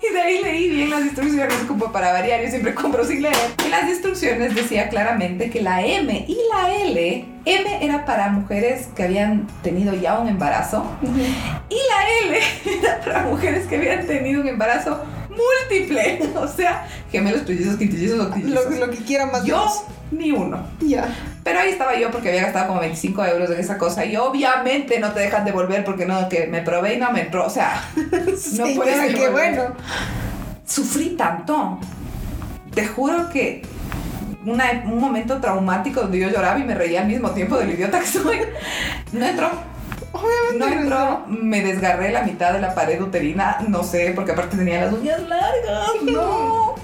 Y 0.02 0.12
de 0.14 0.20
ahí 0.20 0.42
leí 0.42 0.70
bien 0.70 0.90
las 0.90 1.02
instrucciones 1.02 1.56
como 1.68 1.92
para 1.92 2.12
variar. 2.14 2.42
Yo 2.42 2.50
siempre 2.50 2.74
compro 2.74 3.06
sin 3.06 3.22
leer. 3.22 3.36
Y 3.64 3.70
las 3.70 3.88
instrucciones 3.88 4.56
decía 4.56 4.90
claramente 4.90 5.52
que 5.52 5.62
la 5.62 5.86
M 5.86 6.26
y 6.28 6.38
la 6.52 6.74
L, 6.74 7.26
M 7.46 7.86
era 7.86 8.06
para 8.06 8.30
mujeres 8.30 8.88
que 8.96 9.04
habían 9.04 9.46
tenido 9.62 9.94
ya 9.94 10.18
un 10.18 10.28
embarazo. 10.28 10.84
Y 11.70 11.76
la 11.76 12.30
L 12.30 12.40
era 12.80 13.00
para 13.02 13.24
mujeres 13.26 13.68
que 13.68 13.76
habían 13.76 14.08
tenido 14.08 14.42
un 14.42 14.48
embarazo 14.48 15.00
múltiple. 15.38 16.20
O 16.36 16.48
sea, 16.48 16.88
gemelos, 17.12 17.46
trillizos, 17.46 17.78
quintillizos, 17.78 18.18
Lo, 18.44 18.90
que 18.92 18.98
quiera 18.98 19.26
más 19.28 19.44
Yo, 19.44 19.58
menos. 19.58 19.84
ni 20.12 20.32
uno. 20.32 20.66
Ya. 20.82 21.08
Pero 21.44 21.60
ahí 21.60 21.70
estaba 21.70 21.98
yo 21.98 22.12
porque 22.12 22.30
había 22.30 22.44
gastado 22.44 22.68
como 22.68 22.80
25 22.82 23.26
euros 23.26 23.50
en 23.52 23.60
esa 23.60 23.78
cosa 23.78 24.04
y 24.06 24.16
obviamente 24.18 25.00
no 25.00 25.12
te 25.14 25.22
dejan 25.22 25.46
devolver 25.46 25.84
porque 25.86 26.06
no, 26.06 26.28
que 26.30 26.48
me 26.48 26.62
probé 26.62 26.96
y 26.96 26.98
no 26.98 27.12
me 27.12 27.22
entró. 27.22 27.46
O 27.46 27.50
sea, 27.50 27.82
no 27.96 28.38
Sí, 28.38 28.74
puedes 28.76 28.96
ya, 28.98 29.08
qué 29.08 29.14
devolver. 29.14 29.32
bueno. 29.56 29.76
Sufrí 30.66 31.12
tanto. 31.12 31.80
Te 32.74 32.86
juro 32.88 33.30
que 33.30 33.64
una- 34.46 34.84
un 34.86 35.00
momento 35.00 35.40
traumático 35.40 36.02
donde 36.02 36.20
yo 36.20 36.30
lloraba 36.30 36.60
y 36.60 36.64
me 36.64 36.76
reía 36.76 37.02
al 37.02 37.08
mismo 37.08 37.32
tiempo 37.32 37.58
del 37.58 37.72
idiota 37.72 38.00
que 38.00 38.06
soy. 38.08 38.40
No 39.14 39.26
entró. 39.26 39.50
Obviamente 40.18 40.58
No 40.76 40.82
entró, 40.82 41.26
me 41.28 41.62
desgarré 41.62 42.12
la 42.12 42.24
mitad 42.24 42.54
de 42.54 42.60
la 42.60 42.74
pared 42.76 43.02
uterina, 43.02 43.58
no 43.68 43.84
sé, 43.84 44.12
porque 44.16 44.32
aparte 44.32 44.58
tenía 44.58 44.86
las 44.86 44.94
uñas 44.94 45.22
largas, 45.28 45.90
no. 46.04 46.76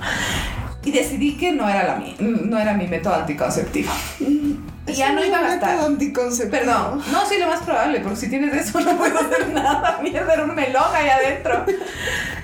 Y 0.85 0.91
decidí 0.91 1.37
que 1.37 1.51
no 1.53 1.67
era, 1.69 1.83
la 1.83 1.95
mi, 1.95 2.15
no 2.19 2.57
era 2.59 2.73
mi 2.73 2.87
método 2.87 3.15
anticonceptivo. 3.15 3.91
Y 4.19 4.59
Es 4.85 4.97
ya 4.97 5.13
no 5.13 5.23
iba 5.23 5.37
a 5.37 5.41
método 5.41 5.59
gastar. 5.61 5.85
anticonceptivo. 5.85 6.51
Perdón, 6.59 7.01
no, 7.11 7.25
sí, 7.25 7.35
lo 7.39 7.47
más 7.47 7.61
probable, 7.61 8.01
porque 8.01 8.17
si 8.17 8.29
tienes 8.29 8.53
eso 8.53 8.81
no 8.81 8.97
puedo 8.97 9.17
hacer 9.17 9.49
nada. 9.53 9.99
Mierda, 10.03 10.33
era 10.33 10.43
un 10.43 10.53
melón 10.55 10.83
ahí 10.93 11.07
adentro. 11.09 11.65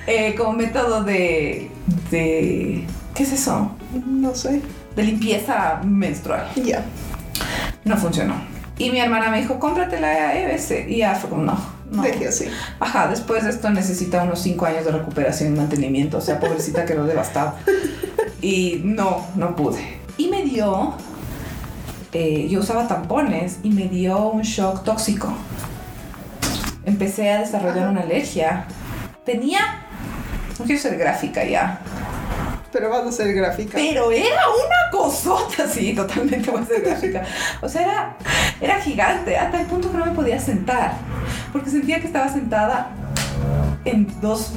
Eh, 0.08 0.36
como 0.38 0.54
método 0.54 1.04
de, 1.04 1.70
de. 2.12 2.86
¿Qué 3.14 3.24
es 3.24 3.34
eso? 3.34 3.76
No 4.06 4.34
sé. 4.34 4.62
De 4.96 5.04
limpieza 5.04 5.82
menstrual. 5.84 6.48
Ya. 6.56 6.84
No 7.84 7.98
funcionó. 7.98 8.36
Y 8.80 8.90
mi 8.90 9.00
hermana 9.00 9.30
me 9.30 9.40
dijo, 9.42 9.60
cómprate 9.60 10.00
la 10.00 10.36
EBS. 10.40 10.72
Y 10.88 10.98
ya 10.98 11.14
fue 11.14 11.30
como, 11.30 11.44
no. 11.44 11.60
no. 11.92 12.02
Deje 12.02 12.28
así. 12.30 12.46
Ajá, 12.80 13.08
después 13.08 13.44
de 13.44 13.52
esto 13.52 13.70
necesita 13.70 14.24
unos 14.24 14.40
5 14.40 14.66
años 14.66 14.86
de 14.86 14.92
recuperación 14.92 15.54
y 15.54 15.58
mantenimiento. 15.58 16.18
O 16.18 16.22
sea, 16.22 16.40
pobrecita 16.40 16.86
quedó 16.86 17.06
devastada. 17.06 17.56
Y 18.42 18.82
no, 18.84 19.28
no 19.36 19.56
pude. 19.56 20.00
Y 20.18 20.30
me 20.30 20.44
dio. 20.44 20.94
eh, 22.14 22.48
yo 22.50 22.62
usaba 22.62 22.88
tampones 22.88 23.58
y 23.64 23.70
me 23.70 23.88
dio 23.90 24.18
un 24.30 24.42
shock 24.42 24.84
tóxico. 24.84 25.32
Empecé 26.86 27.30
a 27.32 27.40
desarrollar 27.42 27.80
Ajá. 27.80 27.90
una 27.92 28.02
alergia. 28.02 28.66
Tenía. 29.26 29.60
No 30.58 30.66
quiero 30.66 30.82
ser 30.82 30.98
gráfica 30.98 31.44
ya. 31.44 31.82
Pero 32.72 32.90
vas 32.90 33.08
a 33.08 33.12
ser 33.12 33.34
gráfica. 33.34 33.74
Pero 33.74 34.12
era 34.12 34.42
una 34.50 34.92
cosota, 34.92 35.68
sí, 35.72 35.94
totalmente 35.94 36.52
voy 36.52 36.62
a 36.62 36.66
ser 36.66 36.82
gráfica. 36.82 37.24
O 37.62 37.70
sea, 37.70 37.82
era, 37.82 38.18
era 38.62 38.82
gigante, 38.82 39.36
hasta 39.38 39.62
el 39.62 39.68
punto 39.68 39.92
que 39.92 39.98
no 39.98 40.06
me 40.06 40.12
podía 40.12 40.40
sentar. 40.40 40.94
Porque 41.52 41.70
sentía 41.70 42.00
que 42.00 42.08
estaba 42.08 42.30
sentada 42.30 42.92
en 43.86 44.08
dos 44.22 44.52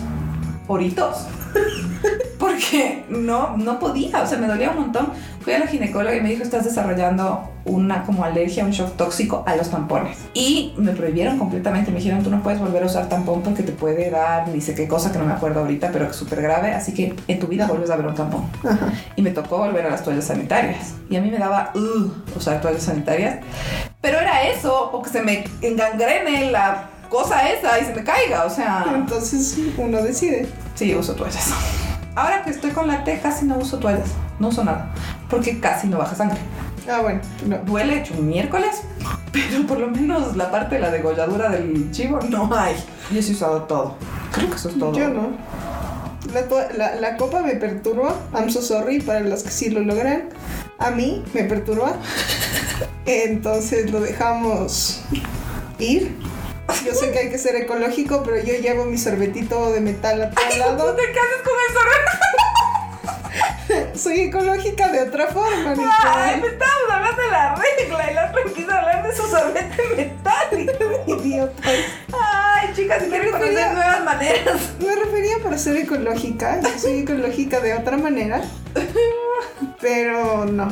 horitos. 0.68 1.26
Porque 2.38 3.04
no, 3.08 3.56
no 3.56 3.78
podía, 3.78 4.22
o 4.22 4.26
sea, 4.26 4.38
me 4.38 4.46
dolía 4.46 4.70
un 4.70 4.76
montón. 4.76 5.12
Fui 5.42 5.52
a 5.52 5.58
la 5.58 5.66
ginecóloga 5.66 6.14
y 6.14 6.20
me 6.20 6.28
dijo, 6.30 6.42
estás 6.42 6.64
desarrollando 6.64 7.48
una 7.64 8.02
como 8.04 8.24
alergia, 8.24 8.64
un 8.64 8.70
shock 8.70 8.96
tóxico 8.96 9.42
a 9.46 9.56
los 9.56 9.70
tampones. 9.70 10.18
Y 10.34 10.72
me 10.76 10.92
prohibieron 10.92 11.38
completamente, 11.38 11.90
me 11.90 11.98
dijeron, 11.98 12.22
tú 12.22 12.30
no 12.30 12.42
puedes 12.42 12.60
volver 12.60 12.82
a 12.82 12.86
usar 12.86 13.08
tampón 13.08 13.42
porque 13.42 13.62
te 13.62 13.72
puede 13.72 14.10
dar 14.10 14.48
ni 14.48 14.60
sé 14.60 14.74
qué 14.74 14.86
cosa 14.88 15.10
que 15.12 15.18
no 15.18 15.24
me 15.24 15.32
acuerdo 15.32 15.60
ahorita, 15.60 15.90
pero 15.92 16.06
que 16.06 16.12
es 16.12 16.16
súper 16.16 16.42
grave, 16.42 16.72
así 16.74 16.94
que 16.94 17.14
en 17.28 17.38
tu 17.40 17.46
vida 17.48 17.66
vuelves 17.66 17.90
a 17.90 17.96
ver 17.96 18.06
un 18.06 18.14
tampón 18.14 18.44
Ajá. 18.64 18.92
y 19.16 19.22
me 19.22 19.30
tocó 19.30 19.58
volver 19.58 19.86
a 19.86 19.90
las 19.90 20.02
toallas 20.04 20.24
sanitarias. 20.26 20.94
Y 21.10 21.16
a 21.16 21.20
mí 21.20 21.30
me 21.30 21.38
daba 21.38 21.72
uh, 21.74 22.36
usar 22.36 22.60
toallas 22.60 22.82
sanitarias. 22.84 23.40
Pero 24.00 24.18
era 24.18 24.42
eso, 24.44 24.90
o 24.92 25.02
que 25.02 25.10
se 25.10 25.22
me 25.22 25.44
engangrene 25.60 26.50
la 26.50 26.88
cosa 27.08 27.48
esa 27.50 27.78
y 27.78 27.84
se 27.84 27.94
me 27.94 28.02
caiga. 28.04 28.44
O 28.44 28.50
sea, 28.50 28.84
Entonces 28.94 29.58
uno 29.76 30.02
decide. 30.02 30.48
sí, 30.74 30.94
uso 30.94 31.14
toallas. 31.14 31.50
Ahora 32.14 32.42
que 32.42 32.50
estoy 32.50 32.70
con 32.72 32.88
la 32.88 33.04
T, 33.04 33.20
casi 33.20 33.44
no 33.44 33.56
uso 33.56 33.78
toallas. 33.78 34.10
No 34.38 34.48
uso 34.48 34.64
nada. 34.64 34.90
Porque 35.32 35.58
casi 35.58 35.88
no 35.88 35.98
baja 35.98 36.14
sangre. 36.14 36.38
Ah, 36.88 37.00
bueno. 37.00 37.20
No. 37.46 37.58
Duele 37.58 37.98
hecho 37.98 38.14
un 38.14 38.28
miércoles, 38.28 38.82
pero 39.32 39.66
por 39.66 39.78
lo 39.80 39.88
menos 39.88 40.36
la 40.36 40.50
parte 40.52 40.76
de 40.76 40.80
la 40.82 40.90
degolladura 40.92 41.48
del 41.48 41.90
chivo 41.90 42.20
no 42.28 42.48
hay. 42.54 42.76
Yo 43.10 43.20
sí 43.22 43.32
he 43.32 43.34
usado 43.34 43.62
todo. 43.62 43.96
Creo 44.32 44.48
que 44.50 44.56
eso 44.56 44.68
es 44.68 44.78
todo. 44.78 44.92
Yo 44.92 45.08
no. 45.08 45.30
La, 46.32 46.68
la- 46.76 46.94
la 46.96 47.16
copa 47.16 47.40
me 47.42 47.56
perturba. 47.56 48.14
I'm 48.32 48.48
so 48.50 48.62
sorry 48.62 49.00
para 49.00 49.20
los 49.20 49.42
que 49.42 49.50
sí 49.50 49.70
lo 49.70 49.80
logran. 49.80 50.28
A 50.78 50.90
mí 50.90 51.24
me 51.34 51.44
perturba. 51.44 51.96
Entonces 53.06 53.90
lo 53.90 54.00
dejamos 54.00 55.02
ir. 55.78 56.16
Yo 56.86 56.94
sé 56.94 57.10
que 57.10 57.18
hay 57.18 57.30
que 57.30 57.38
ser 57.38 57.56
ecológico, 57.56 58.22
pero 58.22 58.38
yo 58.42 58.54
llevo 58.54 58.84
mi 58.84 58.96
sorbetito 58.96 59.72
de 59.72 59.80
metal 59.80 60.22
a 60.22 60.30
todo 60.30 60.56
lado. 60.58 60.96
¿Qué 60.96 61.02
haces 61.02 61.42
con 61.42 61.54
el 61.68 61.74
sorbete? 61.74 62.31
Soy 63.94 64.20
ecológica 64.22 64.88
de 64.88 65.02
otra 65.02 65.28
forma, 65.28 65.70
Nicole. 65.70 65.88
Ay, 66.04 66.40
me 66.40 66.48
estábamos 66.48 66.90
hablando 66.90 67.22
de 67.22 67.30
la 67.30 67.54
regla 67.54 68.10
y 68.10 68.14
la 68.14 68.30
otra 68.30 68.42
quiso 68.54 68.70
hablar 68.72 69.06
de 69.06 69.16
su 69.16 69.26
sorbete 69.26 69.82
metálico. 69.96 71.04
Idiota. 71.22 71.62
Ay, 72.12 72.70
chicas, 72.74 73.02
si 73.02 73.08
quieren 73.10 73.30
conocer 73.30 73.54
refería- 73.54 73.72
nuevas 73.72 74.04
maneras. 74.04 74.60
Me 74.78 74.94
refería 74.96 75.36
para 75.42 75.58
ser 75.58 75.76
ecológica. 75.76 76.60
Yo 76.60 76.78
soy 76.78 77.00
ecológica 77.00 77.60
de 77.60 77.74
otra 77.74 77.96
manera. 77.96 78.42
Pero 79.80 80.44
no. 80.46 80.68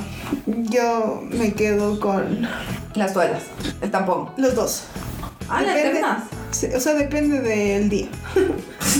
Yo 0.46 1.22
me 1.30 1.52
quedo 1.54 1.98
con 2.00 2.48
Las 2.94 3.12
toallas, 3.12 3.42
el 3.80 3.90
tampón. 3.90 4.30
los 4.36 4.54
dos. 4.54 4.84
Ah, 5.48 5.62
Depende- 5.62 6.76
o 6.76 6.80
sea, 6.80 6.94
depende 6.94 7.40
del 7.40 7.88
día. 7.88 8.08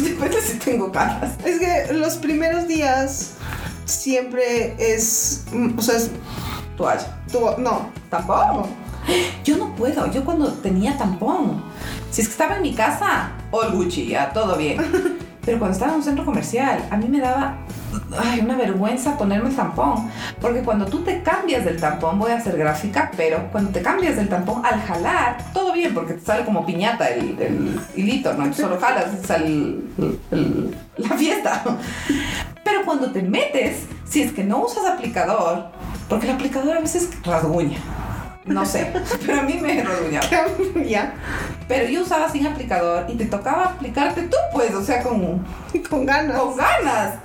Depende 0.02 0.40
si 0.42 0.58
tengo 0.58 0.90
caras. 0.90 1.32
Es 1.44 1.58
que 1.60 1.92
los 1.92 2.16
primeros 2.16 2.66
días 2.66 3.34
siempre 3.90 4.74
es. 4.78 5.44
mm, 5.52 5.78
O 5.78 5.82
sea, 5.82 5.96
es. 5.96 6.10
Toalla. 6.76 7.18
tu- 7.30 7.60
no. 7.60 7.90
¿Tampón? 8.08 8.66
Yo 9.44 9.56
no 9.56 9.74
puedo. 9.74 10.10
Yo 10.10 10.24
cuando 10.24 10.48
tenía 10.54 10.96
tampón, 10.96 11.62
si 12.10 12.22
es 12.22 12.28
que 12.28 12.32
estaba 12.32 12.56
en 12.56 12.62
mi 12.62 12.74
casa, 12.74 13.30
all 13.50 13.72
Gucci, 13.72 14.06
ya, 14.08 14.32
todo 14.32 14.56
bien. 14.56 14.78
Pero 15.44 15.58
cuando 15.58 15.72
estaba 15.72 15.92
en 15.92 15.98
un 15.98 16.04
centro 16.04 16.24
comercial, 16.24 16.86
a 16.90 16.96
mí 16.98 17.08
me 17.08 17.18
daba 17.18 17.56
ay, 18.22 18.40
una 18.40 18.56
vergüenza 18.56 19.16
ponerme 19.16 19.48
el 19.48 19.56
tampón. 19.56 20.10
Porque 20.38 20.60
cuando 20.60 20.84
tú 20.84 20.98
te 21.02 21.22
cambias 21.22 21.64
del 21.64 21.80
tampón, 21.80 22.18
voy 22.18 22.30
a 22.30 22.40
ser 22.40 22.58
gráfica, 22.58 23.10
pero 23.16 23.48
cuando 23.50 23.70
te 23.70 23.80
cambias 23.80 24.16
del 24.16 24.28
tampón, 24.28 24.64
al 24.66 24.80
jalar, 24.82 25.38
todo 25.54 25.72
bien, 25.72 25.94
porque 25.94 26.12
te 26.14 26.24
sale 26.26 26.44
como 26.44 26.66
piñata 26.66 27.08
el, 27.08 27.38
el 27.40 27.80
hilito, 27.96 28.34
¿no? 28.34 28.52
Solo 28.52 28.78
jalas, 28.78 29.06
sale 29.26 29.46
el- 29.46 30.20
el- 30.30 30.76
la 30.98 31.16
fiesta. 31.16 31.62
Pero 32.80 32.92
cuando 32.96 33.12
te 33.12 33.20
metes, 33.20 33.80
si 34.08 34.22
es 34.22 34.32
que 34.32 34.42
no 34.42 34.62
usas 34.64 34.86
aplicador, 34.86 35.66
porque 36.08 36.26
el 36.26 36.32
aplicador 36.32 36.78
a 36.78 36.80
veces 36.80 37.10
rasguña. 37.22 37.76
No 38.46 38.64
sé, 38.64 38.90
pero 39.26 39.40
a 39.40 39.42
mí 39.42 39.58
me 39.60 39.82
rasguñaba. 39.82 40.26
ya, 40.86 41.12
Pero 41.68 41.90
yo 41.90 42.00
usaba 42.00 42.30
sin 42.30 42.46
aplicador 42.46 43.04
y 43.10 43.16
te 43.16 43.26
tocaba 43.26 43.64
aplicarte 43.64 44.22
tú, 44.22 44.36
pues, 44.54 44.74
o 44.74 44.82
sea, 44.82 45.02
con, 45.02 45.44
con 45.90 46.06
ganas. 46.06 46.40
con 46.40 46.56
ganas. 46.56 47.16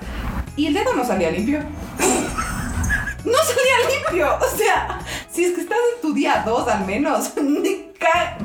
Y 0.57 0.67
el 0.67 0.73
dedo 0.73 0.93
no 0.93 1.05
salía 1.05 1.31
limpio. 1.31 1.59
No 3.23 3.31
salía 3.39 3.95
limpio. 3.97 4.35
O 4.37 4.55
sea, 4.57 4.99
si 5.31 5.45
es 5.45 5.53
que 5.55 5.61
estás 5.61 5.77
en 5.95 6.01
tu 6.01 6.13
día 6.13 6.43
dos 6.45 6.67
al 6.67 6.85
menos, 6.85 7.31
ni, 7.41 7.87
ca- 7.97 8.37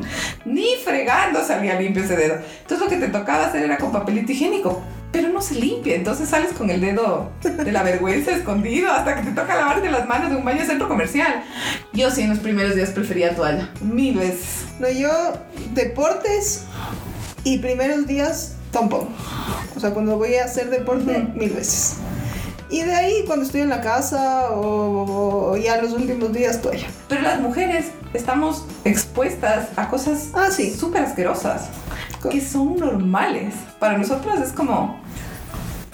ni 0.46 0.76
fregando 0.82 1.44
salía 1.44 1.78
limpio 1.78 2.02
ese 2.02 2.16
dedo. 2.16 2.36
Entonces 2.62 2.78
lo 2.80 2.88
que 2.88 2.96
te 2.96 3.08
tocaba 3.08 3.44
hacer 3.46 3.62
era 3.64 3.76
con 3.76 3.92
papelito 3.92 4.32
higiénico. 4.32 4.80
Pero 5.12 5.28
no 5.28 5.42
se 5.42 5.56
limpia, 5.56 5.96
entonces 5.96 6.28
sales 6.28 6.52
con 6.52 6.70
el 6.70 6.80
dedo 6.80 7.30
de 7.42 7.72
la 7.72 7.82
vergüenza 7.82 8.30
escondido 8.30 8.92
hasta 8.92 9.16
que 9.16 9.22
te 9.22 9.32
toca 9.32 9.56
lavarte 9.56 9.90
las 9.90 10.06
manos 10.06 10.30
de 10.30 10.36
un 10.36 10.44
baño 10.44 10.60
de 10.60 10.66
centro 10.66 10.86
comercial. 10.88 11.42
Yo 11.92 12.10
sí 12.12 12.22
en 12.22 12.30
los 12.30 12.38
primeros 12.38 12.76
días 12.76 12.90
prefería 12.90 13.34
toalla, 13.34 13.70
mil 13.80 14.16
veces. 14.18 14.66
No, 14.78 14.88
yo, 14.88 15.10
deportes 15.74 16.62
y 17.42 17.58
primeros 17.58 18.06
días, 18.06 18.54
tampoco. 18.70 19.08
O 19.76 19.80
sea, 19.80 19.90
cuando 19.90 20.16
voy 20.16 20.36
a 20.36 20.44
hacer 20.44 20.70
deporte, 20.70 21.26
mil 21.34 21.50
veces. 21.50 21.96
Y 22.68 22.82
de 22.82 22.94
ahí, 22.94 23.24
cuando 23.26 23.44
estoy 23.44 23.62
en 23.62 23.68
la 23.68 23.80
casa 23.80 24.52
o, 24.52 25.50
o 25.52 25.56
ya 25.56 25.82
los 25.82 25.92
últimos 25.92 26.32
días, 26.32 26.62
toalla. 26.62 26.86
Pero 27.08 27.22
las 27.22 27.40
mujeres 27.40 27.86
estamos 28.14 28.64
expuestas 28.84 29.70
a 29.76 29.88
cosas 29.88 30.28
Ah, 30.34 30.50
sí. 30.52 30.72
súper 30.72 31.02
asquerosas 31.02 31.62
que 32.28 32.40
son 32.40 32.76
normales. 32.76 33.54
Para 33.78 33.96
nosotros 33.96 34.38
es 34.40 34.52
como. 34.52 35.00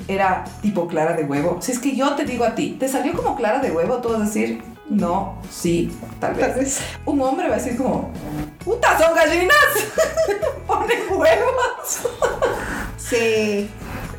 Era 0.09 0.45
tipo 0.63 0.87
clara 0.87 1.15
de 1.15 1.25
huevo. 1.25 1.59
Si 1.61 1.73
es 1.73 1.79
que 1.81 1.97
yo 1.97 2.15
te 2.15 2.25
digo 2.25 2.45
a 2.45 2.55
ti, 2.55 2.77
¿te 2.79 2.89
salió 2.89 3.13
como 3.13 3.35
clara 3.35 3.59
de 3.59 3.73
huevo? 3.73 3.97
Tú 3.97 4.11
vas 4.11 4.21
a 4.21 4.25
decir, 4.25 4.63
no, 4.89 5.39
sí, 5.51 5.91
tal 6.21 6.35
vez. 6.35 6.47
Tal 6.47 6.59
vez. 6.59 6.81
Un 7.05 7.21
hombre 7.23 7.49
va 7.49 7.57
a 7.57 7.59
decir 7.59 7.77
como, 7.77 8.13
¡puta, 8.65 8.97
son 8.99 9.17
gallinas! 9.17 9.57
Ponen 10.67 11.01
huevos. 11.11 12.01
Sí. 12.97 13.69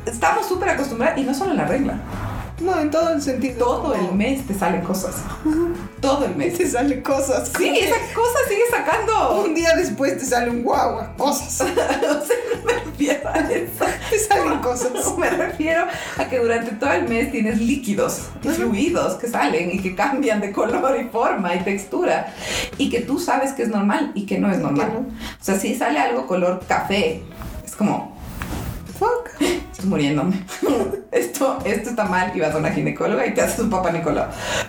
Estamos 0.04 0.46
súper 0.46 0.70
acostumbrados, 0.70 1.18
y 1.18 1.24
no 1.24 1.34
solo 1.34 1.52
en 1.52 1.56
la 1.56 1.66
regla. 1.66 2.00
No, 2.60 2.78
en 2.80 2.90
todo 2.90 3.10
el 3.10 3.22
sentido. 3.22 3.56
Todo 3.58 3.94
el 3.94 4.12
mes 4.12 4.46
te 4.46 4.54
salen 4.54 4.82
cosas. 4.82 5.16
Todo 6.00 6.24
el 6.24 6.34
mes. 6.34 6.58
Te 6.58 6.68
salen 6.68 7.02
cosas. 7.02 7.50
Sí, 7.56 7.68
esa 7.68 7.96
cosa 8.14 8.38
sigue 8.48 8.62
sacando. 8.70 9.42
Un 9.44 9.54
día 9.54 9.74
después 9.76 10.18
te 10.18 10.24
sale 10.24 10.50
un 10.50 10.62
guagua. 10.62 11.14
Cosas. 11.16 11.60
o 11.60 11.64
sea, 11.64 12.36
no 12.56 12.64
me 12.64 12.72
refiero 12.72 13.28
a 13.28 13.38
eso. 13.38 13.84
Te 14.10 14.18
salen 14.18 14.58
cosas. 14.58 14.92
No, 14.92 15.16
me 15.16 15.30
refiero 15.30 15.84
a 16.16 16.28
que 16.28 16.38
durante 16.38 16.72
todo 16.72 16.92
el 16.92 17.08
mes 17.08 17.30
tienes 17.30 17.60
líquidos 17.60 18.22
y 18.42 18.48
fluidos 18.48 19.14
que 19.14 19.28
salen 19.28 19.70
y 19.72 19.80
que 19.80 19.94
cambian 19.94 20.40
de 20.40 20.52
color 20.52 20.98
y 21.00 21.04
forma 21.04 21.54
y 21.54 21.60
textura 21.60 22.34
y 22.76 22.90
que 22.90 23.00
tú 23.00 23.18
sabes 23.18 23.52
que 23.52 23.62
es 23.62 23.68
normal 23.68 24.12
y 24.14 24.26
que 24.26 24.38
no 24.38 24.50
es 24.50 24.58
normal. 24.58 24.90
no. 24.94 25.00
O 25.00 25.44
sea, 25.44 25.58
si 25.58 25.74
sale 25.76 25.98
algo 25.98 26.26
color 26.26 26.60
café, 26.66 27.22
es 27.64 27.76
como, 27.76 28.17
Fuck. 28.98 29.30
estoy 29.40 29.88
muriéndome. 29.88 30.44
esto, 31.12 31.58
esto 31.64 31.90
está 31.90 32.04
mal 32.04 32.32
y 32.34 32.40
vas 32.40 32.54
a 32.54 32.58
una 32.58 32.70
ginecóloga 32.70 33.26
y 33.26 33.34
te 33.34 33.40
haces 33.42 33.60
un 33.60 33.70
papá 33.70 33.90
Nicolau. 33.92 34.26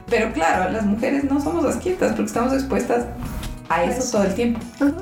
Pero 0.07 0.31
claro, 0.33 0.71
las 0.71 0.85
mujeres 0.85 1.23
no 1.23 1.41
somos 1.41 1.65
asquietas 1.65 2.09
porque 2.11 2.27
estamos 2.27 2.53
expuestas 2.53 3.05
a 3.69 3.83
eso 3.83 3.99
Eso. 3.99 4.11
todo 4.11 4.23
el 4.23 4.33
tiempo. 4.35 4.59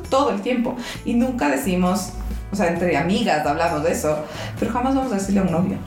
Todo 0.10 0.30
el 0.32 0.42
tiempo. 0.42 0.76
Y 1.06 1.14
nunca 1.14 1.50
decimos, 1.50 2.12
o 2.52 2.56
sea, 2.56 2.68
entre 2.68 2.96
amigas 2.98 3.46
hablamos 3.46 3.84
de 3.84 3.92
eso, 3.92 4.18
pero 4.60 4.72
jamás 4.72 4.96
vamos 4.96 5.12
a 5.12 5.16
decirle 5.16 5.42
a 5.42 5.44
un 5.44 5.52
novio. 5.52 5.78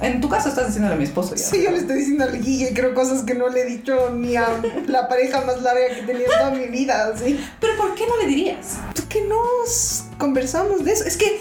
En 0.00 0.20
tu 0.20 0.28
caso 0.28 0.48
estás 0.48 0.66
diciéndole 0.66 0.96
a 0.96 0.98
mi 0.98 1.04
esposo 1.04 1.36
ya. 1.36 1.44
Sí, 1.44 1.62
yo 1.62 1.70
le 1.70 1.78
estoy 1.78 1.98
diciendo 1.98 2.24
al 2.24 2.36
Guille, 2.40 2.72
creo 2.74 2.92
cosas 2.92 3.22
que 3.22 3.34
no 3.34 3.48
le 3.48 3.60
he 3.62 3.66
dicho 3.66 4.10
ni 4.10 4.34
a 4.34 4.48
la 4.88 5.06
pareja 5.06 5.42
más 5.42 5.62
larga 5.62 5.86
que 5.94 6.00
he 6.00 6.02
tenido 6.02 6.24
en 6.24 6.38
toda 6.38 6.50
mi 6.50 6.66
vida, 6.66 7.12
así. 7.14 7.38
Pero 7.60 7.76
¿por 7.76 7.94
qué 7.94 8.04
no 8.08 8.16
le 8.20 8.26
dirías? 8.26 8.78
Pues 8.92 9.06
que 9.06 9.22
nos 9.22 10.04
conversamos 10.18 10.84
de 10.84 10.92
eso. 10.92 11.04
Es 11.04 11.16
que 11.16 11.40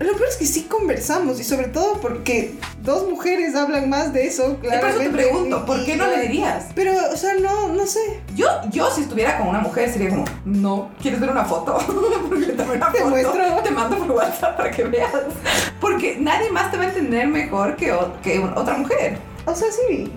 lo 0.00 0.12
peor 0.14 0.28
es 0.28 0.36
que 0.36 0.46
sí 0.46 0.62
conversamos 0.64 1.40
y 1.40 1.44
sobre 1.44 1.68
todo 1.68 2.00
porque 2.00 2.54
dos 2.82 3.08
mujeres 3.08 3.54
hablan 3.54 3.88
más 3.88 4.12
de 4.12 4.26
eso, 4.26 4.58
Y 4.62 4.66
por 4.66 4.88
eso 4.88 4.98
te 4.98 5.10
pregunto, 5.10 5.64
¿por 5.66 5.84
qué 5.84 5.96
no 5.96 6.06
le 6.06 6.22
dirías? 6.22 6.66
Pero, 6.74 6.92
o 7.12 7.16
sea, 7.16 7.34
no, 7.34 7.68
no 7.68 7.86
sé. 7.86 8.20
Yo, 8.34 8.46
yo 8.70 8.90
si 8.90 9.02
estuviera 9.02 9.38
con 9.38 9.48
una 9.48 9.60
mujer 9.60 9.90
sería 9.92 10.10
como, 10.10 10.24
no, 10.44 10.90
¿quieres 11.00 11.20
ver 11.20 11.30
una 11.30 11.44
foto? 11.44 11.78
Porque 12.28 12.46
te 12.46 12.62
una 12.62 12.90
Te 12.92 12.98
foto, 12.98 13.10
muestro. 13.10 13.42
te 13.62 13.70
mando 13.70 13.98
por 13.98 14.10
WhatsApp 14.12 14.56
para 14.56 14.70
que 14.70 14.84
veas. 14.84 15.10
Porque 15.80 16.16
nadie 16.20 16.50
más 16.50 16.70
te 16.70 16.76
va 16.76 16.84
a 16.84 16.88
entender 16.88 17.26
mejor 17.28 17.76
que, 17.76 17.94
que 18.22 18.38
otra 18.40 18.76
mujer. 18.76 19.18
O 19.46 19.54
sea, 19.54 19.68
sí. 19.70 20.10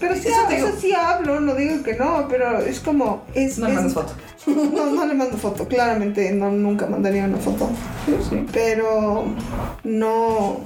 Pero 0.00 0.14
sí, 0.16 0.28
Eso 0.28 0.40
ha- 0.40 0.48
te 0.48 0.54
o 0.54 0.58
sea, 0.58 0.66
digo. 0.66 0.78
sí 0.80 0.92
hablo, 0.94 1.40
no 1.40 1.54
digo 1.54 1.82
que 1.82 1.94
no, 1.94 2.26
pero 2.28 2.58
es 2.58 2.80
como. 2.80 3.24
Es, 3.34 3.58
No 3.58 3.68
le 3.68 3.74
mandas 3.74 3.94
foto. 3.94 4.12
No, 4.46 4.86
no 4.86 5.06
le 5.06 5.14
mando 5.14 5.36
foto, 5.38 5.68
claramente 5.68 6.32
no, 6.32 6.50
nunca 6.50 6.86
mandaría 6.86 7.24
una 7.26 7.36
foto. 7.38 7.70
Sí. 8.28 8.44
Pero 8.52 9.24
no, 9.84 10.60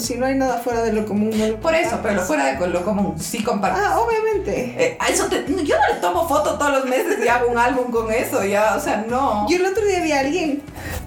Si 0.00 0.16
no 0.16 0.26
hay 0.26 0.34
nada 0.34 0.58
fuera 0.58 0.82
de 0.82 0.92
lo 0.92 1.04
común, 1.06 1.30
no 1.38 1.46
lo 1.46 1.60
Por 1.60 1.74
eso, 1.74 2.00
pero 2.02 2.22
fuera 2.22 2.58
de 2.58 2.66
lo 2.66 2.84
común, 2.84 3.14
sí 3.20 3.44
comparto. 3.44 3.78
Ah, 3.80 4.00
obviamente. 4.00 4.74
Eh, 4.78 4.98
eso 5.10 5.26
te- 5.26 5.44
yo 5.64 5.76
no 5.78 5.94
le 5.94 6.00
tomo 6.00 6.26
foto 6.26 6.58
todos 6.58 6.72
los 6.72 6.86
meses 6.86 7.18
y 7.24 7.28
hago 7.28 7.48
un 7.50 7.58
álbum 7.58 7.92
con 7.92 8.10
eso, 8.10 8.44
ya, 8.44 8.74
o 8.76 8.80
sea, 8.80 9.04
no. 9.08 9.46
Yo 9.48 9.56
el 9.58 9.66
otro 9.66 9.84
día 9.86 10.00
vi 10.02 10.10
a 10.12 10.20
alguien 10.20 10.62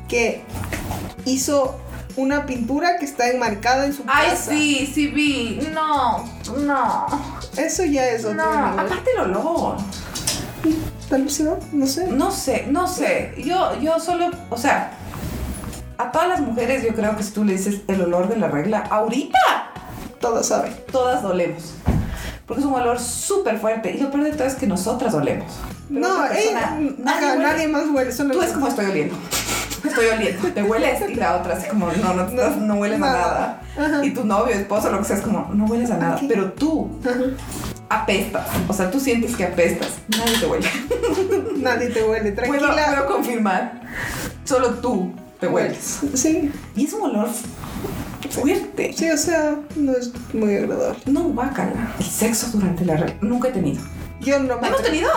que 0.07 0.43
hizo 1.25 1.75
una 2.17 2.45
pintura 2.45 2.97
que 2.97 3.05
está 3.05 3.29
enmarcada 3.29 3.85
en 3.85 3.93
su 3.93 4.03
Ay, 4.07 4.29
casa. 4.31 4.51
sí, 4.51 4.91
sí 4.93 5.07
vi. 5.07 5.59
No, 5.73 6.25
no. 6.65 7.05
Eso 7.55 7.85
ya 7.85 8.07
es 8.09 8.25
otro 8.25 8.35
No, 8.35 8.69
nivel. 8.71 8.79
aparte 8.79 9.11
el 9.13 9.19
olor. 9.21 9.77
Tal 11.09 11.23
vez 11.23 11.39
no, 11.39 11.57
no 11.71 11.85
sé. 11.87 12.07
No 12.07 12.31
sé, 12.31 12.65
no 12.69 12.87
sé. 12.87 13.33
Yo, 13.37 13.79
yo 13.79 13.99
solo, 13.99 14.29
o 14.49 14.57
sea, 14.57 14.91
a 15.97 16.11
todas 16.11 16.27
las 16.27 16.41
mujeres 16.41 16.83
yo 16.83 16.93
creo 16.93 17.15
que 17.15 17.23
si 17.23 17.31
tú 17.31 17.43
le 17.45 17.53
dices 17.53 17.81
el 17.87 18.01
olor 18.01 18.27
de 18.27 18.37
la 18.37 18.47
regla, 18.47 18.79
ahorita 18.89 19.37
Todas 20.19 20.47
saben. 20.47 20.75
todas 20.91 21.21
dolemos. 21.21 21.75
Porque 22.47 22.61
es 22.61 22.65
un 22.67 22.73
olor 22.73 22.99
súper 22.99 23.59
fuerte. 23.59 23.91
Y 23.91 23.99
lo 23.99 24.09
peor 24.09 24.23
de 24.23 24.31
todo 24.31 24.47
es 24.47 24.55
que 24.55 24.65
nosotras 24.67 25.13
olemos. 25.13 25.51
Pero 25.87 25.99
no, 25.99 26.15
otra 26.15 26.29
persona, 26.29 26.59
ella, 26.79 26.95
ajá, 27.05 27.19
huele. 27.33 27.43
nadie 27.43 27.67
más 27.67 27.83
huele. 27.93 28.11
Solo 28.11 28.33
Tú 28.33 28.41
es 28.41 28.51
como 28.51 28.67
estoy 28.67 28.85
oliendo. 28.85 29.15
Estoy 29.83 30.05
oliendo. 30.07 30.47
Te 30.49 30.63
hueles 30.63 31.09
y 31.09 31.15
la 31.15 31.37
otra 31.37 31.55
así 31.55 31.67
como, 31.69 31.87
no, 31.91 32.13
no, 32.13 32.27
no, 32.29 32.49
no 32.55 32.75
hueles 32.75 32.97
a 33.01 33.05
Nada. 33.05 33.61
Ajá. 33.77 34.03
Y 34.05 34.11
tu 34.11 34.23
novio, 34.25 34.53
esposo, 34.55 34.91
lo 34.91 34.99
que 34.99 35.05
sea, 35.05 35.17
es 35.17 35.21
como, 35.21 35.49
no 35.53 35.65
hueles 35.65 35.91
a 35.91 35.97
nada. 35.97 36.19
Pero 36.27 36.51
tú 36.53 36.89
apestas. 37.89 38.47
O 38.67 38.73
sea, 38.73 38.89
tú 38.91 38.99
sientes 38.99 39.35
que 39.35 39.45
apestas. 39.45 39.89
Nadie 40.09 40.37
te 40.39 40.45
huele. 40.45 40.67
Nadie 41.57 41.87
te 41.89 42.03
huele. 42.03 42.31
Puedo, 42.31 42.57
Tranquila. 42.59 42.95
puedo 42.95 43.07
confirmar. 43.15 43.81
Solo 44.43 44.75
tú 44.75 45.11
te 45.39 45.47
hueles. 45.47 45.99
Sí, 46.13 46.51
Y 46.75 46.85
es 46.85 46.93
un 46.93 47.03
olor 47.03 47.29
fuerte. 48.29 48.93
sí, 48.95 49.09
o 49.09 49.17
sea, 49.17 49.55
no 49.75 49.91
es 49.93 50.11
muy 50.33 50.55
agradable. 50.55 50.99
No, 51.05 51.23
guácala. 51.29 51.93
El 51.99 52.05
sexo 52.05 52.47
durante 52.51 52.83
la. 52.85 53.05
Nunca 53.21 53.49
he 53.49 53.51
tenido. 53.51 53.81
Yo 54.19 54.39
no 54.39 54.55
¿No 54.55 54.61
me 54.61 54.67
hemos 54.67 54.81
tenido? 54.83 55.09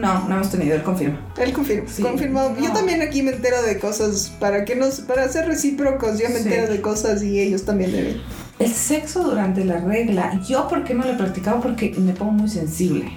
No, 0.00 0.28
no 0.28 0.36
hemos 0.36 0.50
tenido, 0.50 0.74
él 0.76 0.82
confirma. 0.82 1.18
Él 1.38 1.52
confirma, 1.52 1.88
Sí. 1.88 2.02
confirmado. 2.02 2.54
Yo 2.56 2.68
No. 2.68 2.72
también 2.74 3.02
aquí 3.02 3.22
me 3.22 3.32
entero 3.32 3.60
de 3.62 3.78
cosas 3.78 4.32
para 4.38 4.64
que 4.64 4.76
nos, 4.76 5.00
para 5.00 5.28
ser 5.28 5.46
recíprocos. 5.46 6.18
Yo 6.18 6.28
me 6.28 6.36
Sí. 6.36 6.48
entero 6.48 6.72
de 6.72 6.80
cosas 6.80 7.22
y 7.22 7.40
ellos 7.40 7.64
también 7.64 7.92
deben. 7.92 8.20
El 8.58 8.72
sexo 8.72 9.22
durante 9.24 9.64
la 9.64 9.78
regla, 9.78 10.40
yo 10.48 10.66
por 10.68 10.84
qué 10.84 10.94
no 10.94 11.04
lo 11.04 11.12
he 11.12 11.16
practicado 11.16 11.60
porque 11.60 11.94
me 11.98 12.12
pongo 12.12 12.32
muy 12.32 12.48
sensible. 12.48 13.12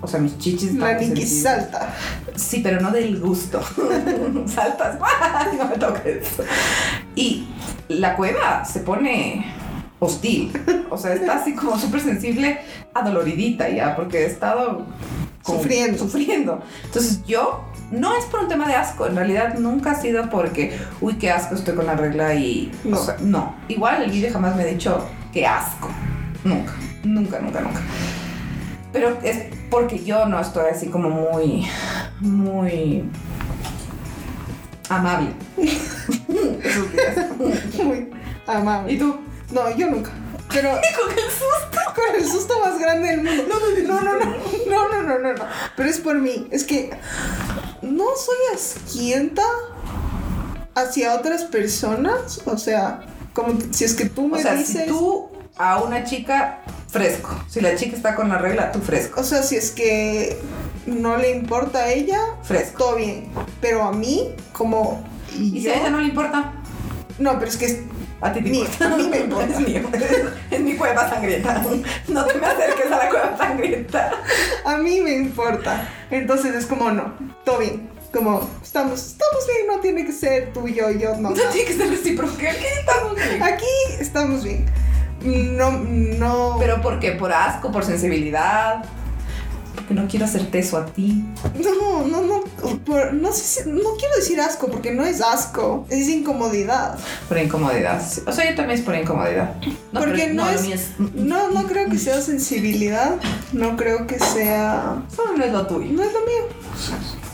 O 0.00 0.08
sea, 0.08 0.18
mis 0.20 0.36
chichis 0.38 0.74
La 0.74 0.98
salta. 1.24 1.94
Sí, 2.34 2.60
pero 2.62 2.80
no 2.80 2.90
del 2.90 3.20
gusto. 3.20 3.60
Saltas, 4.46 4.98
no 5.58 5.64
me 5.68 5.76
toques. 5.76 6.26
Y 7.14 7.46
la 7.88 8.16
cueva 8.16 8.64
se 8.64 8.80
pone 8.80 9.46
hostil. 10.00 10.52
O 10.90 10.98
sea, 10.98 11.14
está 11.14 11.36
así 11.36 11.54
como 11.54 11.78
súper 11.78 12.00
sensible, 12.00 12.58
adoloridita 12.92 13.68
ya, 13.68 13.94
porque 13.94 14.22
he 14.22 14.26
estado 14.26 14.84
Sufriendo. 15.44 15.98
Sufriendo. 15.98 16.62
Entonces 16.84 17.24
yo, 17.24 17.64
no 17.90 18.16
es 18.16 18.24
por 18.26 18.40
un 18.40 18.48
tema 18.48 18.66
de 18.66 18.74
asco, 18.74 19.06
en 19.06 19.16
realidad 19.16 19.58
nunca 19.58 19.92
ha 19.92 19.94
sido 20.00 20.30
porque, 20.30 20.78
uy, 21.00 21.14
qué 21.14 21.30
asco 21.30 21.54
estoy 21.54 21.74
con 21.74 21.86
la 21.86 21.94
regla 21.94 22.34
y... 22.34 22.72
No. 22.84 22.98
O 22.98 23.04
sea, 23.04 23.16
no. 23.20 23.54
Igual 23.68 24.02
el 24.02 24.12
Guille 24.12 24.30
jamás 24.30 24.56
me 24.56 24.62
ha 24.62 24.66
dicho, 24.66 25.06
qué 25.32 25.46
asco. 25.46 25.88
Nunca, 26.44 26.72
nunca, 27.04 27.40
nunca, 27.40 27.60
nunca. 27.60 27.80
Pero 28.92 29.18
es 29.22 29.46
porque 29.70 30.04
yo 30.04 30.26
no 30.26 30.38
estoy 30.40 30.70
así 30.70 30.88
como 30.88 31.08
muy, 31.08 31.66
muy 32.20 33.04
amable. 34.88 35.30
Muy 37.82 38.10
amable. 38.46 38.92
¿Y 38.92 38.98
tú? 38.98 39.18
No, 39.50 39.76
yo 39.76 39.90
nunca. 39.90 40.10
Pero 40.52 40.70
Con 41.00 41.10
el 41.10 41.30
susto. 41.30 41.81
con 41.94 42.16
el 42.16 42.26
susto 42.26 42.58
más 42.60 42.78
grande 42.78 43.08
del 43.08 43.22
mundo. 43.22 43.44
No, 43.86 44.00
no, 44.00 44.02
no, 44.02 44.28
no, 44.68 44.88
no, 44.88 45.02
no, 45.02 45.18
no, 45.18 45.32
no. 45.34 45.44
Pero 45.76 45.88
es 45.88 45.98
por 45.98 46.16
mí. 46.16 46.48
Es 46.50 46.64
que 46.64 46.90
no 47.82 48.04
soy 48.16 48.36
asquienta 48.54 49.44
hacia 50.74 51.14
otras 51.14 51.44
personas. 51.44 52.40
O 52.46 52.56
sea, 52.56 53.02
como 53.32 53.58
si 53.72 53.84
es 53.84 53.94
que 53.94 54.06
tú 54.06 54.28
me 54.28 54.38
o 54.38 54.42
sea, 54.42 54.54
dices. 54.54 54.82
Si 54.82 54.88
tú 54.88 55.28
a 55.56 55.82
una 55.82 56.04
chica 56.04 56.60
fresco. 56.88 57.28
Si 57.48 57.60
la 57.60 57.76
chica 57.76 57.96
está 57.96 58.14
con 58.14 58.28
la 58.28 58.38
regla, 58.38 58.72
tú 58.72 58.80
fresco. 58.80 59.20
O 59.20 59.24
sea, 59.24 59.42
si 59.42 59.56
es 59.56 59.70
que 59.70 60.38
no 60.86 61.16
le 61.16 61.30
importa 61.30 61.80
a 61.80 61.92
ella, 61.92 62.20
fresco. 62.42 62.78
Todo 62.78 62.96
bien. 62.96 63.28
Pero 63.60 63.82
a 63.82 63.92
mí, 63.92 64.34
como. 64.52 65.02
¿Y, 65.38 65.62
si 65.62 65.68
a 65.68 65.80
ella 65.80 65.90
no 65.90 65.98
le 65.98 66.08
importa? 66.08 66.52
No, 67.18 67.38
pero 67.38 67.50
es 67.50 67.56
que 67.56 67.86
a 68.22 68.32
ti 68.32 68.40
te 68.40 68.48
importa. 68.50 68.86
a 68.86 68.96
mí 68.96 69.08
me 69.08 69.18
importa. 69.18 69.52
Es 69.52 69.60
mío. 69.60 69.82
Es 70.50 70.60
mi 70.60 70.76
cueva 70.76 71.08
sangrienta. 71.08 71.64
No 72.08 72.24
te 72.24 72.38
me 72.38 72.46
acerques 72.46 72.86
a 72.86 72.96
la 72.96 73.08
cueva 73.08 73.36
sangrienta. 73.36 74.10
a 74.64 74.76
mí 74.76 75.00
me 75.00 75.14
importa. 75.14 75.88
Entonces 76.10 76.54
es 76.54 76.66
como, 76.66 76.90
no, 76.90 77.14
todo 77.44 77.58
bien. 77.58 77.90
Como, 78.12 78.48
estamos, 78.62 79.06
estamos 79.06 79.46
bien, 79.46 79.66
no 79.66 79.80
tiene 79.80 80.04
que 80.04 80.12
ser 80.12 80.52
tú, 80.52 80.68
yo, 80.68 80.90
yo, 80.90 81.16
no. 81.16 81.30
No 81.30 81.34
tiene 81.34 81.64
que 81.66 81.74
ser 81.74 81.88
recíproco. 81.88 82.34
Aquí 82.34 82.66
estamos 82.78 83.14
bien. 83.16 83.42
Aquí 83.42 83.66
estamos 83.98 84.44
bien. 84.44 84.66
No, 85.22 85.72
no. 85.72 86.56
¿Pero 86.60 86.80
por 86.80 87.00
qué? 87.00 87.12
¿Por 87.12 87.32
asco? 87.32 87.72
¿Por 87.72 87.84
sensibilidad? 87.84 88.84
Porque 89.74 89.94
no 89.94 90.06
quiero 90.06 90.24
hacerte 90.26 90.58
eso 90.58 90.76
a 90.76 90.86
ti. 90.86 91.24
No, 91.62 92.06
no, 92.06 92.22
no. 92.22 92.40
por- 92.84 93.12
no 93.14 93.32
sé 93.32 93.62
si- 93.62 93.68
no 93.70 93.90
quiero 93.98 94.14
decir 94.16 94.40
asco, 94.40 94.68
porque 94.68 94.92
no 94.92 95.04
es 95.04 95.20
asco, 95.20 95.86
es 95.90 96.08
incomodidad. 96.08 96.98
Por 97.28 97.38
incomodidad. 97.38 98.02
O 98.26 98.32
sea, 98.32 98.48
yo 98.48 98.54
también 98.56 98.78
es 98.78 98.84
por 98.84 98.94
incomodidad. 98.94 99.54
Porque 99.92 100.22
pero 100.24 100.34
no 100.34 100.44
lo 100.44 100.50
es- 100.58 100.90
No, 101.14 101.50
no 101.50 101.64
creo 101.66 101.88
que 101.88 101.98
sea 101.98 102.20
sensibilidad. 102.20 103.16
No 103.52 103.76
creo 103.76 104.06
que 104.06 104.18
sea. 104.18 105.02
Solo 105.14 105.36
no 105.36 105.44
es 105.44 105.52
lo 105.52 105.66
tuyo. 105.66 105.90
No 105.92 106.02
es 106.02 106.12
lo 106.12 106.20
mío. 106.20 106.48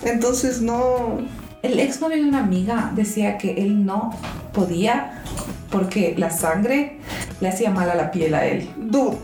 Entonces 0.04 0.60
no. 0.60 1.18
El 1.62 1.80
ex 1.80 2.00
novio 2.00 2.16
de 2.22 2.28
una 2.28 2.38
amiga 2.40 2.92
decía 2.94 3.36
que 3.36 3.54
él 3.54 3.84
no 3.84 4.14
podía 4.52 5.22
porque 5.70 6.14
la 6.16 6.30
sangre 6.30 6.98
le 7.40 7.48
hacía 7.48 7.70
mal 7.70 7.90
a 7.90 7.94
la 7.96 8.10
piel 8.12 8.34
a 8.34 8.46
él. 8.46 8.70
Dude. 8.76 9.18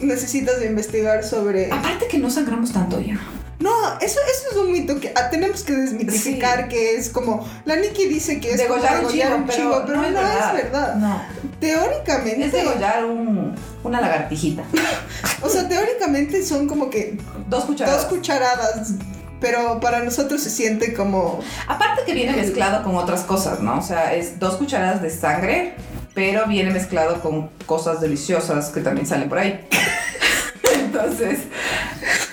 Necesitas 0.00 0.60
de 0.60 0.66
investigar 0.66 1.24
sobre. 1.24 1.70
Aparte 1.72 2.08
que 2.08 2.18
no 2.18 2.30
sangramos 2.30 2.72
tanto 2.72 3.00
ya. 3.00 3.18
No, 3.60 3.70
eso, 4.00 4.18
eso 4.30 4.50
es 4.50 4.56
un 4.56 4.72
mito 4.72 4.98
que 5.00 5.12
ah, 5.14 5.30
tenemos 5.30 5.62
que 5.62 5.72
desmitificar. 5.72 6.62
Sí. 6.64 6.68
Que 6.68 6.96
es 6.96 7.08
como. 7.08 7.48
La 7.64 7.76
Nikki 7.76 8.06
dice 8.06 8.40
que 8.40 8.50
es 8.50 8.58
Degollar 8.58 8.96
como 8.96 9.08
un 9.08 9.12
degollar 9.16 9.28
chivo, 9.28 9.36
un 9.38 9.46
pero, 9.46 9.56
chivo, 9.58 9.82
pero 9.86 9.96
no, 10.00 10.06
es 10.06 10.12
verdad. 10.14 10.56
es 10.58 10.64
verdad. 10.64 10.94
No, 10.96 11.22
Teóricamente. 11.60 12.46
es 12.46 12.52
degollar 12.52 13.04
un, 13.04 13.54
una 13.82 14.00
lagartijita. 14.00 14.64
O 15.42 15.48
sea, 15.48 15.68
teóricamente 15.68 16.42
son 16.42 16.66
como 16.66 16.88
que 16.90 17.18
Dos 17.48 17.64
cucharadas. 17.64 18.02
dos 18.02 18.10
cucharadas. 18.10 18.92
Pero 19.40 19.78
para 19.78 20.02
nosotros 20.02 20.40
se 20.42 20.50
siente 20.50 20.94
como. 20.94 21.40
Aparte 21.68 22.02
que 22.06 22.14
viene 22.14 22.32
mezclado 22.34 22.82
con 22.82 22.96
otras 22.96 23.22
cosas, 23.22 23.60
¿no? 23.60 23.78
O 23.78 23.82
sea, 23.82 24.14
es 24.14 24.38
dos 24.38 24.56
cucharadas 24.56 25.02
de 25.02 25.10
sangre, 25.10 25.74
pero 26.14 26.46
viene 26.46 26.70
mezclado 26.70 27.20
con 27.20 27.50
cosas 27.66 28.00
deliciosas 28.00 28.70
que 28.70 28.80
también 28.80 29.06
salen 29.06 29.28
por 29.28 29.38
ahí. 29.38 29.66
Entonces, 30.74 31.40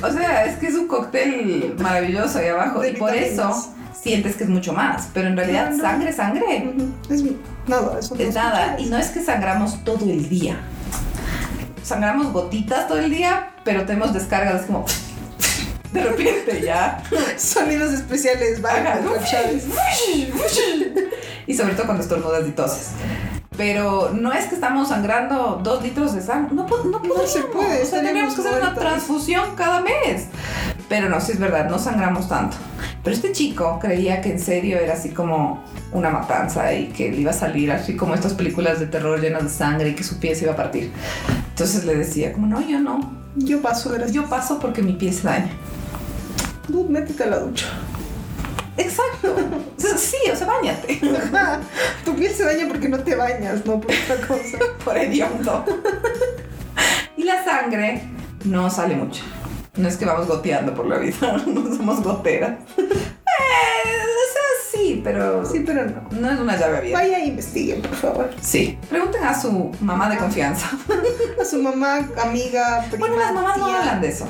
o 0.02 0.12
sea, 0.12 0.46
es 0.46 0.58
que 0.58 0.68
es 0.68 0.76
un 0.76 0.88
cóctel 0.88 1.76
maravilloso 1.80 2.40
ahí 2.40 2.48
abajo 2.48 2.82
De 2.82 2.92
y 2.92 2.94
por 2.94 3.14
eso 3.14 3.74
sientes 4.00 4.36
que 4.36 4.44
es 4.46 4.50
mucho 4.50 4.74
más, 4.74 5.10
pero 5.14 5.28
en 5.28 5.36
realidad 5.36 5.72
No, 5.72 5.78
no. 5.78 5.84
sangre, 5.84 6.14
sangre 6.14 6.74
Es 7.10 7.24
nada, 7.68 8.00
eso 8.00 8.16
es 8.18 8.34
nada 8.34 8.76
y 8.80 8.86
no 8.86 8.98
es 8.98 9.08
que 9.10 9.24
sangramos 9.24 9.84
todo 9.84 10.06
el 10.06 10.30
día. 10.30 10.58
Sangramos 11.84 12.32
gotitas 12.32 12.88
todo 12.88 13.00
el 13.00 13.10
día, 13.10 13.54
pero 13.64 13.86
tenemos 13.86 14.14
descargas 14.14 14.64
como 14.64 14.86
de 15.92 16.04
repente 16.04 16.62
ya. 16.64 17.04
Sonidos 17.38 17.94
especiales, 17.94 18.60
¿no? 18.60 19.14
Chaves. 19.26 19.66
y 21.48 21.54
sobre 21.56 21.74
todo 21.74 21.86
cuando 21.86 22.04
estornudas 22.04 22.48
y 22.48 22.52
toses. 22.52 22.90
Pero 23.58 24.12
no 24.14 24.32
es 24.32 24.46
que 24.46 24.56
estamos 24.56 24.88
sangrando 24.88 25.60
dos 25.62 25.84
litros 25.84 26.16
de 26.16 26.22
sangre. 26.22 26.56
No, 26.56 26.64
no, 26.64 26.68
podríamos. 26.68 27.30
se 27.30 27.42
puede, 27.42 27.84
O 27.84 27.86
sea, 27.86 28.02
tendríamos 28.02 28.34
que 28.34 28.42
hacer 28.42 28.62
una 28.62 28.74
transfusión 28.74 29.56
cada 29.56 29.82
mes. 29.82 30.28
Pero 30.88 31.10
no, 31.10 31.20
sí 31.20 31.34
es 31.34 31.40
verdad, 31.40 31.70
no 31.70 31.78
sangramos 31.78 32.30
tanto. 32.30 32.56
Pero 33.04 33.14
este 33.16 33.34
chico 33.34 33.78
creía 33.80 34.22
que 34.22 34.32
en 34.32 34.40
serio 34.40 34.78
era 34.78 34.94
así 34.94 35.10
como 35.10 35.64
una 35.92 36.10
matanza 36.10 36.74
y 36.74 36.88
que 36.88 37.12
le 37.12 37.18
iba 37.18 37.32
a 37.32 37.34
salir 37.34 37.72
así 37.72 37.98
como 37.98 38.14
estas 38.14 38.34
películas 38.34 38.80
de 38.80 38.88
terror 38.88 39.20
llenas 39.20 39.44
de 39.44 39.50
sangre 39.50 39.90
y 39.90 39.96
que 39.96 40.04
su 40.04 40.18
pie 40.18 40.34
se 40.34 40.46
iba 40.46 40.54
a 40.54 40.58
partir. 40.58 40.90
Entonces 41.50 41.84
le 41.84 41.96
decía 41.96 42.32
como, 42.32 42.48
no, 42.48 42.62
yo 42.62 42.80
no. 42.80 43.12
Yo 43.36 43.62
paso, 43.62 43.90
gracias. 43.90 44.14
Yo 44.14 44.30
paso 44.30 44.60
porque 44.60 44.82
mi 44.82 44.94
pie 44.94 45.12
se 45.12 45.24
daña. 45.24 45.52
Métete 46.90 47.24
a 47.24 47.28
la 47.28 47.40
ducha. 47.40 47.66
Exacto. 48.78 49.36
Sí, 49.78 50.18
o 50.32 50.36
sea, 50.36 50.48
bañate. 50.48 51.00
tu 52.06 52.16
piel 52.16 52.34
se 52.34 52.44
daña 52.46 52.68
porque 52.68 52.88
no 52.90 53.00
te 53.00 53.16
bañas, 53.16 53.66
no 53.66 53.80
por 53.82 53.92
otra 53.92 54.28
cosa. 54.28 54.58
por 54.86 54.98
hediondo. 54.98 55.66
y 57.18 57.24
la 57.24 57.44
sangre 57.44 58.04
no 58.46 58.70
sale 58.70 58.96
mucho. 58.96 59.24
No 59.76 59.88
es 59.88 59.98
que 59.98 60.06
vamos 60.06 60.28
goteando 60.28 60.74
por 60.74 60.86
la 60.88 60.98
vida, 60.98 61.38
no 61.48 61.76
somos 61.76 62.02
goteras. 62.04 62.60
Eh, 62.78 62.84
o 62.84 64.34
sea, 64.34 64.72
sí, 64.72 65.02
pero 65.04 65.46
Sí, 65.46 65.64
pero 65.66 65.86
no. 65.86 66.02
no 66.12 66.32
es 66.32 66.40
una 66.40 66.58
llave 66.58 66.78
abierta. 66.78 67.00
Vaya 67.00 67.20
e 67.20 67.26
investiguen, 67.28 67.82
por 67.82 67.96
favor. 67.96 68.30
Sí, 68.42 68.78
pregunten 68.90 69.24
a 69.24 69.40
su 69.40 69.72
mamá 69.82 70.10
de 70.10 70.18
confianza. 70.18 70.70
A 71.40 71.46
su 71.46 71.62
mamá, 71.62 72.08
amiga, 72.22 72.86
prima. 72.90 73.08
Bueno, 73.08 73.22
las 73.22 73.34
mamás 73.34 73.58
no 73.58 73.66
tía. 73.66 73.80
hablan 73.80 74.02
de 74.02 74.08
eso. 74.10 74.26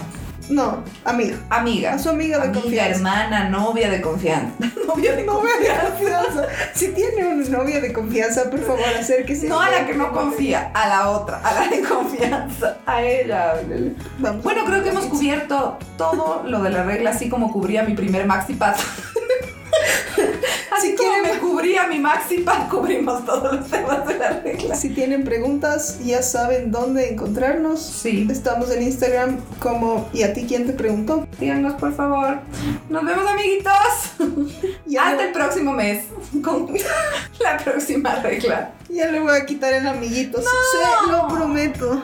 No, 0.50 0.84
amiga. 1.06 1.38
Amiga. 1.50 1.94
A 1.94 2.00
su 2.00 2.10
amiga 2.10 2.40
de 2.40 2.52
confianza. 2.52 2.96
hermana, 2.96 3.50
novia 3.50 3.90
de 3.90 4.02
confianza. 4.02 4.54
novia 4.88 5.16
de 5.16 5.24
Novia 5.24 5.52
de 5.60 5.90
confianza. 5.90 6.48
Si 6.74 6.90
tiene 6.90 7.26
una 7.28 7.48
novia 7.50 7.80
de 7.80 7.94
confianza, 7.94 8.50
por 8.50 8.60
favor, 8.60 8.84
acérquese. 9.00 9.48
No 9.48 9.60
a 9.62 9.70
la 9.70 9.86
que 9.86 9.94
no 9.94 10.12
confía, 10.12 10.72
a 10.74 10.88
la 10.88 11.10
otra, 11.10 11.42
a 11.44 11.54
la 11.54 11.68
de 11.68 11.82
confianza. 11.82 12.78
A 12.86 13.02
ella. 13.04 13.56
Vamos. 14.20 14.44
Bueno, 14.44 14.66
creo 14.66 14.84
que 14.84 14.90
hemos 14.90 15.06
cubierto 15.06 15.78
todo 15.98 16.44
lo 16.46 16.62
de 16.64 16.70
la 16.70 16.84
regla, 16.84 17.12
así 17.12 17.30
como 17.30 17.52
cubría 17.52 17.84
mi 17.84 17.94
primer 17.94 18.26
maxi 18.26 18.54
pad. 18.54 18.76
así 20.72 20.92
Si 20.92 20.96
como 20.96 21.10
quieren- 21.12 21.34
me 21.34 21.40
cubría 21.40 21.88
mi 21.88 22.00
maxi 22.00 22.40
pad, 22.40 22.70
cubrimos 22.70 23.26
todos 23.26 23.54
los 23.58 23.70
temas 23.70 24.06
de 24.08 24.18
la 24.18 24.30
regla. 24.42 24.76
Si 24.76 24.90
tienen 24.90 25.24
preguntas, 25.24 26.00
ya 26.04 26.22
saben 26.24 26.72
dónde 26.72 27.10
encontrarnos. 27.12 27.80
Sí, 27.82 28.28
Estamos 28.32 28.72
en 28.72 28.84
Instagram 28.84 29.38
como 29.60 30.10
¿Y 30.14 30.24
a 30.24 30.34
ti 30.34 30.46
quién 30.48 30.66
te 30.68 30.74
preguntó? 30.74 31.28
díganos 31.40 31.74
por 31.76 31.94
favor. 31.96 32.40
Nos 32.90 33.04
vemos, 33.06 33.26
amiguitos. 33.28 33.72
Ya, 34.86 35.10
Hasta 35.10 35.18
le, 35.22 35.28
el 35.28 35.32
próximo 35.34 35.74
mes 35.74 36.06
con 36.44 36.68
la 37.40 37.58
próxima 37.58 38.16
regla. 38.16 38.72
ya 38.90 39.08
le 39.12 39.20
voy 39.20 39.36
a 39.38 39.46
quitar 39.46 39.74
el 39.74 39.88
amiguito. 39.88 40.42
Se 40.42 41.12
lo 41.12 41.28
prometo. 41.28 42.04